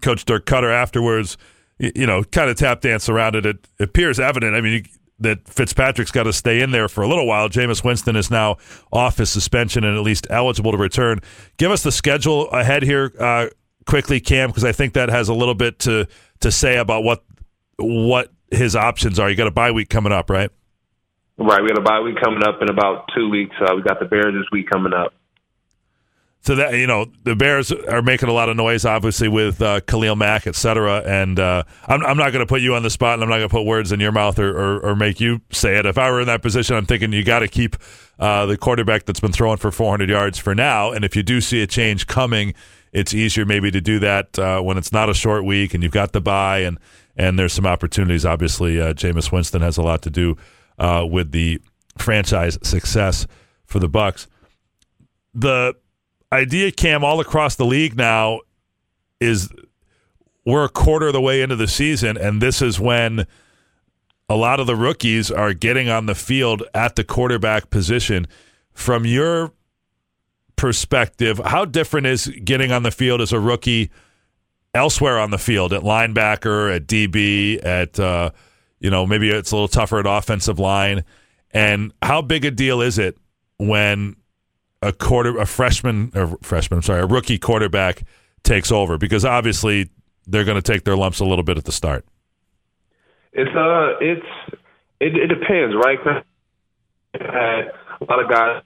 Coach 0.00 0.24
Dirk 0.24 0.46
Koetter 0.46 0.72
afterwards. 0.72 1.36
You 1.78 2.06
know, 2.06 2.22
kind 2.24 2.50
of 2.50 2.56
tap 2.56 2.80
dance 2.80 3.08
around 3.08 3.36
it. 3.36 3.46
It 3.46 3.66
appears 3.78 4.18
evident. 4.20 4.54
I 4.54 4.60
mean. 4.60 4.72
You, 4.72 4.82
that 5.22 5.46
Fitzpatrick's 5.46 6.10
got 6.10 6.22
to 6.22 6.32
stay 6.32 6.62
in 6.62 6.70
there 6.70 6.88
for 6.88 7.02
a 7.02 7.06
little 7.06 7.26
while. 7.26 7.50
Jameis 7.50 7.84
Winston 7.84 8.16
is 8.16 8.30
now 8.30 8.56
off 8.90 9.18
his 9.18 9.28
suspension 9.28 9.84
and 9.84 9.94
at 9.96 10.02
least 10.02 10.26
eligible 10.30 10.72
to 10.72 10.78
return. 10.78 11.20
Give 11.58 11.70
us 11.70 11.82
the 11.82 11.92
schedule 11.92 12.48
ahead 12.48 12.82
here 12.82 13.12
uh, 13.20 13.48
quickly, 13.86 14.20
Cam, 14.20 14.48
because 14.48 14.64
I 14.64 14.72
think 14.72 14.94
that 14.94 15.10
has 15.10 15.28
a 15.28 15.34
little 15.34 15.54
bit 15.54 15.78
to 15.80 16.08
to 16.40 16.50
say 16.50 16.78
about 16.78 17.04
what 17.04 17.22
what 17.78 18.32
his 18.50 18.74
options 18.74 19.18
are. 19.18 19.28
You 19.28 19.36
got 19.36 19.46
a 19.46 19.50
bye 19.50 19.72
week 19.72 19.90
coming 19.90 20.12
up, 20.12 20.30
right? 20.30 20.50
Right. 21.40 21.62
We 21.62 21.68
got 21.68 21.78
a 21.78 21.82
bye 21.82 22.00
week 22.00 22.16
coming 22.22 22.44
up 22.44 22.60
in 22.60 22.68
about 22.68 23.08
two 23.16 23.30
weeks. 23.30 23.56
Uh, 23.58 23.74
we 23.74 23.82
got 23.82 23.98
the 23.98 24.04
Bears 24.04 24.34
this 24.34 24.46
week 24.52 24.68
coming 24.68 24.92
up. 24.92 25.14
So 26.42 26.54
that 26.54 26.74
you 26.74 26.86
know, 26.86 27.06
the 27.24 27.34
Bears 27.34 27.72
are 27.72 28.02
making 28.02 28.28
a 28.28 28.32
lot 28.32 28.48
of 28.50 28.56
noise, 28.56 28.84
obviously 28.84 29.28
with 29.28 29.60
uh, 29.60 29.80
Khalil 29.80 30.16
Mack, 30.16 30.46
et 30.46 30.54
cetera. 30.54 31.02
And 31.04 31.38
uh, 31.38 31.64
I'm, 31.86 32.04
I'm 32.04 32.16
not 32.18 32.32
going 32.32 32.44
to 32.44 32.46
put 32.46 32.60
you 32.60 32.74
on 32.74 32.82
the 32.82 32.90
spot, 32.90 33.14
and 33.14 33.22
I'm 33.22 33.28
not 33.28 33.36
going 33.38 33.48
to 33.48 33.54
put 33.54 33.64
words 33.64 33.90
in 33.90 34.00
your 34.00 34.12
mouth 34.12 34.38
or, 34.38 34.50
or, 34.50 34.80
or, 34.80 34.96
make 34.96 35.20
you 35.20 35.40
say 35.50 35.78
it. 35.78 35.84
If 35.84 35.98
I 35.98 36.10
were 36.10 36.20
in 36.20 36.26
that 36.28 36.40
position, 36.40 36.76
I'm 36.76 36.86
thinking 36.86 37.12
you 37.12 37.24
got 37.24 37.40
to 37.40 37.48
keep 37.48 37.76
uh, 38.18 38.46
the 38.46 38.56
quarterback 38.56 39.04
that's 39.04 39.20
been 39.20 39.32
throwing 39.32 39.58
for 39.58 39.70
400 39.70 40.08
yards 40.08 40.38
for 40.38 40.54
now. 40.54 40.92
And 40.92 41.04
if 41.04 41.14
you 41.14 41.22
do 41.22 41.42
see 41.42 41.62
a 41.62 41.66
change 41.66 42.06
coming, 42.06 42.54
it's 42.92 43.12
easier 43.12 43.44
maybe 43.44 43.70
to 43.70 43.80
do 43.80 43.98
that 43.98 44.38
uh, 44.38 44.60
when 44.60 44.78
it's 44.78 44.92
not 44.92 45.10
a 45.10 45.14
short 45.14 45.44
week 45.44 45.74
and 45.74 45.82
you've 45.82 45.92
got 45.92 46.12
the 46.12 46.20
bye 46.20 46.58
and 46.58 46.78
and 47.16 47.38
there's 47.38 47.52
some 47.52 47.66
opportunities. 47.66 48.24
Obviously, 48.24 48.80
uh, 48.80 48.94
Jameis 48.94 49.30
Winston 49.30 49.60
has 49.60 49.76
a 49.76 49.82
lot 49.82 50.00
to 50.02 50.10
do 50.10 50.36
uh, 50.80 51.06
with 51.08 51.30
the 51.30 51.60
franchise 51.98 52.58
success 52.62 53.26
for 53.66 53.78
the 53.78 53.88
Bucs. 53.88 54.26
The 55.34 55.76
idea, 56.32 56.72
Cam, 56.72 57.04
all 57.04 57.20
across 57.20 57.54
the 57.54 57.66
league 57.66 57.96
now 57.96 58.40
is 59.20 59.50
we're 60.44 60.64
a 60.64 60.68
quarter 60.68 61.08
of 61.08 61.12
the 61.12 61.20
way 61.20 61.42
into 61.42 61.54
the 61.54 61.68
season, 61.68 62.16
and 62.16 62.40
this 62.40 62.62
is 62.62 62.80
when 62.80 63.26
a 64.28 64.34
lot 64.34 64.58
of 64.58 64.66
the 64.66 64.74
rookies 64.74 65.30
are 65.30 65.52
getting 65.52 65.88
on 65.88 66.06
the 66.06 66.14
field 66.14 66.62
at 66.74 66.96
the 66.96 67.04
quarterback 67.04 67.70
position. 67.70 68.26
From 68.72 69.04
your 69.04 69.52
perspective, 70.56 71.40
how 71.44 71.64
different 71.64 72.06
is 72.06 72.28
getting 72.44 72.72
on 72.72 72.82
the 72.82 72.90
field 72.90 73.20
as 73.20 73.32
a 73.32 73.40
rookie 73.40 73.90
elsewhere 74.72 75.18
on 75.18 75.30
the 75.30 75.38
field 75.38 75.72
at 75.72 75.82
linebacker, 75.82 76.74
at 76.74 76.86
DB, 76.86 77.64
at 77.64 78.00
uh, 78.00 78.30
you 78.80 78.90
know 78.90 79.06
maybe 79.06 79.30
it's 79.30 79.52
a 79.52 79.54
little 79.54 79.68
tougher 79.68 79.98
at 79.98 80.06
offensive 80.06 80.58
line, 80.58 81.04
and 81.52 81.92
how 82.02 82.22
big 82.22 82.44
a 82.44 82.50
deal 82.50 82.80
is 82.80 82.98
it 82.98 83.16
when 83.58 84.16
a 84.82 84.92
quarter 84.92 85.38
a 85.38 85.46
freshman 85.46 86.10
or 86.14 86.38
freshman 86.42 86.78
I'm 86.78 86.82
sorry 86.82 87.02
a 87.02 87.06
rookie 87.06 87.38
quarterback 87.38 88.02
takes 88.42 88.72
over 88.72 88.98
because 88.98 89.24
obviously 89.24 89.90
they're 90.26 90.44
going 90.44 90.60
to 90.60 90.62
take 90.62 90.84
their 90.84 90.96
lumps 90.96 91.20
a 91.20 91.24
little 91.24 91.44
bit 91.44 91.58
at 91.58 91.64
the 91.64 91.72
start. 91.72 92.04
It's 93.32 93.54
uh 93.54 93.98
it's 94.00 94.26
it, 95.00 95.16
it 95.16 95.26
depends, 95.28 95.74
right? 95.74 95.98
You 97.14 97.26
had 97.26 97.72
a 98.00 98.04
lot 98.08 98.22
of 98.22 98.30
guys. 98.30 98.62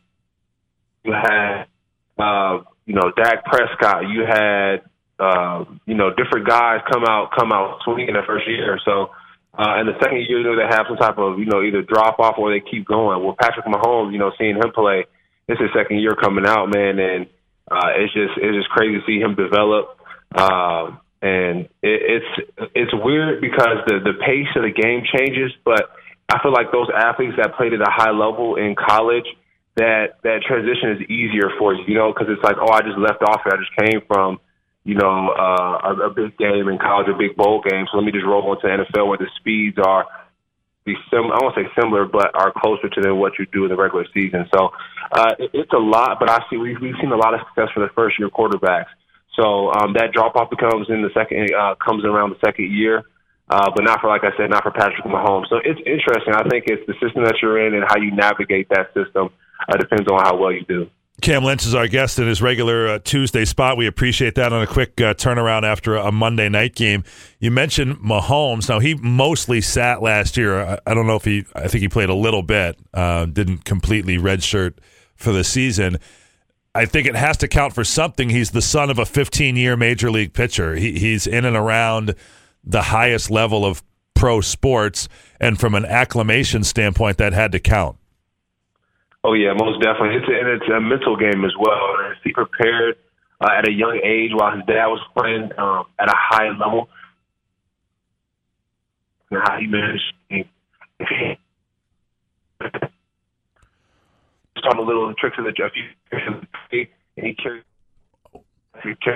You 1.04 1.12
had 1.12 1.64
uh, 2.18 2.62
you 2.86 2.94
know 2.94 3.12
Dak 3.16 3.44
Prescott. 3.44 4.08
You 4.08 4.24
had 4.26 4.82
uh, 5.18 5.64
you 5.86 5.94
know 5.94 6.10
different 6.10 6.48
guys 6.48 6.80
come 6.90 7.04
out 7.04 7.30
come 7.36 7.52
out 7.52 7.80
swinging 7.84 8.08
in 8.08 8.14
the 8.14 8.22
first 8.26 8.48
year. 8.48 8.78
So 8.84 9.10
uh, 9.58 9.80
in 9.80 9.86
the 9.86 9.94
second 10.00 10.24
year, 10.28 10.38
you 10.38 10.44
know, 10.44 10.56
they 10.56 10.66
have 10.68 10.86
some 10.88 10.96
type 10.96 11.18
of 11.18 11.38
you 11.38 11.46
know 11.46 11.62
either 11.62 11.82
drop 11.82 12.18
off 12.18 12.36
or 12.38 12.52
they 12.52 12.60
keep 12.60 12.86
going. 12.86 13.22
Well, 13.22 13.36
Patrick 13.38 13.66
Mahomes, 13.66 14.12
you 14.12 14.18
know, 14.18 14.32
seeing 14.38 14.56
him 14.56 14.72
play 14.74 15.06
it's 15.48 15.60
his 15.60 15.70
second 15.76 16.00
year 16.00 16.16
coming 16.16 16.46
out, 16.46 16.72
man, 16.72 16.98
and 16.98 17.26
uh, 17.70 17.92
it's 17.96 18.12
just 18.12 18.32
it's 18.36 18.56
just 18.56 18.70
crazy 18.70 18.98
to 18.98 19.06
see 19.06 19.20
him 19.20 19.34
develop. 19.34 19.98
Um, 20.34 21.00
and 21.20 21.68
it, 21.82 22.00
it's 22.22 22.70
it's 22.74 22.92
weird 22.94 23.40
because 23.40 23.84
the 23.86 24.00
the 24.00 24.14
pace 24.24 24.48
of 24.56 24.62
the 24.62 24.72
game 24.72 25.04
changes, 25.04 25.52
but 25.64 25.92
I 26.28 26.40
feel 26.42 26.52
like 26.52 26.72
those 26.72 26.88
athletes 26.94 27.34
that 27.36 27.56
played 27.56 27.74
at 27.74 27.80
a 27.80 27.90
high 27.90 28.12
level 28.12 28.56
in 28.56 28.74
college, 28.74 29.26
that 29.76 30.20
that 30.22 30.42
transition 30.48 30.96
is 30.96 31.10
easier 31.10 31.52
for 31.58 31.74
you, 31.74 31.84
you 31.86 31.94
know, 31.94 32.12
because 32.12 32.28
it's 32.32 32.42
like, 32.42 32.56
oh, 32.60 32.72
I 32.72 32.80
just 32.80 32.98
left 32.98 33.22
off 33.22 33.42
I 33.44 33.56
just 33.56 33.76
came 33.76 34.00
from, 34.08 34.40
you 34.84 34.94
know, 34.94 35.30
uh, 35.30 35.90
a, 35.90 36.06
a 36.06 36.10
big 36.10 36.36
game 36.36 36.68
in 36.68 36.78
college, 36.78 37.08
a 37.08 37.16
big 37.16 37.36
bowl 37.36 37.62
game, 37.68 37.86
so 37.90 37.98
let 37.98 38.04
me 38.04 38.12
just 38.12 38.26
roll 38.26 38.52
into 38.52 38.66
NFL 38.66 39.08
where 39.08 39.18
the 39.18 39.28
speeds 39.40 39.78
are 39.78 40.04
be 40.84 40.94
sim. 41.10 41.32
I 41.32 41.38
won't 41.40 41.54
say 41.56 41.64
similar, 41.80 42.04
but 42.04 42.30
are 42.34 42.52
closer 42.52 42.88
to 42.88 43.00
than 43.00 43.16
what 43.16 43.38
you 43.38 43.46
do 43.52 43.64
in 43.64 43.70
the 43.70 43.76
regular 43.76 44.04
season. 44.12 44.46
So 44.54 44.70
uh, 45.12 45.32
it, 45.38 45.50
it's 45.54 45.72
a 45.72 45.80
lot, 45.80 46.20
but 46.20 46.30
I 46.30 46.44
see 46.50 46.56
we've, 46.56 46.80
we've 46.80 46.94
seen 47.00 47.10
a 47.10 47.16
lot 47.16 47.34
of 47.34 47.40
success 47.48 47.72
for 47.72 47.80
the 47.80 47.92
first 47.94 48.18
year 48.18 48.28
quarterbacks. 48.28 48.92
So 49.40 49.72
um, 49.72 49.94
that 49.94 50.12
drop 50.12 50.36
off 50.36 50.50
becomes 50.50 50.88
in 50.90 51.02
the 51.02 51.10
second 51.14 51.50
uh, 51.52 51.74
comes 51.84 52.04
around 52.04 52.30
the 52.30 52.40
second 52.44 52.70
year, 52.70 53.02
uh, 53.48 53.70
but 53.74 53.82
not 53.82 54.00
for 54.00 54.08
like 54.08 54.22
I 54.22 54.36
said, 54.36 54.50
not 54.50 54.62
for 54.62 54.70
Patrick 54.70 55.04
Mahomes. 55.04 55.48
So 55.48 55.56
it's 55.56 55.80
interesting. 55.86 56.34
I 56.34 56.46
think 56.48 56.64
it's 56.68 56.86
the 56.86 56.94
system 57.00 57.24
that 57.24 57.40
you're 57.42 57.66
in 57.66 57.74
and 57.74 57.84
how 57.88 57.96
you 57.96 58.14
navigate 58.14 58.68
that 58.68 58.92
system 58.94 59.30
uh, 59.68 59.76
depends 59.76 60.06
on 60.10 60.20
how 60.22 60.36
well 60.36 60.52
you 60.52 60.64
do. 60.68 60.86
Cam 61.22 61.44
Lynch 61.44 61.64
is 61.64 61.74
our 61.74 61.86
guest 61.86 62.18
in 62.18 62.26
his 62.26 62.42
regular 62.42 62.88
uh, 62.88 62.98
Tuesday 62.98 63.44
spot. 63.44 63.76
We 63.76 63.86
appreciate 63.86 64.34
that 64.34 64.52
on 64.52 64.62
a 64.62 64.66
quick 64.66 65.00
uh, 65.00 65.14
turnaround 65.14 65.62
after 65.62 65.96
a 65.96 66.10
Monday 66.10 66.48
night 66.48 66.74
game. 66.74 67.04
You 67.38 67.50
mentioned 67.50 67.96
Mahomes. 67.98 68.68
Now 68.68 68.80
he 68.80 68.94
mostly 68.94 69.60
sat 69.60 70.02
last 70.02 70.36
year. 70.36 70.60
I, 70.60 70.78
I 70.86 70.92
don't 70.92 71.06
know 71.06 71.16
if 71.16 71.24
he. 71.24 71.46
I 71.54 71.68
think 71.68 71.82
he 71.82 71.88
played 71.88 72.10
a 72.10 72.14
little 72.14 72.42
bit. 72.42 72.78
Uh, 72.92 73.26
didn't 73.26 73.64
completely 73.64 74.18
redshirt 74.18 74.74
for 75.14 75.32
the 75.32 75.44
season. 75.44 75.98
I 76.74 76.86
think 76.86 77.06
it 77.06 77.14
has 77.14 77.36
to 77.38 77.48
count 77.48 77.72
for 77.72 77.84
something. 77.84 78.28
He's 78.30 78.50
the 78.50 78.62
son 78.62 78.90
of 78.90 78.98
a 78.98 79.06
15 79.06 79.56
year 79.56 79.76
major 79.76 80.10
league 80.10 80.32
pitcher. 80.32 80.74
He, 80.74 80.98
he's 80.98 81.26
in 81.26 81.44
and 81.44 81.56
around 81.56 82.16
the 82.64 82.82
highest 82.82 83.30
level 83.30 83.64
of 83.64 83.82
pro 84.14 84.40
sports, 84.40 85.08
and 85.40 85.60
from 85.60 85.74
an 85.74 85.84
acclamation 85.84 86.64
standpoint, 86.64 87.18
that 87.18 87.32
had 87.32 87.52
to 87.52 87.60
count. 87.60 87.96
Oh 89.24 89.32
yeah, 89.32 89.54
most 89.56 89.80
definitely. 89.80 90.16
It's 90.16 90.28
a, 90.28 90.32
and 90.38 90.48
it's 90.60 90.68
a 90.68 90.80
mental 90.80 91.16
game 91.16 91.46
as 91.46 91.52
well. 91.58 91.96
He 92.22 92.32
prepared 92.32 92.96
uh, 93.40 93.48
at 93.56 93.66
a 93.66 93.72
young 93.72 93.98
age 94.04 94.32
while 94.34 94.54
his 94.54 94.66
dad 94.66 94.86
was 94.86 95.00
playing 95.16 95.48
um, 95.56 95.86
at 95.98 96.10
a 96.10 96.14
high 96.14 96.50
level, 96.50 96.90
and 99.30 99.40
how 99.42 99.56
he 99.58 99.66
managed. 99.66 100.12
Some 104.62 104.86
little 104.86 105.12
tricks 105.14 105.36
of 105.38 105.44
the 105.44 105.52
Jeff, 105.52 105.72
and 106.12 106.46
he 106.70 106.86
carried 107.42 107.64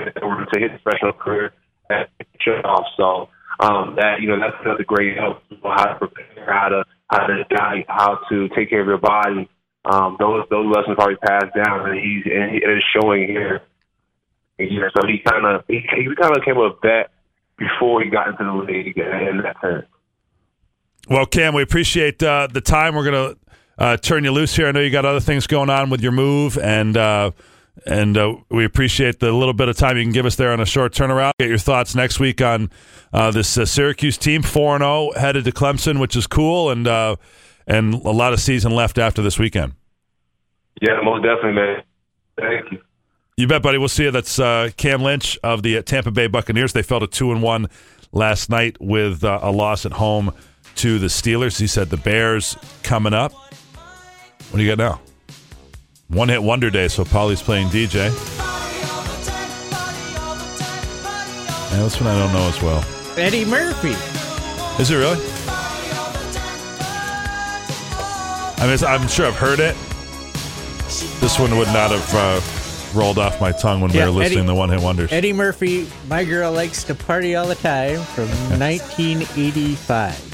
it 0.09 0.23
over 0.23 0.47
to 0.47 0.61
his 0.61 0.71
professional 0.83 1.13
career 1.13 1.53
at 1.91 2.09
off. 2.65 2.87
So 2.97 3.29
um, 3.61 3.97
that 3.97 4.21
you 4.21 4.29
know 4.29 4.39
that's 4.41 4.57
another 4.65 4.85
great 4.85 5.19
help. 5.19 5.43
How 5.63 5.85
to 5.85 5.99
prepare, 5.99 6.53
how 6.53 6.69
to 6.69 6.85
how 7.11 7.27
to 7.27 7.45
how 7.89 8.19
to 8.31 8.49
take 8.57 8.71
care 8.71 8.81
of 8.81 8.87
your 8.87 8.99
body 8.99 9.49
um, 9.85 10.17
those 10.19 10.45
those 10.51 10.67
lessons 10.67 10.97
probably 10.97 11.17
passed 11.17 11.55
down, 11.55 11.91
and 11.91 11.99
he's 11.99 12.25
and 12.27 12.51
he, 12.53 12.59
it 12.59 12.71
is 12.71 12.85
showing 12.95 13.27
here. 13.27 13.63
Yeah, 14.59 14.89
so 14.97 15.07
he 15.07 15.19
kind 15.19 15.47
of 15.47 15.65
he, 15.69 15.81
he 15.97 16.15
kind 16.21 16.37
of 16.37 16.45
came 16.45 16.59
up 16.59 16.81
that 16.83 17.11
before 17.57 18.03
he 18.03 18.11
got 18.11 18.29
into 18.29 18.45
the 18.45 18.73
league 18.73 18.97
in 18.97 19.43
that 19.43 19.57
sense. 19.61 19.87
Well, 21.09 21.27
Cam, 21.27 21.55
we 21.55 21.63
appreciate 21.63 22.23
uh, 22.23 22.49
the 22.51 22.61
time. 22.61 22.95
We're 22.95 23.05
gonna 23.05 23.35
uh, 23.79 23.97
turn 23.97 24.25
you 24.25 24.33
loose 24.33 24.57
here. 24.57 24.67
I 24.67 24.73
know 24.73 24.81
you 24.81 24.91
got 24.91 25.05
other 25.05 25.21
things 25.21 25.47
going 25.47 25.71
on 25.71 25.91
with 25.91 26.03
your 26.03 26.13
move, 26.13 26.59
and 26.59 26.97
uh, 26.97 27.31
and 27.87 28.19
uh, 28.19 28.37
we 28.51 28.65
appreciate 28.65 29.21
the 29.21 29.33
little 29.33 29.55
bit 29.55 29.69
of 29.69 29.77
time 29.77 29.97
you 29.97 30.03
can 30.03 30.13
give 30.13 30.27
us 30.27 30.37
there 30.37 30.53
on 30.53 30.61
a 30.61 30.67
short 30.67 30.93
turnaround. 30.93 31.33
Get 31.39 31.49
your 31.49 31.59
thoughts 31.59 31.95
next 31.95 32.19
week 32.21 32.43
on 32.43 32.71
uh, 33.13 33.31
this 33.31 33.57
uh, 33.57 33.65
Syracuse 33.65 34.19
team, 34.19 34.43
four 34.43 34.75
and 34.75 34.83
zero, 34.83 35.13
oh, 35.15 35.19
headed 35.19 35.45
to 35.45 35.53
Clemson, 35.53 36.01
which 36.01 36.17
is 36.17 36.27
cool, 36.27 36.71
and 36.71 36.87
and 37.69 37.95
a 37.95 38.11
lot 38.11 38.33
of 38.33 38.41
season 38.41 38.73
left 38.73 38.99
after 38.99 39.23
this 39.23 39.39
weekend. 39.39 39.75
Yeah, 40.81 41.01
most 41.05 41.23
definitely, 41.23 41.53
man. 41.53 41.83
Thank 42.37 42.73
you. 42.73 42.79
You 43.37 43.47
bet, 43.47 43.63
buddy. 43.63 43.79
We'll 43.79 43.89
see 43.89 44.05
you. 44.05 44.11
That's 44.11 44.41
uh, 44.41 44.71
Cam 44.77 45.03
Lynch 45.03 45.39
of 45.45 45.63
the 45.63 45.81
Tampa 45.83 46.11
Bay 46.11 46.27
Buccaneers. 46.27 46.73
They 46.73 46.83
fell 46.83 46.99
to 46.99 47.07
two 47.07 47.31
and 47.31 47.43
one 47.43 47.69
last 48.11 48.51
night 48.51 48.77
with 48.81 49.23
uh, 49.23 49.39
a 49.43 49.53
loss 49.53 49.87
at 49.87 49.93
home 49.93 50.33
to 50.77 50.99
the 50.99 51.07
Steelers. 51.07 51.61
He 51.61 51.67
said 51.67 51.91
the 51.91 51.97
Bears 51.97 52.57
coming 52.83 53.15
up. 53.15 53.33
What 53.33 54.57
do 54.57 54.63
you 54.63 54.75
got 54.75 54.79
now? 54.79 55.01
One 56.09 56.29
hit 56.29 56.43
wonder 56.43 56.71
day. 56.71 56.89
So 56.89 57.05
Polly's 57.05 57.43
playing 57.43 57.69
DJ. 57.69 58.11
Yeah, 61.71 61.83
this 61.83 62.01
one 62.01 62.09
I 62.09 62.19
don't 62.19 62.33
know 62.33 62.49
as 62.49 62.63
well. 62.63 62.85
Eddie 63.19 63.45
Murphy. 63.45 63.91
Is 64.83 64.91
it 64.91 64.97
really? 64.97 65.38
I 68.61 68.67
mean, 68.67 68.79
I'm 68.85 69.07
sure 69.09 69.27
I've 69.27 69.37
heard 69.37 69.61
it. 69.61 69.77
This 71.21 71.39
one 71.39 71.57
would 71.59 71.69
not 71.69 71.93
have 71.93 72.15
uh, 72.15 72.41
rolled 72.99 73.19
off 73.19 73.41
my 73.41 73.53
tongue 73.53 73.81
when 73.81 73.93
yeah, 73.93 74.07
we 74.07 74.11
were 74.11 74.17
listening 74.19 74.39
Eddie, 74.41 74.49
to 74.49 74.55
One 74.55 74.71
Hit 74.71 74.81
Wonders. 74.81 75.13
Eddie 75.13 75.33
Murphy, 75.33 75.89
My 76.09 76.25
Girl 76.25 76.51
Likes 76.51 76.83
to 76.85 76.95
Party 76.95 77.37
All 77.37 77.47
the 77.47 77.55
Time 77.55 78.01
from 78.01 78.29
1985. 78.59 80.25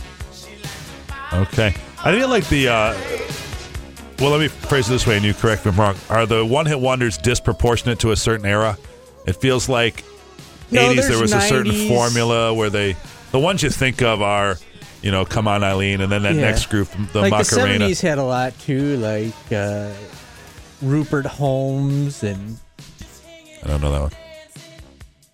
Okay. 1.35 1.75
I 2.03 2.11
didn't 2.11 2.31
like 2.31 2.49
the. 2.49 2.69
Uh, 2.69 2.97
well, 4.21 4.31
let 4.31 4.41
me 4.41 4.49
phrase 4.49 4.89
it 4.89 4.93
this 4.93 5.07
way, 5.07 5.17
and 5.17 5.25
you 5.25 5.35
correct 5.35 5.65
me 5.67 5.71
if 5.71 5.79
I'm 5.79 5.85
wrong. 5.85 5.97
Are 6.09 6.25
the 6.25 6.45
one 6.45 6.67
hit 6.67 6.79
wonders 6.81 7.19
disproportionate 7.19 7.99
to 8.01 8.13
a 8.13 8.17
certain 8.17 8.47
era? 8.47 8.79
It 9.27 9.37
feels 9.37 9.69
like 9.69 10.05
no, 10.71 10.81
80s 10.81 11.09
there 11.09 11.21
was 11.21 11.33
90s. 11.33 11.37
a 11.37 11.41
certain 11.49 11.89
formula 11.89 12.55
where 12.55 12.71
they. 12.71 12.97
The 13.33 13.39
ones 13.41 13.63
you 13.63 13.71
think 13.71 14.01
of 14.01 14.23
are 14.23 14.57
you 15.05 15.11
know, 15.11 15.27
Come 15.27 15.47
On 15.47 15.62
Eileen, 15.62 16.01
and 16.01 16.11
then 16.11 16.23
that 16.23 16.35
yeah. 16.35 16.40
next 16.40 16.71
group, 16.71 16.88
the 17.12 17.21
like 17.21 17.31
Macarena. 17.31 17.87
The 17.87 17.93
70s 17.93 18.01
had 18.01 18.17
a 18.17 18.25
lot 18.25 18.59
too, 18.59 18.97
like 18.97 19.35
uh, 19.53 19.93
Rupert 20.81 21.27
Holmes 21.27 22.23
and. 22.23 22.59
I 23.62 23.67
don't 23.67 23.83
know 23.83 23.93
that 23.93 24.01
one. 24.01 24.11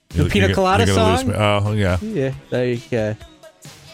The 0.08 0.28
Pina 0.28 0.52
Colada 0.52 0.86
you're 0.86 0.96
gonna 0.96 1.10
lose 1.12 1.20
song? 1.20 1.28
me. 1.28 1.34
Oh 1.36 1.72
yeah, 1.72 1.98
Yeah, 2.02 2.34
like 2.50 2.92
uh, 2.92 3.14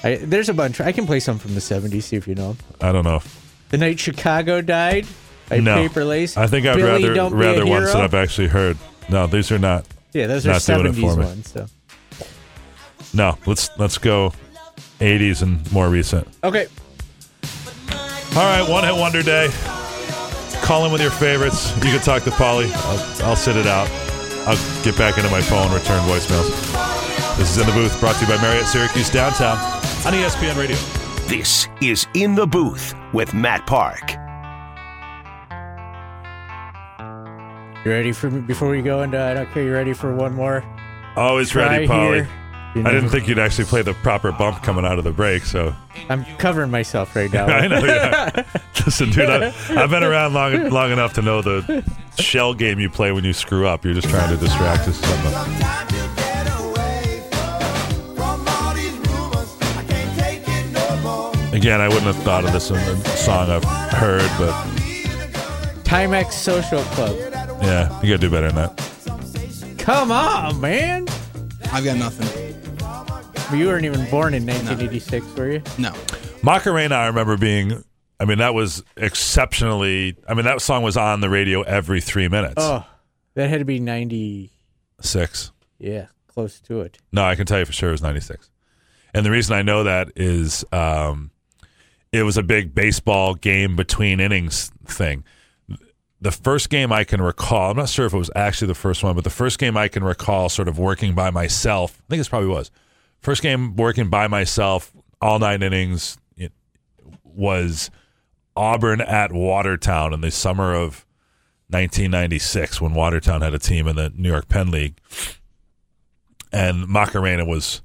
I, 0.03 0.17
there's 0.17 0.49
a 0.49 0.55
bunch. 0.55 0.81
I 0.81 0.93
can 0.93 1.05
play 1.05 1.21
some 1.21 1.39
from 1.39 1.53
the 1.53 1.61
'70s. 1.61 2.05
See 2.05 2.17
if 2.17 2.27
you 2.27 2.35
know. 2.35 2.51
'em. 2.51 2.59
I 2.81 2.91
don't 2.91 3.05
know. 3.05 3.21
The 3.69 3.77
night 3.77 4.01
Chicago 4.01 4.63
died 4.63 5.07
by 5.51 5.61
no, 5.61 5.75
Paper 5.75 6.07
Lace. 6.07 6.39
I 6.39 6.47
think 6.47 6.67
I'd 6.67 6.77
Billy, 6.77 6.89
rather 6.91 7.15
Don't 7.15 7.33
Be 7.33 7.45
a 7.45 7.49
rather 7.51 7.67
ones 7.67 7.87
that 7.87 7.93
Hero. 7.97 8.05
I've 8.05 8.15
actually 8.15 8.49
heard. 8.49 8.79
No, 9.11 9.27
these 9.27 9.53
are 9.53 9.59
not. 9.59 9.85
Yeah, 10.15 10.27
those 10.27 10.47
are 10.47 10.53
not 10.53 10.63
doing 10.63 10.87
it 10.87 10.93
'70s 10.95 11.15
for 11.15 11.21
me. 11.21 11.27
ones. 11.27 11.51
So 11.51 11.67
No, 13.13 13.37
let's 13.47 13.69
let's 13.79 13.99
go 13.99 14.33
80s 15.01 15.43
and 15.43 15.71
more 15.73 15.89
recent. 15.89 16.27
okay, 16.45 16.67
All 18.35 18.45
right, 18.45 18.67
one 18.69 18.85
hit 18.85 18.95
wonder 18.95 19.23
day. 19.23 19.49
Call 20.63 20.85
in 20.87 20.93
with 20.93 21.01
your 21.01 21.11
favorites. 21.11 21.75
You 21.77 21.93
can 21.93 22.01
talk 22.01 22.23
to 22.25 22.31
Polly. 22.33 22.71
I'll, 22.75 23.23
I'll 23.29 23.37
sit 23.37 23.57
it 23.57 23.67
out. 23.67 23.89
I'll 24.49 24.57
get 24.85 24.97
back 24.97 25.17
into 25.19 25.31
my 25.31 25.41
phone, 25.41 25.73
return 25.73 26.01
voicemails. 26.09 26.49
This 27.37 27.51
is 27.51 27.59
in 27.59 27.67
the 27.67 27.73
booth, 27.73 27.99
brought 28.01 28.17
to 28.17 28.23
you 28.23 28.29
by 28.37 28.41
Marriott 28.41 28.67
Syracuse 28.67 29.11
Downtown 29.11 29.59
on 30.07 30.13
ESPN 30.15 30.57
Radio. 30.57 30.77
This 31.29 31.69
is 31.83 32.07
In 32.15 32.35
the 32.35 32.47
Booth 32.47 32.95
with 33.13 33.35
Matt 33.35 33.67
Park. 33.67 34.13
you 37.85 37.93
ready 37.93 38.13
for 38.13 38.31
me 38.31 38.41
before 38.41 38.69
we 38.71 38.83
go 38.83 39.03
into? 39.03 39.21
I 39.21 39.35
don't 39.35 39.51
care. 39.53 39.63
You 39.63 39.73
ready 39.73 39.93
for 39.93 40.15
one 40.15 40.35
more? 40.35 40.65
Always 41.17 41.51
try 41.51 41.67
ready, 41.69 41.87
Polly. 41.87 42.23
here? 42.25 42.29
You 42.77 42.85
I 42.85 42.93
didn't 42.93 43.09
think 43.09 43.27
you'd 43.27 43.39
actually 43.39 43.65
play 43.65 43.81
the 43.81 43.95
proper 43.95 44.33
bump 44.33 44.63
coming 44.63 44.85
out 44.85 44.99
of 44.99 45.05
the 45.05 45.11
break, 45.11 45.47
so 45.47 45.75
I'm 46.11 46.27
covering 46.37 46.71
myself 46.71 47.17
right 47.17 47.33
now. 47.33 47.47
I 47.47 47.67
know. 47.69 47.83
Yeah. 47.83 48.45
Listen, 48.85 49.09
dude, 49.09 49.31
I, 49.31 49.47
I've 49.71 49.89
been 49.89 50.05
around 50.05 50.35
long 50.35 50.69
long 50.69 50.93
enough 50.93 51.15
to 51.15 51.23
know 51.23 51.41
the 51.41 51.83
shell 52.19 52.53
game 52.53 52.79
you 52.79 52.91
play 52.91 53.13
when 53.13 53.25
you 53.25 53.33
screw 53.33 53.67
up. 53.67 53.83
You're 53.83 53.95
just 53.95 54.11
trying 54.11 54.29
to 54.29 54.37
distract 54.37 54.87
us. 54.89 55.01
from 55.01 55.33
Something. 55.33 55.67
Again, 61.55 61.81
I 61.81 61.89
wouldn't 61.89 62.05
have 62.05 62.23
thought 62.23 62.45
of 62.45 62.53
this 62.53 62.69
in 62.69 62.77
a 62.77 62.97
song 63.17 63.49
I've 63.49 63.65
heard, 63.95 64.31
but 64.39 64.53
Timex 65.85 66.33
Social 66.33 66.83
Club. 66.93 67.17
yeah, 67.63 67.99
you 68.03 68.11
gotta 68.11 68.19
do 68.19 68.29
better 68.29 68.53
than 68.53 68.57
that. 68.57 69.79
Come 69.79 70.13
on, 70.13 70.61
man. 70.61 71.07
I've 71.73 71.83
got 71.83 71.97
nothing. 71.97 72.46
You 73.53 73.69
weren't 73.69 73.85
even 73.85 74.11
born 74.11 74.35
in 74.35 74.45
1986, 74.45 75.35
were 75.37 75.53
you? 75.53 75.63
No. 75.79 75.95
Macarena, 76.43 76.97
I 76.97 77.07
remember 77.07 77.37
being. 77.37 77.85
I 78.19 78.25
mean, 78.25 78.39
that 78.39 78.55
was 78.55 78.83
exceptionally. 78.97 80.17
I 80.29 80.35
mean, 80.35 80.45
that 80.47 80.61
song 80.61 80.83
was 80.83 80.97
on 80.97 81.21
the 81.21 81.31
radio 81.31 81.63
every 81.63 82.01
three 82.01 82.27
minutes. 82.29 82.55
Oh, 82.57 82.85
that 83.35 83.49
had 83.49 83.61
to 83.61 83.65
be 83.65 83.79
96. 83.79 85.53
Yeah, 85.79 86.07
close 86.27 86.61
to 86.63 86.81
it. 86.81 86.99
No, 87.13 87.25
I 87.25 87.37
can 87.37 87.47
tell 87.47 87.61
you 87.61 87.65
for 87.65 87.73
sure 87.73 87.91
it 87.91 87.93
was 87.93 88.03
96. 88.03 88.51
And 89.15 89.25
the 89.25 89.31
reason 89.31 89.55
I 89.55 89.63
know 89.63 89.85
that 89.85 90.11
is 90.17 90.65
um, 90.73 91.31
it 92.13 92.25
was 92.25 92.37
a 92.37 92.43
big 92.43 92.75
baseball 92.75 93.35
game 93.35 93.77
between 93.77 94.19
innings 94.19 94.73
thing. 94.87 95.25
The 96.21 96.33
first 96.33 96.69
game 96.69 96.93
I 96.93 97.05
can 97.05 97.23
recall, 97.23 97.71
I'm 97.71 97.77
not 97.77 97.91
sure 97.91 98.07
if 98.07 98.13
it 98.15 98.19
was 98.19 98.31
actually 98.35 98.69
the 98.69 98.75
first 98.75 99.05
one, 99.05 99.15
but 99.15 99.23
the 99.23 99.31
first 99.31 99.59
game 99.61 99.77
I 99.77 99.87
can 99.87 100.03
recall 100.03 100.49
sort 100.49 100.67
of 100.67 100.79
working 100.79 101.15
by 101.15 101.31
myself, 101.31 102.03
I 102.07 102.11
think 102.11 102.21
this 102.21 102.29
probably 102.29 102.49
was. 102.49 102.71
First 103.21 103.43
game 103.43 103.77
working 103.77 104.09
by 104.09 104.29
myself, 104.29 104.93
all 105.21 105.39
nine 105.39 105.63
innings, 105.63 106.19
it 106.37 106.53
was 107.25 107.91
Auburn 108.55 109.01
at 109.01 109.33
Watertown 109.33 110.13
in 110.13 110.21
the 110.21 110.31
summer 110.31 110.75
of 110.75 111.05
1996 111.69 112.81
when 112.81 112.95
Watertown 112.95 113.43
had 113.43 113.53
a 113.55 113.59
team 113.59 113.89
in 113.89 113.97
the 113.97 114.11
New 114.15 114.29
York 114.29 114.49
Penn 114.49 114.71
League. 114.71 114.99
And 116.53 116.87
Macarena 116.87 117.45
was 117.45 117.83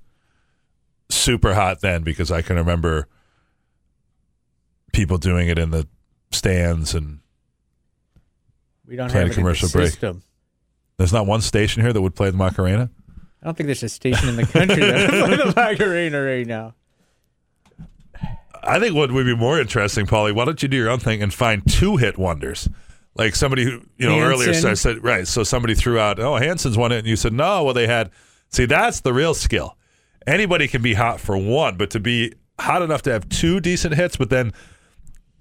super 1.10 1.56
hot 1.56 1.82
then 1.82 2.04
because 2.04 2.32
I 2.32 2.41
can 2.41 2.56
remember 2.56 3.08
people 4.94 5.17
doing 5.17 5.48
it 5.48 5.58
in 5.58 5.72
the 5.72 5.88
stands 6.32 6.94
and 6.94 7.20
We 8.86 8.96
don't 8.96 9.10
Playing 9.10 9.28
have 9.28 9.38
a 9.38 9.39
it 9.39 9.39
in 9.39 9.44
the 9.44 9.50
commercial 9.50 9.70
break. 9.70 9.88
system. 9.89 10.24
there's 10.98 11.12
not 11.13 11.26
one 11.26 11.41
station 11.41 11.82
here 11.82 11.91
that 11.91 12.02
would 12.02 12.15
play 12.15 12.30
the 12.30 12.38
Macarena. 12.38 12.89
I 13.41 13.45
don't 13.45 13.58
think 13.58 13.65
there's 13.65 13.84
a 13.84 13.89
station 13.89 14.30
in 14.30 14.36
the 14.36 14.45
country 14.45 14.82
that 14.84 15.10
would 15.12 15.19
play 15.27 15.38
the 15.38 15.54
Macarena 15.56 16.21
right 16.21 16.45
now. 16.45 16.75
I 18.63 18.80
think 18.80 18.93
what 18.93 19.12
would 19.12 19.25
be 19.25 19.36
more 19.36 19.60
interesting, 19.60 20.06
Paulie, 20.06 20.34
why 20.36 20.45
don't 20.45 20.62
you 20.62 20.69
do 20.69 20.77
your 20.77 20.89
own 20.89 20.99
thing 20.99 21.23
and 21.23 21.34
find 21.34 21.63
two 21.67 21.97
hit 21.97 22.17
wonders? 22.19 22.69
Like 23.15 23.36
somebody 23.36 23.63
who, 23.63 23.82
you 23.97 24.08
know, 24.08 24.19
earlier 24.19 24.54
Hanson. 24.54 24.75
said, 24.75 24.95
said, 24.97 25.04
right. 25.04 25.27
So 25.27 25.43
somebody 25.43 25.73
threw 25.73 25.97
out, 25.97 26.19
oh, 26.19 26.36
Hanson's 26.36 26.77
won 26.77 26.91
it. 26.91 26.99
And 26.99 27.08
you 27.08 27.15
said, 27.15 27.34
no, 27.34 27.63
well, 27.63 27.73
they 27.73 27.88
had, 27.88 28.12
see, 28.49 28.65
that's 28.65 29.01
the 29.01 29.13
real 29.13 29.34
skill. 29.34 29.75
Anybody 30.27 30.67
can 30.67 30.84
be 30.84 30.93
hot 30.93 31.19
for 31.19 31.36
one, 31.36 31.77
but 31.77 31.89
to 31.91 31.99
be 31.99 32.34
hot 32.60 32.84
enough 32.84 33.01
to 33.04 33.12
have 33.12 33.27
two 33.27 33.60
decent 33.60 33.95
hits, 33.95 34.15
but 34.15 34.30
then 34.30 34.54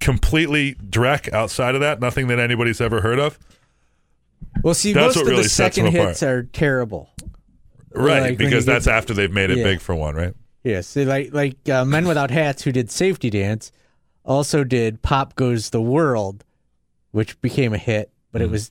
completely 0.00 0.74
dreck 0.76 1.30
outside 1.34 1.74
of 1.74 1.82
that, 1.82 2.00
nothing 2.00 2.28
that 2.28 2.38
anybody's 2.38 2.80
ever 2.80 3.02
heard 3.02 3.18
of. 3.18 3.38
Well, 4.64 4.74
see, 4.74 4.94
That's 4.94 5.08
most 5.08 5.16
what 5.16 5.22
of 5.26 5.28
really 5.30 5.42
the 5.42 5.48
sets 5.50 5.76
them 5.76 5.84
second 5.84 5.96
apart. 6.00 6.08
hits 6.08 6.22
are 6.22 6.42
terrible. 6.44 7.10
Right. 7.92 8.22
Like 8.22 8.38
because 8.38 8.66
that's 8.66 8.86
after 8.86 9.12
they've 9.14 9.32
made 9.32 9.50
it 9.50 9.58
Yeah. 9.58 9.64
big 9.64 9.80
for 9.80 9.94
one, 9.94 10.14
right? 10.14 10.34
Yes, 10.62 10.92
they 10.94 11.04
like 11.04 11.32
like 11.32 11.68
uh, 11.68 11.84
Men 11.84 12.06
Without 12.06 12.30
Hats, 12.30 12.62
who 12.62 12.72
did 12.72 12.90
Safety 12.90 13.30
Dance, 13.30 13.72
also 14.24 14.62
did 14.64 15.02
Pop 15.02 15.34
Goes 15.34 15.70
the 15.70 15.80
World, 15.80 16.44
which 17.12 17.40
became 17.40 17.72
a 17.72 17.78
hit, 17.78 18.10
but 18.30 18.40
Mm. 18.42 18.44
it 18.44 18.50
was 18.50 18.70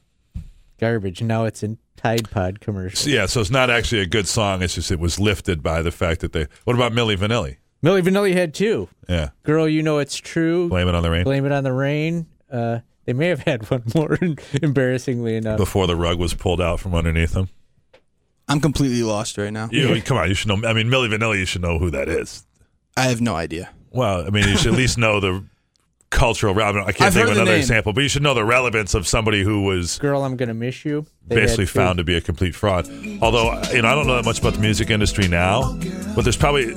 garbage. 0.79 1.21
Now 1.21 1.45
it's 1.45 1.63
in 1.63 1.77
Tide 1.97 2.29
Pod 2.29 2.59
commercials. 2.61 3.07
Yeah. 3.07 3.25
So 3.25 3.41
it's 3.41 3.49
not 3.51 3.69
actually 3.69 4.01
a 4.01 4.05
good 4.07 4.27
song. 4.27 4.61
It's 4.61 4.75
just 4.75 4.91
it 4.91 4.99
was 4.99 5.19
lifted 5.19 5.61
by 5.63 5.81
the 5.81 5.91
fact 5.91 6.21
that 6.21 6.31
they. 6.33 6.47
What 6.63 6.75
about 6.75 6.91
Milli 6.93 7.17
Vanilli? 7.17 7.57
Milli 7.83 8.01
Vanilli 8.01 8.33
had 8.33 8.53
two. 8.53 8.87
Yeah. 9.07 9.29
Girl, 9.43 9.67
you 9.67 9.81
know 9.83 9.97
it's 9.99 10.15
true. 10.17 10.69
Blame 10.69 10.87
it 10.87 10.95
on 10.95 11.03
the 11.03 11.09
rain. 11.09 11.23
Blame 11.23 11.45
it 11.45 11.51
on 11.51 11.63
the 11.63 11.73
rain. 11.73 12.27
Uh, 12.51 12.79
they 13.05 13.13
may 13.13 13.27
have 13.27 13.39
had 13.41 13.63
one 13.71 13.83
more, 13.95 14.17
embarrassingly 14.61 15.35
enough. 15.35 15.57
Before 15.57 15.87
the 15.87 15.95
rug 15.95 16.19
was 16.19 16.33
pulled 16.33 16.61
out 16.61 16.79
from 16.79 16.93
underneath 16.93 17.31
them. 17.33 17.49
I'm 18.49 18.59
completely 18.59 19.03
lost 19.03 19.37
right 19.37 19.53
now. 19.53 19.69
You 19.71 20.01
come 20.01 20.17
on, 20.17 20.27
you 20.27 20.33
should 20.33 20.47
know. 20.47 20.67
I 20.67 20.73
mean, 20.73 20.87
Milli 20.87 21.07
Vanilli, 21.15 21.39
you 21.39 21.45
should 21.45 21.61
know 21.61 21.77
who 21.79 21.91
that 21.91 22.09
is. 22.09 22.43
I 22.97 23.03
have 23.03 23.21
no 23.21 23.35
idea. 23.35 23.69
Well, 23.91 24.25
I 24.25 24.29
mean, 24.29 24.47
you 24.47 24.57
should 24.57 24.73
at 24.73 24.77
least 24.77 24.97
know 24.97 25.19
the 25.19 25.43
cultural. 26.09 26.59
I, 26.59 26.71
don't- 26.71 26.81
I 26.81 26.91
can't 26.91 27.01
I've 27.03 27.13
think 27.13 27.27
of 27.27 27.31
another 27.33 27.51
name. 27.51 27.59
example, 27.59 27.93
but 27.93 28.01
you 28.01 28.09
should 28.09 28.23
know 28.23 28.33
the 28.33 28.43
relevance 28.43 28.93
of 28.95 29.07
somebody 29.07 29.43
who 29.43 29.63
was 29.63 29.99
Girl, 29.99 30.23
I'm 30.23 30.35
gonna 30.35 30.53
miss 30.55 30.83
you. 30.83 31.05
They 31.27 31.35
basically 31.35 31.67
found 31.67 31.97
to 31.99 32.03
be 32.03 32.15
a 32.15 32.21
complete 32.21 32.55
fraud. 32.55 32.87
Although, 33.21 33.61
you 33.71 33.81
know, 33.83 33.87
I 33.87 33.95
don't 33.95 34.07
know 34.07 34.15
that 34.15 34.25
much 34.25 34.39
about 34.39 34.53
the 34.55 34.59
music 34.59 34.89
industry 34.89 35.27
now, 35.27 35.73
but 36.15 36.23
there's 36.23 36.37
probably 36.37 36.75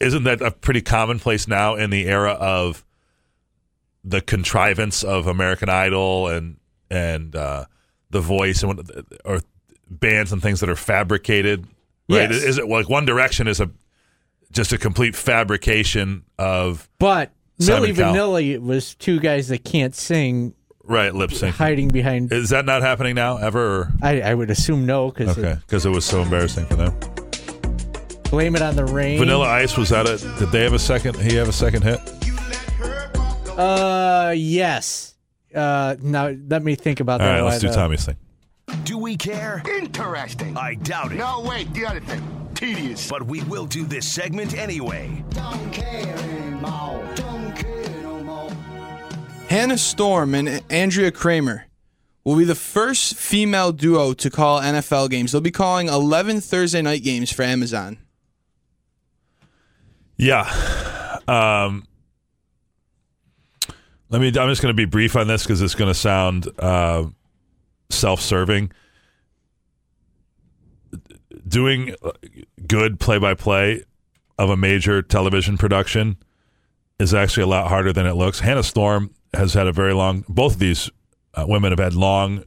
isn't 0.00 0.24
that 0.24 0.40
a 0.42 0.50
pretty 0.50 0.80
commonplace 0.82 1.46
now 1.48 1.74
in 1.74 1.90
the 1.90 2.06
era 2.06 2.32
of 2.32 2.84
the 4.04 4.20
contrivance 4.20 5.02
of 5.04 5.26
American 5.26 5.68
Idol 5.68 6.28
and 6.28 6.56
and 6.90 7.34
uh, 7.36 7.64
The 8.10 8.20
Voice 8.20 8.62
and 8.62 8.76
what, 8.76 8.86
or 9.24 9.40
bands 9.88 10.32
and 10.32 10.42
things 10.42 10.60
that 10.60 10.68
are 10.68 10.76
fabricated. 10.76 11.66
Right? 12.08 12.30
Yes. 12.30 12.42
Is 12.42 12.58
it 12.58 12.68
like 12.68 12.88
One 12.88 13.04
Direction 13.04 13.48
is 13.48 13.60
a 13.60 13.70
just 14.52 14.72
a 14.72 14.78
complete 14.78 15.16
fabrication 15.16 16.24
of 16.38 16.88
But 16.98 17.32
Milli 17.60 17.94
Cowell. 17.96 18.14
Vanilli 18.14 18.58
was 18.60 18.94
two 18.94 19.18
guys 19.18 19.48
that 19.48 19.64
can't 19.64 19.94
sing, 19.94 20.54
right 20.84 21.14
lip 21.14 21.32
sync? 21.32 21.56
hiding 21.56 21.88
behind. 21.88 22.32
Is 22.32 22.50
that 22.50 22.64
not 22.64 22.82
happening 22.82 23.14
now 23.16 23.38
ever? 23.38 23.80
Or? 23.80 23.92
I, 24.02 24.20
I 24.20 24.34
would 24.34 24.50
assume 24.50 24.86
no, 24.86 25.10
because 25.10 25.36
Okay, 25.36 25.56
because 25.66 25.84
it 25.84 25.90
was 25.90 26.04
so 26.04 26.22
embarrassing 26.22 26.66
for 26.66 26.76
them. 26.76 26.98
blame 28.30 28.54
it 28.56 28.62
on 28.62 28.76
the 28.76 28.84
rain. 28.84 29.18
Vanilla 29.18 29.46
Ice 29.48 29.76
was 29.76 29.88
that 29.88 30.06
it? 30.06 30.20
Did 30.38 30.50
they 30.52 30.62
have 30.62 30.74
a 30.74 30.78
second? 30.78 31.16
He 31.20 31.34
have 31.36 31.48
a 31.48 31.52
second 31.52 31.82
hit? 31.82 31.98
Uh, 33.58 34.32
yes. 34.36 35.14
Uh, 35.54 35.96
now 36.02 36.34
let 36.48 36.62
me 36.62 36.74
think 36.74 37.00
about 37.00 37.18
that. 37.18 37.40
right, 37.40 37.42
let's 37.42 37.60
do 37.60 37.68
uh, 37.68 37.72
Tommy's 37.74 38.04
thing. 38.04 38.16
Do 38.86 38.98
we 38.98 39.16
care? 39.16 39.64
Interesting. 39.68 40.56
I 40.56 40.74
doubt 40.74 41.10
it. 41.10 41.16
No, 41.16 41.40
wait, 41.40 41.74
the 41.74 41.84
other 41.84 41.98
thing. 41.98 42.22
Tedious. 42.54 43.10
But 43.10 43.24
we 43.24 43.42
will 43.42 43.66
do 43.66 43.84
this 43.84 44.06
segment 44.06 44.56
anyway. 44.56 45.24
Don't 45.30 45.72
care 45.72 46.16
anymore. 46.16 47.04
Don't 47.16 47.52
care 47.56 48.02
no 48.04 48.22
more. 48.22 48.52
Hannah 49.50 49.76
Storm 49.76 50.36
and 50.36 50.62
Andrea 50.70 51.10
Kremer 51.10 51.66
will 52.22 52.36
be 52.36 52.44
the 52.44 52.54
first 52.54 53.16
female 53.16 53.72
duo 53.72 54.14
to 54.14 54.30
call 54.30 54.60
NFL 54.60 55.10
games. 55.10 55.32
They'll 55.32 55.40
be 55.40 55.50
calling 55.50 55.88
11 55.88 56.40
Thursday 56.40 56.80
night 56.80 57.02
games 57.02 57.32
for 57.32 57.42
Amazon. 57.42 57.98
Yeah. 60.16 60.44
Um, 61.26 61.88
let 64.10 64.20
me. 64.20 64.28
I'm 64.28 64.48
just 64.48 64.62
going 64.62 64.72
to 64.72 64.74
be 64.74 64.84
brief 64.84 65.16
on 65.16 65.26
this 65.26 65.42
because 65.42 65.60
it's 65.60 65.74
going 65.74 65.90
to 65.90 65.98
sound 65.98 66.46
uh, 66.60 67.06
self-serving. 67.90 68.72
Doing 71.46 71.94
good 72.66 72.98
play-by-play 72.98 73.84
of 74.38 74.50
a 74.50 74.56
major 74.56 75.02
television 75.02 75.56
production 75.56 76.16
is 76.98 77.14
actually 77.14 77.44
a 77.44 77.46
lot 77.46 77.68
harder 77.68 77.92
than 77.92 78.06
it 78.06 78.14
looks. 78.14 78.40
Hannah 78.40 78.62
Storm 78.62 79.10
has 79.34 79.54
had 79.54 79.66
a 79.66 79.72
very 79.72 79.92
long. 79.92 80.24
Both 80.28 80.54
of 80.54 80.58
these 80.58 80.90
uh, 81.34 81.44
women 81.46 81.72
have 81.72 81.78
had 81.78 81.94
long 81.94 82.44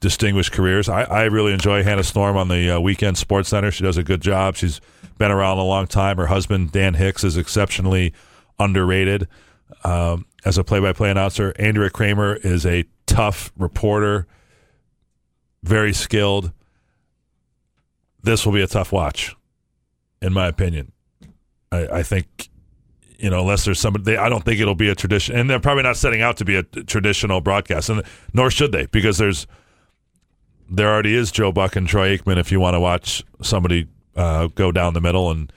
distinguished 0.00 0.52
careers. 0.52 0.88
I, 0.88 1.02
I 1.02 1.22
really 1.24 1.52
enjoy 1.52 1.82
Hannah 1.82 2.04
Storm 2.04 2.36
on 2.36 2.48
the 2.48 2.76
uh, 2.76 2.80
Weekend 2.80 3.16
Sports 3.16 3.48
Center. 3.48 3.70
She 3.70 3.84
does 3.84 3.96
a 3.96 4.02
good 4.02 4.20
job. 4.20 4.56
She's 4.56 4.80
been 5.18 5.30
around 5.30 5.58
a 5.58 5.64
long 5.64 5.86
time. 5.86 6.16
Her 6.16 6.26
husband 6.26 6.72
Dan 6.72 6.94
Hicks 6.94 7.24
is 7.24 7.36
exceptionally 7.36 8.12
underrated 8.58 9.28
um, 9.84 10.26
as 10.44 10.58
a 10.58 10.64
play-by-play 10.64 11.10
announcer. 11.10 11.54
Andrea 11.58 11.90
Kremer 11.90 12.34
is 12.34 12.66
a 12.66 12.84
tough 13.06 13.52
reporter, 13.56 14.26
very 15.64 15.92
skilled. 15.92 16.52
This 18.22 18.46
will 18.46 18.52
be 18.52 18.62
a 18.62 18.66
tough 18.66 18.92
watch, 18.92 19.34
in 20.22 20.32
my 20.32 20.46
opinion. 20.46 20.92
I, 21.72 21.86
I 21.86 22.02
think 22.02 22.48
you 23.18 23.30
know, 23.30 23.40
unless 23.40 23.64
there's 23.64 23.80
somebody, 23.80 24.04
they, 24.04 24.16
I 24.16 24.28
don't 24.28 24.44
think 24.44 24.60
it'll 24.60 24.74
be 24.74 24.88
a 24.88 24.94
tradition, 24.94 25.36
and 25.36 25.48
they're 25.48 25.60
probably 25.60 25.82
not 25.82 25.96
setting 25.96 26.20
out 26.20 26.36
to 26.38 26.44
be 26.44 26.56
a 26.56 26.62
traditional 26.62 27.40
broadcast, 27.40 27.88
and 27.88 28.02
nor 28.32 28.50
should 28.50 28.72
they, 28.72 28.86
because 28.86 29.18
there's 29.18 29.46
there 30.68 30.92
already 30.92 31.14
is 31.14 31.30
Joe 31.30 31.52
Buck 31.52 31.76
and 31.76 31.86
Troy 31.86 32.16
Aikman. 32.16 32.38
If 32.38 32.50
you 32.50 32.60
want 32.60 32.74
to 32.74 32.80
watch 32.80 33.24
somebody 33.42 33.86
uh, 34.16 34.48
go 34.48 34.72
down 34.72 34.94
the 34.94 35.00
middle 35.00 35.30
and 35.30 35.52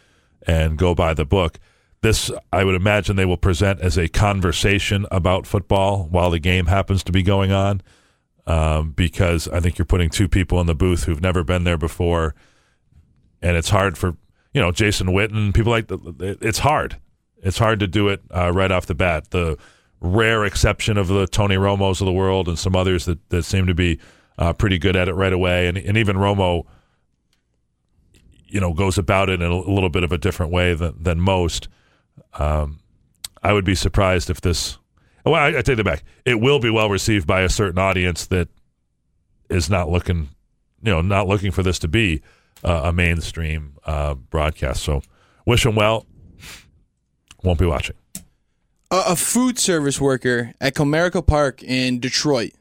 and 0.45 0.77
go 0.77 0.95
by 0.95 1.13
the 1.13 1.25
book, 1.25 1.59
this 2.01 2.31
I 2.53 2.63
would 2.63 2.75
imagine 2.75 3.15
they 3.15 3.25
will 3.25 3.37
present 3.37 3.81
as 3.81 3.97
a 3.97 4.07
conversation 4.07 5.05
about 5.11 5.47
football 5.47 6.07
while 6.09 6.29
the 6.29 6.39
game 6.39 6.67
happens 6.67 7.03
to 7.05 7.11
be 7.11 7.23
going 7.23 7.51
on, 7.51 7.81
um, 8.47 8.91
because 8.91 9.47
I 9.47 9.59
think 9.59 9.77
you're 9.77 9.85
putting 9.85 10.09
two 10.09 10.27
people 10.27 10.59
in 10.59 10.65
the 10.65 10.75
booth 10.75 11.03
who've 11.03 11.21
never 11.21 11.43
been 11.43 11.63
there 11.63 11.77
before, 11.77 12.33
and 13.41 13.55
it's 13.55 13.69
hard 13.69 13.97
for 13.97 14.17
you 14.53 14.61
know 14.61 14.71
Jason 14.71 15.07
Witten, 15.07 15.53
people 15.53 15.71
like 15.71 15.87
the, 15.87 16.37
it's 16.41 16.59
hard 16.59 16.97
it's 17.41 17.57
hard 17.57 17.79
to 17.79 17.87
do 17.87 18.09
it 18.09 18.21
uh, 18.35 18.51
right 18.51 18.71
off 18.71 18.85
the 18.85 18.95
bat. 18.95 19.31
The 19.31 19.57
rare 19.99 20.45
exception 20.45 20.97
of 20.97 21.07
the 21.07 21.27
Tony 21.27 21.55
Romos 21.55 22.01
of 22.01 22.05
the 22.05 22.11
world 22.11 22.47
and 22.47 22.57
some 22.57 22.75
others 22.75 23.05
that, 23.05 23.29
that 23.29 23.43
seem 23.43 23.67
to 23.67 23.73
be 23.73 23.99
uh, 24.37 24.53
pretty 24.53 24.77
good 24.77 24.95
at 24.95 25.07
it 25.07 25.13
right 25.13 25.33
away. 25.33 25.67
And, 25.67 25.77
and 25.77 25.97
even 25.97 26.17
Romo, 26.17 26.65
you 28.47 28.59
know, 28.59 28.73
goes 28.73 28.97
about 28.97 29.29
it 29.29 29.41
in 29.41 29.49
a, 29.49 29.55
little 29.55 29.89
bit 29.89 30.03
of 30.03 30.11
a 30.11 30.17
different 30.17 30.51
way 30.51 30.73
than, 30.73 31.01
than 31.01 31.19
most. 31.19 31.67
Um, 32.33 32.79
I 33.43 33.53
would 33.53 33.65
be 33.65 33.75
surprised 33.75 34.29
if 34.29 34.41
this. 34.41 34.77
Well, 35.31 35.35
I, 35.41 35.59
I 35.59 35.61
take 35.61 35.79
it 35.79 35.83
back. 35.85 36.03
It 36.25 36.39
will 36.39 36.59
be 36.59 36.69
well 36.69 36.89
received 36.89 37.27
by 37.27 37.41
a 37.41 37.49
certain 37.49 37.79
audience 37.79 38.25
that 38.27 38.47
is 39.49 39.69
not 39.69 39.89
looking, 39.89 40.29
you 40.81 40.91
know, 40.91 41.01
not 41.01 41.27
looking 41.27 41.51
for 41.51 41.63
this 41.63 41.79
to 41.79 41.87
be 41.87 42.21
uh, 42.63 42.81
a 42.85 42.93
mainstream 42.93 43.75
uh, 43.85 44.13
broadcast. 44.15 44.83
So, 44.83 45.01
wish 45.45 45.63
them 45.63 45.75
well 45.75 46.05
won't 47.43 47.59
be 47.59 47.65
watching. 47.65 47.95
A, 48.91 49.03
a 49.09 49.15
food 49.15 49.59
service 49.59 49.99
worker 50.01 50.53
at 50.61 50.73
Comerica 50.75 51.25
Park 51.25 51.61
in 51.63 51.99
Detroit 51.99 52.51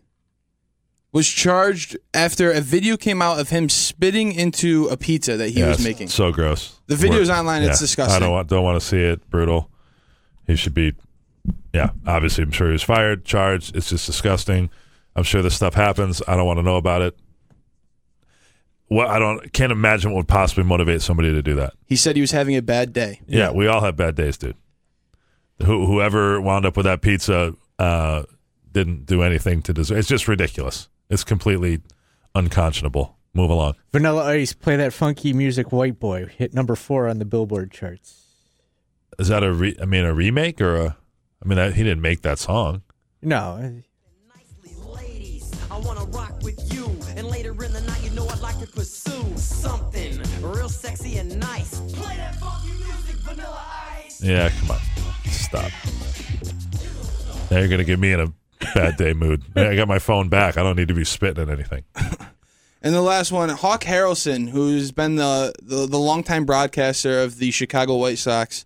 was 1.12 1.26
charged 1.28 1.96
after 2.12 2.52
a 2.52 2.60
video 2.60 2.96
came 2.96 3.22
out 3.22 3.40
of 3.40 3.48
him 3.48 3.68
spitting 3.68 4.32
into 4.32 4.86
a 4.88 4.96
pizza 4.96 5.36
that 5.38 5.48
he 5.50 5.60
Yeah, 5.60 5.68
was 5.68 5.82
making. 5.82 6.08
So 6.08 6.30
gross. 6.30 6.78
The 6.88 6.96
video's 6.96 7.28
We're- 7.28 7.38
online. 7.40 7.62
It's 7.62 7.80
yeah, 7.80 7.84
disgusting. 7.84 8.16
I 8.16 8.18
don't 8.18 8.32
want 8.32 8.48
don't 8.48 8.64
want 8.64 8.78
to 8.80 8.86
see 8.86 9.00
it. 9.00 9.28
Brutal. 9.30 9.70
He 10.46 10.56
should 10.56 10.74
be. 10.74 10.94
Yeah, 11.76 11.90
obviously, 12.06 12.42
I'm 12.42 12.52
sure 12.52 12.68
he 12.68 12.72
was 12.72 12.82
fired, 12.82 13.26
charged. 13.26 13.76
It's 13.76 13.90
just 13.90 14.06
disgusting. 14.06 14.70
I'm 15.14 15.24
sure 15.24 15.42
this 15.42 15.54
stuff 15.54 15.74
happens. 15.74 16.22
I 16.26 16.34
don't 16.34 16.46
want 16.46 16.58
to 16.58 16.62
know 16.62 16.76
about 16.76 17.02
it. 17.02 17.14
What 18.88 19.08
I 19.08 19.18
don't 19.18 19.52
can't 19.52 19.72
imagine 19.72 20.10
what 20.12 20.18
would 20.20 20.28
possibly 20.28 20.64
motivate 20.64 21.02
somebody 21.02 21.32
to 21.32 21.42
do 21.42 21.54
that. 21.56 21.74
He 21.84 21.96
said 21.96 22.16
he 22.16 22.22
was 22.22 22.30
having 22.30 22.56
a 22.56 22.62
bad 22.62 22.94
day. 22.94 23.20
Yeah, 23.26 23.50
we 23.50 23.66
all 23.66 23.82
have 23.82 23.94
bad 23.94 24.14
days, 24.14 24.38
dude. 24.38 24.56
Who, 25.64 25.84
whoever 25.84 26.40
wound 26.40 26.64
up 26.64 26.78
with 26.78 26.84
that 26.86 27.02
pizza 27.02 27.54
uh, 27.78 28.22
didn't 28.72 29.04
do 29.04 29.22
anything 29.22 29.60
to 29.62 29.74
deserve. 29.74 29.98
It's 29.98 30.08
just 30.08 30.28
ridiculous. 30.28 30.88
It's 31.10 31.24
completely 31.24 31.82
unconscionable. 32.34 33.16
Move 33.34 33.50
along. 33.50 33.74
Vanilla 33.92 34.24
Ice, 34.24 34.54
play 34.54 34.76
that 34.76 34.94
funky 34.94 35.34
music, 35.34 35.72
White 35.72 36.00
Boy, 36.00 36.24
hit 36.24 36.54
number 36.54 36.74
four 36.74 37.06
on 37.06 37.18
the 37.18 37.26
Billboard 37.26 37.70
charts. 37.70 38.22
Is 39.18 39.28
that 39.28 39.42
a 39.44 39.52
re- 39.52 39.76
I 39.80 39.84
mean 39.84 40.06
a 40.06 40.14
remake 40.14 40.58
or 40.58 40.76
a? 40.76 40.96
I 41.46 41.48
mean 41.48 41.58
that, 41.58 41.74
he 41.74 41.84
didn't 41.84 42.02
make 42.02 42.22
that 42.22 42.40
song. 42.40 42.82
No, 43.22 43.80
I 45.70 45.78
wanna 45.78 46.04
rock 46.06 46.42
with 46.42 46.74
you, 46.74 46.86
and 47.16 47.28
later 47.28 47.50
in 47.62 47.72
the 47.72 47.82
night, 47.82 48.02
you 48.02 48.10
know 48.10 48.26
I'd 48.26 48.40
like 48.40 48.58
to 48.58 48.66
pursue 48.66 49.24
something 49.36 50.20
real 50.40 50.68
sexy 50.68 51.18
and 51.18 51.38
nice. 51.38 51.78
Play 51.92 52.16
that 52.16 52.34
funky 52.40 52.70
music, 52.70 53.14
Vanilla 53.20 53.64
Ice. 54.04 54.20
Yeah, 54.20 54.48
come 54.58 54.72
on, 54.72 54.80
stop. 55.30 55.70
Now 57.52 57.58
you're 57.58 57.68
gonna 57.68 57.84
get 57.84 58.00
me 58.00 58.10
in 58.12 58.18
a 58.18 58.32
bad 58.74 58.96
day 58.96 59.12
mood. 59.12 59.44
I 59.56 59.76
got 59.76 59.86
my 59.86 60.00
phone 60.00 60.28
back. 60.28 60.56
I 60.56 60.64
don't 60.64 60.74
need 60.74 60.88
to 60.88 60.94
be 60.94 61.04
spitting 61.04 61.42
at 61.42 61.48
anything. 61.48 61.84
And 62.82 62.94
the 62.94 63.02
last 63.02 63.32
one, 63.32 63.48
Hawk 63.48 63.82
Harrelson, 63.82 64.48
who's 64.48 64.92
been 64.92 65.16
the, 65.16 65.52
the 65.60 65.86
the 65.86 65.98
longtime 65.98 66.44
broadcaster 66.44 67.20
of 67.20 67.38
the 67.38 67.50
Chicago 67.50 67.96
White 67.96 68.18
Sox, 68.18 68.64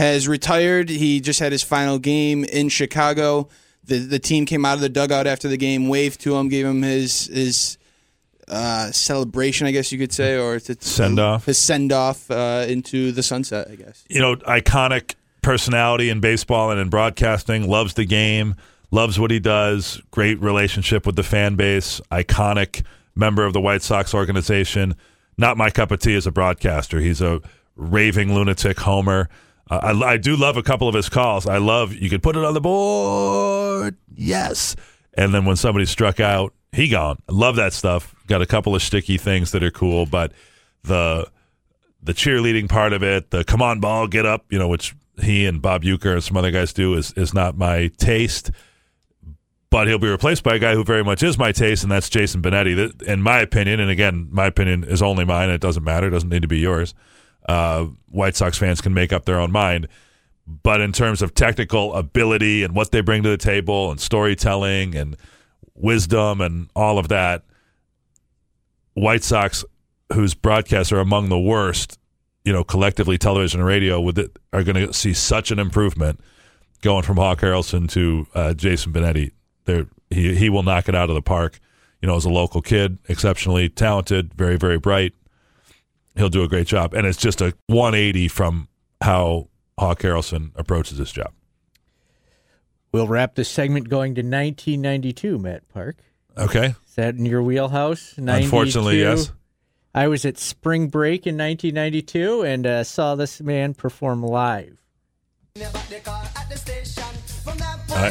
has 0.00 0.26
retired. 0.26 0.88
He 0.88 1.20
just 1.20 1.40
had 1.40 1.52
his 1.52 1.62
final 1.62 1.98
game 1.98 2.44
in 2.44 2.68
Chicago. 2.70 3.48
The 3.84 3.98
the 3.98 4.18
team 4.18 4.46
came 4.46 4.64
out 4.64 4.74
of 4.74 4.80
the 4.80 4.88
dugout 4.88 5.26
after 5.26 5.46
the 5.48 5.56
game, 5.56 5.88
waved 5.88 6.20
to 6.22 6.36
him, 6.36 6.48
gave 6.48 6.64
him 6.66 6.82
his 6.82 7.26
his 7.26 7.78
uh, 8.48 8.90
celebration, 8.90 9.66
I 9.66 9.70
guess 9.70 9.92
you 9.92 9.98
could 9.98 10.12
say, 10.12 10.36
or 10.38 10.58
to, 10.58 10.76
Send-off. 10.80 11.44
his 11.46 11.56
send 11.58 11.92
off 11.92 12.28
uh, 12.30 12.64
into 12.68 13.12
the 13.12 13.22
sunset, 13.22 13.68
I 13.70 13.76
guess. 13.76 14.04
you 14.08 14.20
know, 14.20 14.34
iconic 14.36 15.14
personality 15.42 16.10
in 16.10 16.18
baseball 16.20 16.70
and 16.72 16.80
in 16.80 16.88
broadcasting, 16.88 17.68
loves 17.68 17.94
the 17.94 18.04
game, 18.04 18.56
loves 18.90 19.20
what 19.20 19.30
he 19.30 19.38
does, 19.38 20.02
great 20.10 20.40
relationship 20.40 21.06
with 21.06 21.14
the 21.14 21.22
fan 21.22 21.54
base, 21.54 22.00
iconic 22.10 22.84
member 23.14 23.44
of 23.44 23.52
the 23.52 23.60
White 23.60 23.82
Sox 23.82 24.14
organization. 24.14 24.96
Not 25.38 25.56
my 25.56 25.70
cup 25.70 25.92
of 25.92 26.00
tea 26.00 26.16
as 26.16 26.26
a 26.26 26.32
broadcaster. 26.32 26.98
He's 27.00 27.20
a 27.20 27.40
raving 27.76 28.34
lunatic 28.34 28.80
homer. 28.80 29.28
Uh, 29.70 29.94
I, 30.02 30.12
I 30.12 30.16
do 30.16 30.36
love 30.36 30.56
a 30.56 30.62
couple 30.62 30.88
of 30.88 30.94
his 30.94 31.08
calls. 31.08 31.46
I 31.46 31.58
love, 31.58 31.94
you 31.94 32.10
could 32.10 32.22
put 32.22 32.36
it 32.36 32.44
on 32.44 32.54
the 32.54 32.60
board. 32.60 33.96
Yes. 34.14 34.76
And 35.14 35.32
then 35.32 35.44
when 35.44 35.56
somebody 35.56 35.86
struck 35.86 36.20
out, 36.20 36.52
he 36.72 36.88
gone. 36.88 37.22
I 37.28 37.32
love 37.32 37.56
that 37.56 37.72
stuff. 37.72 38.14
Got 38.26 38.42
a 38.42 38.46
couple 38.46 38.74
of 38.74 38.82
sticky 38.82 39.16
things 39.18 39.52
that 39.52 39.62
are 39.62 39.70
cool, 39.70 40.06
but 40.06 40.32
the 40.82 41.30
the 42.02 42.14
cheerleading 42.14 42.68
part 42.68 42.92
of 42.92 43.02
it, 43.02 43.30
the 43.30 43.44
come 43.44 43.60
on 43.60 43.80
ball, 43.80 44.06
get 44.06 44.24
up, 44.24 44.46
you 44.50 44.58
know, 44.58 44.68
which 44.68 44.94
he 45.20 45.46
and 45.46 45.60
Bob 45.60 45.82
Uecker 45.82 46.12
and 46.12 46.24
some 46.24 46.36
other 46.36 46.50
guys 46.50 46.72
do 46.72 46.94
is 46.94 47.12
is 47.12 47.34
not 47.34 47.56
my 47.56 47.88
taste. 47.98 48.50
But 49.68 49.86
he'll 49.86 49.98
be 49.98 50.08
replaced 50.08 50.42
by 50.42 50.56
a 50.56 50.58
guy 50.58 50.74
who 50.74 50.82
very 50.82 51.04
much 51.04 51.22
is 51.22 51.38
my 51.38 51.52
taste, 51.52 51.82
and 51.84 51.92
that's 51.92 52.08
Jason 52.08 52.42
Benetti. 52.42 52.74
That, 52.74 53.02
in 53.02 53.22
my 53.22 53.40
opinion, 53.40 53.78
and 53.78 53.90
again, 53.90 54.28
my 54.30 54.46
opinion 54.46 54.82
is 54.84 55.00
only 55.00 55.24
mine. 55.24 55.48
It 55.50 55.60
doesn't 55.60 55.84
matter. 55.84 56.08
It 56.08 56.10
doesn't 56.10 56.28
need 56.28 56.42
to 56.42 56.48
be 56.48 56.58
yours. 56.58 56.94
Uh, 57.48 57.86
White 58.10 58.36
Sox 58.36 58.58
fans 58.58 58.80
can 58.80 58.94
make 58.94 59.12
up 59.12 59.24
their 59.24 59.40
own 59.40 59.52
mind. 59.52 59.88
But 60.46 60.80
in 60.80 60.92
terms 60.92 61.22
of 61.22 61.34
technical 61.34 61.94
ability 61.94 62.64
and 62.64 62.74
what 62.74 62.90
they 62.90 63.00
bring 63.02 63.22
to 63.22 63.28
the 63.28 63.36
table, 63.36 63.90
and 63.90 64.00
storytelling 64.00 64.96
and 64.96 65.16
wisdom 65.74 66.40
and 66.40 66.68
all 66.74 66.98
of 66.98 67.08
that, 67.08 67.44
White 68.94 69.22
Sox, 69.22 69.64
whose 70.12 70.34
broadcasts 70.34 70.92
are 70.92 70.98
among 70.98 71.28
the 71.28 71.38
worst, 71.38 71.98
you 72.44 72.52
know, 72.52 72.64
collectively 72.64 73.16
television 73.16 73.60
and 73.60 73.66
radio, 73.66 74.06
it, 74.08 74.38
are 74.52 74.64
going 74.64 74.86
to 74.86 74.92
see 74.92 75.14
such 75.14 75.50
an 75.50 75.58
improvement 75.58 76.20
going 76.82 77.02
from 77.02 77.16
Hawk 77.16 77.40
Harrelson 77.40 77.88
to 77.90 78.26
uh, 78.34 78.54
Jason 78.54 78.92
Benetti. 78.92 79.32
There, 79.66 79.86
he 80.10 80.34
he 80.34 80.48
will 80.48 80.62
knock 80.62 80.88
it 80.88 80.94
out 80.94 81.10
of 81.10 81.14
the 81.14 81.22
park. 81.22 81.60
You 82.02 82.08
know, 82.08 82.16
as 82.16 82.24
a 82.24 82.30
local 82.30 82.62
kid, 82.62 82.98
exceptionally 83.08 83.68
talented, 83.68 84.34
very 84.34 84.56
very 84.56 84.78
bright. 84.78 85.14
He'll 86.16 86.28
do 86.28 86.42
a 86.42 86.48
great 86.48 86.66
job, 86.66 86.92
and 86.94 87.06
it's 87.06 87.18
just 87.18 87.40
a 87.40 87.54
180 87.68 88.26
from 88.28 88.68
how 89.00 89.48
Hawk 89.78 90.00
Harrelson 90.00 90.50
approaches 90.56 90.98
this 90.98 91.12
job. 91.12 91.32
we'll 92.92 93.06
wrap 93.08 93.36
this 93.36 93.48
segment 93.48 93.88
going 93.88 94.14
to 94.16 94.20
1992, 94.22 95.38
Matt 95.38 95.68
Park. 95.68 95.96
Okay, 96.36 96.74
Is 96.88 96.94
that 96.96 97.14
in 97.14 97.24
your 97.26 97.42
wheelhouse? 97.42 98.14
92? 98.18 98.44
Unfortunately, 98.44 99.00
yes. 99.00 99.32
I 99.94 100.08
was 100.08 100.24
at 100.24 100.38
spring 100.38 100.88
break 100.88 101.26
in 101.26 101.36
1992 101.36 102.42
and 102.42 102.66
uh, 102.66 102.82
saw 102.84 103.14
this 103.14 103.40
man 103.40 103.74
perform 103.74 104.22
live. 104.22 104.78
uh, 105.56 105.60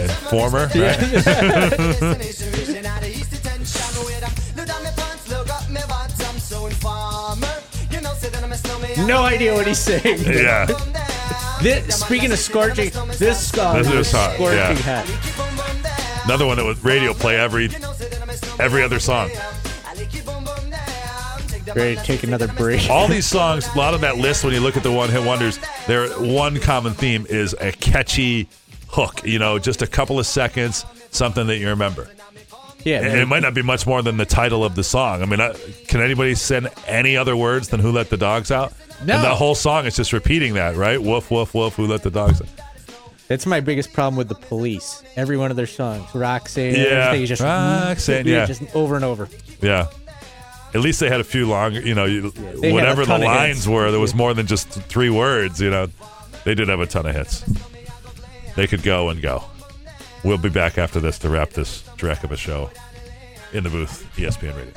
Informer, 0.02 0.68
right? 0.76 1.00
No 9.06 9.24
idea 9.24 9.54
what 9.54 9.68
he's 9.68 9.80
saying. 9.80 10.04
yeah. 10.26 10.66
This, 11.62 12.00
speaking 12.00 12.32
of 12.32 12.40
scorching, 12.40 12.92
this 13.18 13.50
song 13.50 13.78
This 13.78 13.92
is 13.92 14.12
hot, 14.12 14.36
scorching 14.36 14.58
yeah. 14.60 15.04
hot. 15.04 16.26
Another 16.26 16.46
one 16.46 16.58
that 16.58 16.66
was 16.66 16.84
radio 16.84 17.14
play 17.14 17.38
every 17.38 17.70
every 18.60 18.84
other 18.84 19.00
song. 19.00 19.30
Ready 21.76 21.96
to 21.96 22.04
take 22.04 22.24
another 22.24 22.48
break. 22.48 22.90
All 22.90 23.08
these 23.08 23.26
songs, 23.26 23.68
a 23.68 23.78
lot 23.78 23.94
of 23.94 24.02
that 24.02 24.18
list, 24.18 24.44
when 24.44 24.54
you 24.54 24.60
look 24.60 24.76
at 24.76 24.84
the 24.84 24.92
one 24.92 25.10
hit 25.10 25.24
wonders, 25.24 25.60
their 25.88 26.10
one 26.20 26.60
common 26.60 26.94
theme 26.94 27.26
is 27.30 27.54
a 27.60 27.72
catchy 27.72 28.48
hook. 28.88 29.26
You 29.26 29.40
know, 29.40 29.60
just 29.60 29.82
a 29.82 29.88
couple 29.88 30.20
of 30.20 30.26
seconds, 30.26 30.86
something 31.12 31.48
that 31.48 31.58
you 31.58 31.68
remember. 31.70 32.10
Yeah, 32.86 33.02
and 33.02 33.20
it 33.20 33.28
might 33.28 33.42
not 33.42 33.54
be 33.54 33.62
much 33.62 33.86
more 33.86 34.02
than 34.02 34.18
the 34.18 34.26
title 34.26 34.64
of 34.64 34.76
the 34.76 34.84
song. 34.84 35.22
I 35.22 35.26
mean, 35.26 35.42
I, 35.42 35.54
can 35.88 36.02
anybody 36.02 36.34
send 36.36 36.70
any 36.88 37.18
other 37.18 37.36
words 37.36 37.68
than 37.70 37.80
"Who 37.82 37.92
let 37.92 38.10
the 38.10 38.18
dogs 38.18 38.52
out"? 38.52 38.74
No. 39.06 39.16
And 39.16 39.24
the 39.24 39.36
whole 39.36 39.56
song 39.56 39.86
is 39.86 39.96
just 39.96 40.14
repeating 40.14 40.54
that, 40.54 40.76
right? 40.76 41.02
Woof, 41.02 41.30
woof, 41.32 41.54
woof. 41.54 41.76
Who 41.76 41.88
let 41.88 42.04
the 42.04 42.12
dogs 42.12 42.42
out? 42.42 42.48
That's 43.28 43.46
my 43.46 43.60
biggest 43.60 43.94
problem 43.94 44.16
with 44.18 44.28
the 44.28 44.36
police. 44.36 45.04
Every 45.16 45.38
one 45.38 45.52
of 45.52 45.58
their 45.58 45.68
songs, 45.68 46.04
Roxanne, 46.16 46.74
Yeah. 46.74 46.82
everything 46.82 47.24
is 47.24 47.30
just 47.30 47.42
Roxanne, 47.44 48.26
yeah. 48.26 48.46
just 48.46 48.64
over 48.76 48.96
and 48.96 49.06
over. 49.06 49.30
Yeah. 49.62 49.88
At 50.74 50.82
least 50.82 51.00
they 51.00 51.10
had 51.10 51.20
a 51.20 51.24
few 51.24 51.48
long, 51.48 51.74
you 51.76 51.94
know, 51.96 52.06
you, 52.06 52.32
they 52.32 52.72
whatever 52.72 53.06
the 53.06 53.18
lines 53.20 53.68
were, 53.68 53.92
there 53.92 54.00
was 54.00 54.16
more 54.16 54.34
than 54.34 54.48
just 54.48 54.68
three 54.70 55.10
words, 55.10 55.62
you 55.62 55.70
know. 55.70 55.88
They 56.44 56.56
did 56.56 56.70
have 56.70 56.80
a 56.80 56.88
ton 56.88 57.06
of 57.06 57.16
hits. 57.16 57.44
They 58.56 58.66
could 58.68 58.82
go 58.84 59.10
and 59.10 59.22
go. 59.22 59.44
We'll 60.24 60.38
be 60.38 60.50
back 60.50 60.78
after 60.78 61.00
this 61.00 61.18
to 61.20 61.30
wrap 61.30 61.52
this 61.52 61.84
dreck 61.98 62.24
of 62.24 62.32
a 62.32 62.38
show 62.38 62.70
in 63.54 63.64
the 63.64 63.70
booth, 63.70 64.06
ESPN 64.18 64.56
Radio. 64.56 64.74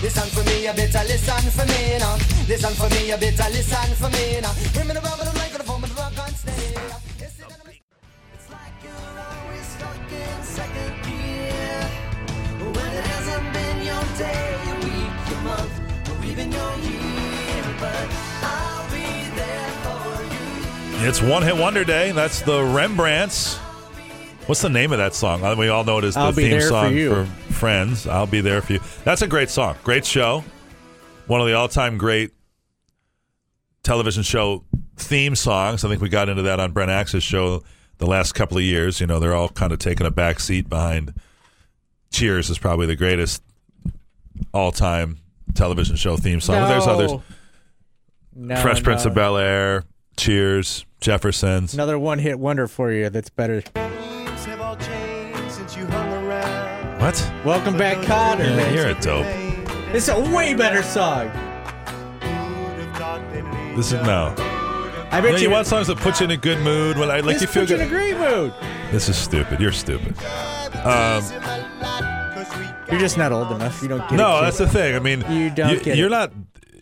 Listen 0.00 0.28
for 0.30 0.44
me, 0.48 0.66
you 0.66 0.72
better 0.72 1.02
listen 1.08 1.50
for 1.50 1.66
me 1.66 1.98
now. 1.98 2.14
Listen 2.46 2.72
for 2.74 2.88
me, 2.90 3.08
you 3.08 3.16
better 3.16 3.50
listen 3.50 3.94
for 3.96 4.08
me 4.10 4.40
now. 4.40 4.52
Bring 4.72 4.86
me 4.86 4.94
the 4.94 5.00
rubber, 5.00 5.24
the 5.24 5.32
mic, 5.34 5.50
the 5.50 5.64
phone, 5.64 5.80
the 5.80 5.88
rock 5.94 6.12
steady. 6.36 6.76
It's 7.18 7.40
it's 8.32 8.50
like 8.50 8.74
you're 8.82 9.18
always 9.18 9.66
stuck 9.66 10.12
in 10.12 10.42
second 10.42 11.02
gear. 11.02 11.90
When 12.60 12.92
it 12.94 13.04
hasn't 13.04 13.52
been 13.52 13.82
your 13.82 14.04
day, 14.18 14.56
your 14.66 14.76
week, 14.86 15.14
your 15.30 15.42
month, 15.42 15.74
or 16.10 16.24
even 16.26 16.52
your 16.52 16.74
year. 16.78 17.64
But 17.80 18.08
I'll 18.42 18.90
be 18.90 19.08
there 19.34 19.70
for 19.82 20.22
you. 21.02 21.08
It's 21.08 21.20
One 21.20 21.42
Hit 21.42 21.56
Wonder 21.56 21.82
Day. 21.84 22.12
That's 22.12 22.40
the 22.42 22.60
Rembrandts. 22.60 23.63
What's 24.46 24.60
the 24.60 24.68
name 24.68 24.92
of 24.92 24.98
that 24.98 25.14
song? 25.14 25.42
Uh, 25.42 25.56
We 25.56 25.68
all 25.68 25.84
know 25.84 25.98
it 25.98 26.04
as 26.04 26.14
the 26.14 26.32
theme 26.32 26.50
There 26.50 26.60
for 26.60 26.66
song 26.68 26.94
You. 26.94 27.24
Friends. 27.50 28.06
I'll 28.06 28.26
be 28.26 28.42
there 28.42 28.60
for 28.60 28.74
you. 28.74 28.80
That's 29.04 29.22
a 29.22 29.26
great 29.26 29.48
song. 29.48 29.76
Great 29.84 30.04
show. 30.04 30.44
One 31.26 31.40
of 31.40 31.46
the 31.46 31.54
all-time 31.54 31.96
great 31.96 32.30
television 33.82 34.22
show 34.22 34.64
theme 34.96 35.34
songs. 35.34 35.82
I 35.84 35.88
think 35.88 36.02
we 36.02 36.10
got 36.10 36.28
into 36.28 36.42
that 36.42 36.60
on 36.60 36.72
Brent 36.72 36.90
Axe's 36.90 37.22
show 37.24 37.62
the 37.96 38.06
last 38.06 38.34
couple 38.34 38.58
of 38.58 38.64
years. 38.64 39.00
You 39.00 39.06
know, 39.06 39.18
they're 39.18 39.34
all 39.34 39.48
kind 39.48 39.72
of 39.72 39.78
taking 39.78 40.06
a 40.06 40.10
back 40.10 40.40
seat 40.40 40.68
behind 40.68 41.14
Cheers 42.10 42.50
is 42.50 42.58
probably 42.58 42.86
the 42.86 42.96
greatest 42.96 43.42
all-time 44.52 45.18
television 45.54 45.96
show 45.96 46.16
theme 46.18 46.40
song. 46.40 46.68
There's 46.68 46.86
others. 46.86 47.12
No, 48.36 48.56
Fresh 48.56 48.82
Prince 48.82 49.04
of 49.06 49.14
Bel 49.14 49.36
Air, 49.38 49.84
Cheers, 50.18 50.84
Jeffersons. 51.00 51.72
Another 51.72 51.98
one 51.98 52.18
hit 52.18 52.38
wonder 52.38 52.68
for 52.68 52.92
you 52.92 53.08
that's 53.10 53.30
better. 53.30 53.62
Welcome 57.44 57.76
back, 57.76 57.98
Kotter. 57.98 58.44
Yeah, 58.44 58.70
you're 58.70 58.88
a 58.88 59.00
dope. 59.00 59.26
It's 59.94 60.08
a 60.08 60.18
way 60.34 60.54
better 60.54 60.82
song. 60.82 61.28
This 63.76 63.92
is 63.92 64.02
no. 64.02 64.34
I 65.10 65.18
You, 65.18 65.22
bet 65.22 65.32
you, 65.40 65.48
you 65.48 65.50
want 65.50 65.66
songs 65.66 65.88
that 65.88 65.98
put 65.98 66.20
you 66.20 66.24
in 66.24 66.30
a 66.30 66.36
good 66.36 66.58
mood 66.60 66.96
when 66.96 67.10
I 67.10 67.20
like 67.20 67.40
you 67.40 67.46
feel 67.46 67.64
you 67.68 67.74
in 67.76 67.82
a 67.82 67.88
great 67.88 68.16
mood. 68.16 68.52
This 68.90 69.08
is 69.08 69.16
stupid. 69.16 69.60
You're 69.60 69.72
stupid. 69.72 70.16
Um, 70.84 71.22
You're 72.90 73.00
just 73.00 73.18
not 73.18 73.30
old 73.32 73.52
enough. 73.52 73.82
You 73.82 73.88
don't 73.88 74.08
get 74.08 74.12
no, 74.16 74.38
it. 74.38 74.42
that's 74.42 74.58
the 74.58 74.68
thing. 74.68 74.94
I 74.96 74.98
mean, 74.98 75.20
You 75.30 75.50
don't 75.50 75.82
get 75.82 75.96
You're 75.98 76.06
it. 76.06 76.10
not. 76.10 76.32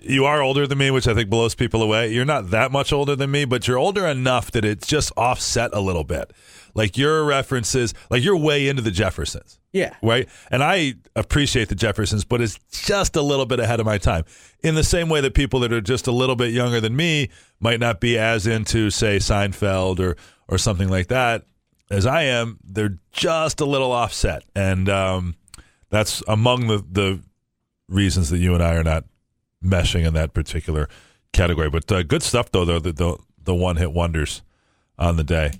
You 0.02 0.24
are 0.26 0.42
older 0.42 0.66
than 0.66 0.78
me, 0.78 0.90
which 0.90 1.06
I 1.06 1.14
think 1.14 1.28
blows 1.30 1.54
people 1.54 1.82
away. 1.82 2.12
You're 2.12 2.24
not 2.24 2.50
that 2.50 2.72
much 2.72 2.92
older 2.92 3.14
than 3.16 3.30
me, 3.30 3.44
but 3.44 3.68
you're 3.68 3.78
older 3.78 4.06
enough 4.06 4.50
that 4.52 4.64
it's 4.64 4.86
just 4.86 5.12
offset 5.16 5.70
a 5.72 5.80
little 5.80 6.02
bit. 6.04 6.32
Like 6.74 6.96
your 6.96 7.24
references, 7.24 7.94
like 8.10 8.22
you're 8.22 8.36
way 8.36 8.68
into 8.68 8.82
the 8.82 8.90
Jeffersons. 8.90 9.58
Yeah. 9.72 9.94
right? 10.02 10.28
And 10.50 10.62
I 10.62 10.94
appreciate 11.16 11.68
the 11.68 11.74
Jeffersons, 11.74 12.24
but 12.24 12.40
it's 12.40 12.58
just 12.70 13.16
a 13.16 13.22
little 13.22 13.46
bit 13.46 13.58
ahead 13.58 13.80
of 13.80 13.86
my 13.86 13.96
time. 13.98 14.24
In 14.62 14.74
the 14.74 14.84
same 14.84 15.08
way 15.08 15.20
that 15.22 15.34
people 15.34 15.60
that 15.60 15.72
are 15.72 15.80
just 15.80 16.06
a 16.06 16.12
little 16.12 16.36
bit 16.36 16.52
younger 16.52 16.80
than 16.80 16.94
me 16.94 17.30
might 17.58 17.80
not 17.80 18.00
be 18.00 18.18
as 18.18 18.46
into, 18.46 18.90
say, 18.90 19.16
Seinfeld 19.16 19.98
or 19.98 20.16
or 20.48 20.58
something 20.58 20.88
like 20.88 21.06
that 21.08 21.44
as 21.92 22.06
I 22.06 22.22
am. 22.22 22.58
They're 22.64 22.98
just 23.12 23.60
a 23.60 23.64
little 23.64 23.92
offset, 23.92 24.42
and 24.56 24.88
um, 24.88 25.36
that's 25.90 26.22
among 26.26 26.66
the 26.66 26.84
the 26.90 27.20
reasons 27.88 28.30
that 28.30 28.38
you 28.38 28.54
and 28.54 28.62
I 28.62 28.74
are 28.74 28.82
not 28.82 29.04
meshing 29.62 30.06
in 30.06 30.14
that 30.14 30.32
particular 30.32 30.88
category. 31.32 31.70
But 31.70 31.92
uh, 31.92 32.02
good 32.02 32.22
stuff, 32.22 32.50
though. 32.50 32.64
Though 32.64 32.80
the 32.80 32.92
the, 32.92 33.16
the 33.44 33.54
one 33.54 33.76
hit 33.76 33.92
wonders 33.92 34.42
on 34.98 35.16
the 35.16 35.24
day. 35.24 35.52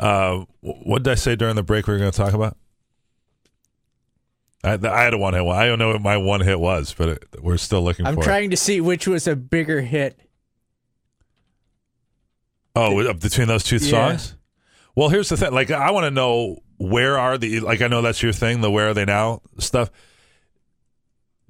Uh, 0.00 0.44
what 0.60 1.02
did 1.02 1.10
I 1.12 1.14
say 1.14 1.36
during 1.36 1.54
the 1.56 1.62
break? 1.62 1.86
We 1.86 1.92
were 1.92 1.98
going 1.98 2.10
to 2.10 2.16
talk 2.16 2.32
about. 2.32 2.56
I, 4.64 4.72
I 4.82 5.02
had 5.04 5.14
a 5.14 5.18
one 5.18 5.34
hit. 5.34 5.46
I 5.46 5.66
don't 5.66 5.78
know 5.78 5.92
what 5.92 6.02
my 6.02 6.16
one 6.16 6.40
hit 6.40 6.58
was, 6.58 6.94
but 6.94 7.08
it, 7.10 7.24
we're 7.42 7.56
still 7.58 7.82
looking 7.82 8.06
I'm 8.06 8.20
trying 8.20 8.50
to 8.50 8.56
see 8.56 8.80
which 8.80 9.06
was 9.06 9.26
a 9.26 9.36
bigger 9.36 9.82
hit. 9.82 10.18
Oh, 12.74 12.98
uh, 13.06 13.12
between 13.12 13.48
those 13.48 13.64
two 13.64 13.76
Yeah. 13.76 13.90
songs. 13.90 14.36
Well, 14.94 15.08
here's 15.08 15.28
the 15.28 15.36
thing. 15.36 15.52
Like, 15.52 15.70
I 15.70 15.90
want 15.90 16.04
to 16.04 16.10
know 16.10 16.58
where 16.78 17.18
are 17.18 17.38
the 17.38 17.60
like. 17.60 17.80
I 17.82 17.88
know 17.88 18.02
that's 18.02 18.22
your 18.22 18.32
thing. 18.32 18.60
The 18.60 18.70
where 18.70 18.88
are 18.88 18.94
they 18.94 19.04
now 19.04 19.42
stuff. 19.58 19.90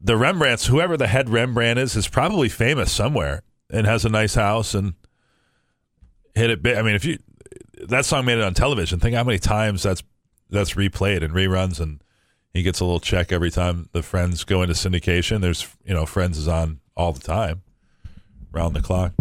The 0.01 0.17
Rembrandts, 0.17 0.67
whoever 0.67 0.97
the 0.97 1.07
head 1.07 1.29
Rembrandt 1.29 1.79
is, 1.79 1.95
is 1.95 2.09
probably 2.09 2.49
famous 2.49 2.91
somewhere 2.91 3.43
and 3.71 3.87
has 3.87 4.05
a 4.05 4.09
nice 4.09 4.35
house 4.35 4.75
and 4.75 4.95
hit 6.35 6.51
it 6.51 6.63
big. 6.63 6.77
I 6.77 6.83
mean, 6.83 6.95
if 6.95 7.05
you 7.05 7.19
that 7.89 8.05
song 8.05 8.25
made 8.25 8.39
it 8.39 8.45
on 8.45 8.55
television, 8.55 9.01
think 9.01 9.15
how 9.17 9.25
many 9.25 9.39
times 9.39 9.83
that's 9.83 10.03
that's 10.51 10.75
replayed 10.75 11.23
and 11.23 11.33
reruns, 11.33 11.81
and 11.81 12.03
he 12.53 12.63
gets 12.63 12.81
a 12.81 12.85
little 12.85 13.01
check 13.01 13.33
every 13.33 13.51
time 13.51 13.89
the 13.93 14.03
Friends 14.03 14.45
go 14.45 14.63
into 14.63 14.75
syndication. 14.75 15.41
There's 15.41 15.69
you 15.85 15.95
know 15.95 16.07
Friends 16.07 16.39
is 16.39 16.49
on 16.49 16.81
all 16.97 17.13
the 17.13 17.21
time, 17.21 17.63
round 18.53 18.75
the 18.75 18.83
clock. 18.83 19.13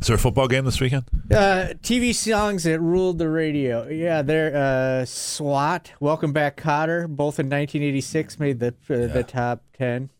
Is 0.00 0.06
there 0.06 0.16
a 0.16 0.18
football 0.18 0.48
game 0.48 0.64
this 0.64 0.80
weekend? 0.80 1.04
Uh, 1.30 1.74
TV 1.82 2.14
songs 2.14 2.64
that 2.64 2.80
ruled 2.80 3.18
the 3.18 3.28
radio. 3.28 3.86
Yeah, 3.86 4.22
they're 4.22 4.56
uh, 5.02 5.04
SWAT, 5.04 5.92
Welcome 6.00 6.32
Back, 6.32 6.56
Kotter, 6.56 7.06
both 7.06 7.38
in 7.38 7.46
1986 7.46 8.38
made 8.38 8.60
the 8.60 8.68
uh, 8.88 9.12
the 9.12 9.24
top 9.26 9.62
ten. 9.76 10.10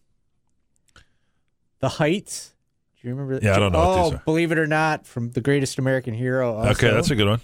The 1.79 1.89
Heights. 1.89 2.55
Do 3.03 3.09
you 3.09 3.15
remember? 3.15 3.39
Yeah, 3.43 3.57
I 3.57 3.59
don't 3.59 3.73
know 3.73 3.79
what 3.79 3.99
Oh, 3.99 4.05
these 4.11 4.13
are. 4.15 4.23
believe 4.25 4.53
it 4.53 4.59
or 4.59 4.67
not, 4.67 5.07
from 5.07 5.31
The 5.31 5.41
Greatest 5.41 5.79
American 5.79 6.13
Hero. 6.15 6.55
Also. 6.57 6.71
Okay, 6.73 6.91
that's 6.95 7.11
a 7.11 7.17
good 7.17 7.29
one. 7.29 7.41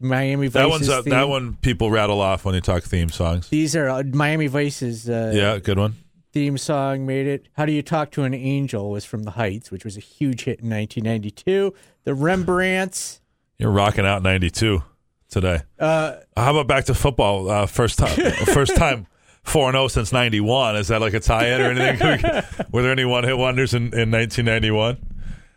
Miami 0.00 0.46
Vice's 0.48 0.52
That 0.54 0.68
one's 0.68 0.88
uh, 0.88 1.02
theme. 1.02 1.10
that 1.10 1.28
one 1.28 1.54
people 1.56 1.90
rattle 1.90 2.20
off 2.20 2.44
when 2.44 2.52
they 2.54 2.60
talk 2.60 2.84
theme 2.84 3.08
songs. 3.08 3.48
These 3.48 3.74
are 3.74 3.88
uh, 3.88 4.02
Miami 4.04 4.46
Vice's 4.46 5.08
uh, 5.08 5.32
Yeah, 5.34 5.58
good 5.58 5.78
one. 5.78 5.94
theme 6.32 6.56
song 6.58 7.04
made 7.06 7.26
it. 7.26 7.48
How 7.54 7.64
Do 7.66 7.72
You 7.72 7.82
Talk 7.82 8.10
to 8.12 8.22
an 8.22 8.32
Angel 8.34 8.90
was 8.90 9.04
from 9.04 9.24
The 9.24 9.32
Heights, 9.32 9.70
which 9.72 9.84
was 9.84 9.96
a 9.96 10.00
huge 10.00 10.44
hit 10.44 10.60
in 10.60 10.70
1992. 10.70 11.74
The 12.04 12.14
Rembrandts. 12.14 13.20
You're 13.58 13.72
rocking 13.72 14.06
out 14.06 14.22
'92 14.22 14.82
today. 15.28 15.62
Uh, 15.80 16.16
How 16.36 16.50
about 16.52 16.68
back 16.68 16.84
to 16.84 16.94
football? 16.94 17.50
Uh, 17.50 17.66
first 17.66 17.98
time, 17.98 18.16
first 18.52 18.76
time 18.76 19.08
four 19.48 19.68
and 19.68 19.74
zero 19.74 19.88
since 19.88 20.12
'91. 20.12 20.76
Is 20.76 20.88
that 20.88 21.00
like 21.00 21.14
a 21.14 21.20
tie-in 21.20 21.60
or 21.60 21.70
anything? 21.70 22.42
Were 22.72 22.82
there 22.82 22.92
any 22.92 23.04
one-hit 23.04 23.36
wonders 23.36 23.74
in, 23.74 23.84
in 23.94 24.10
1991? 24.10 24.98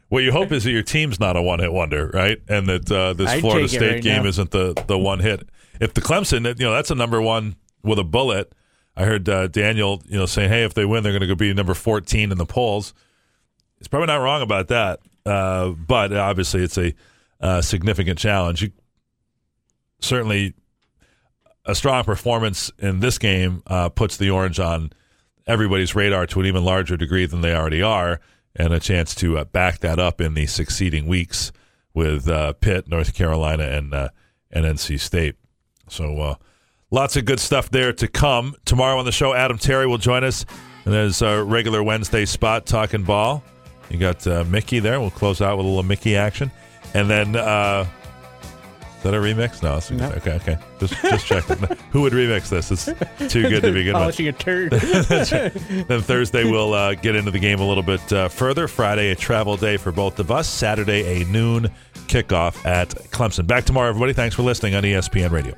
What 0.10 0.24
you 0.24 0.32
hope 0.32 0.52
is 0.52 0.66
that 0.66 0.72
your 0.72 0.84
team's 0.84 1.20
not 1.20 1.38
a 1.38 1.42
one-hit 1.42 1.72
wonder, 1.72 2.10
right? 2.14 2.38
And 2.50 2.68
that 2.68 2.92
uh, 2.92 3.14
this 3.14 3.30
I'd 3.30 3.42
Florida 3.42 3.68
State 3.68 3.92
right 3.92 4.04
game 4.04 4.24
now. 4.24 4.30
isn't 4.30 4.52
the 4.52 4.74
the 4.88 4.98
one 4.98 5.20
hit. 5.20 5.48
If 5.80 5.94
the 5.94 6.02
Clemson, 6.02 6.46
you 6.60 6.66
know, 6.66 6.74
that's 6.74 6.92
a 6.92 6.96
number 6.96 7.22
one 7.22 7.56
with 7.84 8.00
a 8.00 8.04
bullet. 8.04 8.54
I 8.96 9.06
heard 9.06 9.28
uh, 9.30 9.48
Daniel, 9.48 10.02
you 10.08 10.18
know, 10.18 10.26
saying, 10.26 10.50
"Hey, 10.50 10.64
if 10.64 10.74
they 10.74 10.86
win, 10.86 11.04
they're 11.04 11.14
going 11.14 11.22
to 11.22 11.28
go 11.28 11.36
be 11.36 11.54
number 11.54 11.74
14 11.74 12.32
in 12.32 12.38
the 12.38 12.46
polls." 12.46 12.94
He's 13.78 13.88
probably 13.88 14.08
not 14.08 14.18
wrong 14.18 14.42
about 14.42 14.68
that, 14.68 15.00
uh, 15.26 15.70
but 15.70 16.14
obviously 16.14 16.62
it's 16.62 16.78
a 16.78 16.94
uh, 17.39 17.62
significant 17.62 18.20
challenge. 18.20 18.62
You 18.62 18.72
certainly 20.02 20.54
a 21.66 21.76
strong 21.76 22.03
performance 22.03 22.72
in 22.80 22.99
this 22.99 23.18
game 23.18 23.64
uh, 23.68 23.89
puts 23.89 24.18
the 24.18 24.30
Orange 24.30 24.59
on 24.59 24.91
everybody's 25.47 25.95
radar 25.95 26.26
to 26.28 26.39
an 26.39 26.45
even 26.45 26.64
larger 26.64 26.97
degree 26.97 27.26
than 27.26 27.41
they 27.41 27.53
already 27.53 27.82
are, 27.82 28.20
and 28.55 28.74
a 28.74 28.80
chance 28.80 29.16
to 29.16 29.38
uh, 29.38 29.43
back 29.45 29.80
that 29.80 29.99
up 29.99 30.22
in 30.22 30.34
the 30.34 30.45
succeeding 30.45 31.07
weeks 31.07 31.51
with 31.93 32.28
uh, 32.28 32.53
Pitt, 32.53 32.88
North 32.88 33.14
Carolina, 33.14 33.64
and 33.64 33.93
uh, 33.93 34.09
and 34.51 34.66
NC 34.66 34.99
State. 34.99 35.36
So 35.88 36.20
uh, 36.20 36.36
lots 36.89 37.16
of 37.16 37.26
good 37.26 37.39
stuff 37.39 37.70
there 37.70 37.93
to 37.93 38.07
come 38.07 38.55
tomorrow 38.66 38.97
on 38.97 39.05
the 39.05 39.12
show. 39.12 39.34
Adam 39.34 39.57
Terry 39.57 39.88
will 39.88 39.97
join 39.97 40.24
us, 40.24 40.45
and 40.86 40.93
there's 40.93 41.22
our 41.22 41.43
regular 41.43 41.84
Wednesday 41.84 42.26
spot 42.26 42.66
talking 42.66 43.03
ball. 43.03 43.43
You 43.89 43.97
got 43.97 44.26
uh, 44.26 44.45
Mickey 44.45 44.80
there. 44.80 44.99
We'll 44.99 45.12
close 45.12 45.41
out 45.41 45.57
with 45.57 45.66
a 45.66 45.70
little 45.70 45.84
Mickey 45.84 46.16
action, 46.16 46.51
and 46.93 47.09
then. 47.09 47.88
Is 49.02 49.06
that 49.06 49.16
a 49.16 49.18
remix? 49.18 49.64
No, 49.64 49.78
it's 49.78 49.89
No. 49.89 50.10
okay. 50.12 50.34
Okay, 50.34 50.58
just 50.80 50.93
just 51.02 51.26
checking. 51.26 51.58
Who 51.91 52.02
would 52.02 52.14
remix 52.14 52.49
this? 52.49 52.70
It's 52.70 52.86
too 53.34 53.49
good 53.49 53.64
to 53.64 53.72
be 53.74 53.84
good. 53.84 53.93
Polishing 53.95 54.28
a 54.28 54.32
turd. 54.32 54.74
Right. 55.12 55.88
Then 55.88 56.02
Thursday 56.02 56.43
we'll 56.43 56.74
uh, 56.76 56.93
get 56.93 57.16
into 57.16 57.32
the 57.32 57.39
game 57.39 57.60
a 57.60 57.68
little 57.68 57.82
bit 57.82 58.14
uh, 58.14 58.30
further. 58.30 58.68
Friday 58.68 59.10
a 59.10 59.16
travel 59.16 59.58
day 59.58 59.78
for 59.78 59.91
both 59.91 60.20
of 60.20 60.30
us. 60.30 60.47
Saturday 60.47 61.24
a 61.24 61.26
noon 61.26 61.72
kickoff 62.08 62.64
at 62.64 62.89
Clemson. 63.10 63.47
Back 63.47 63.66
tomorrow, 63.66 63.89
everybody. 63.89 64.14
Thanks 64.14 64.36
for 64.36 64.43
listening 64.43 64.76
on 64.76 64.84
ESPN 64.84 65.32
Radio. 65.32 65.56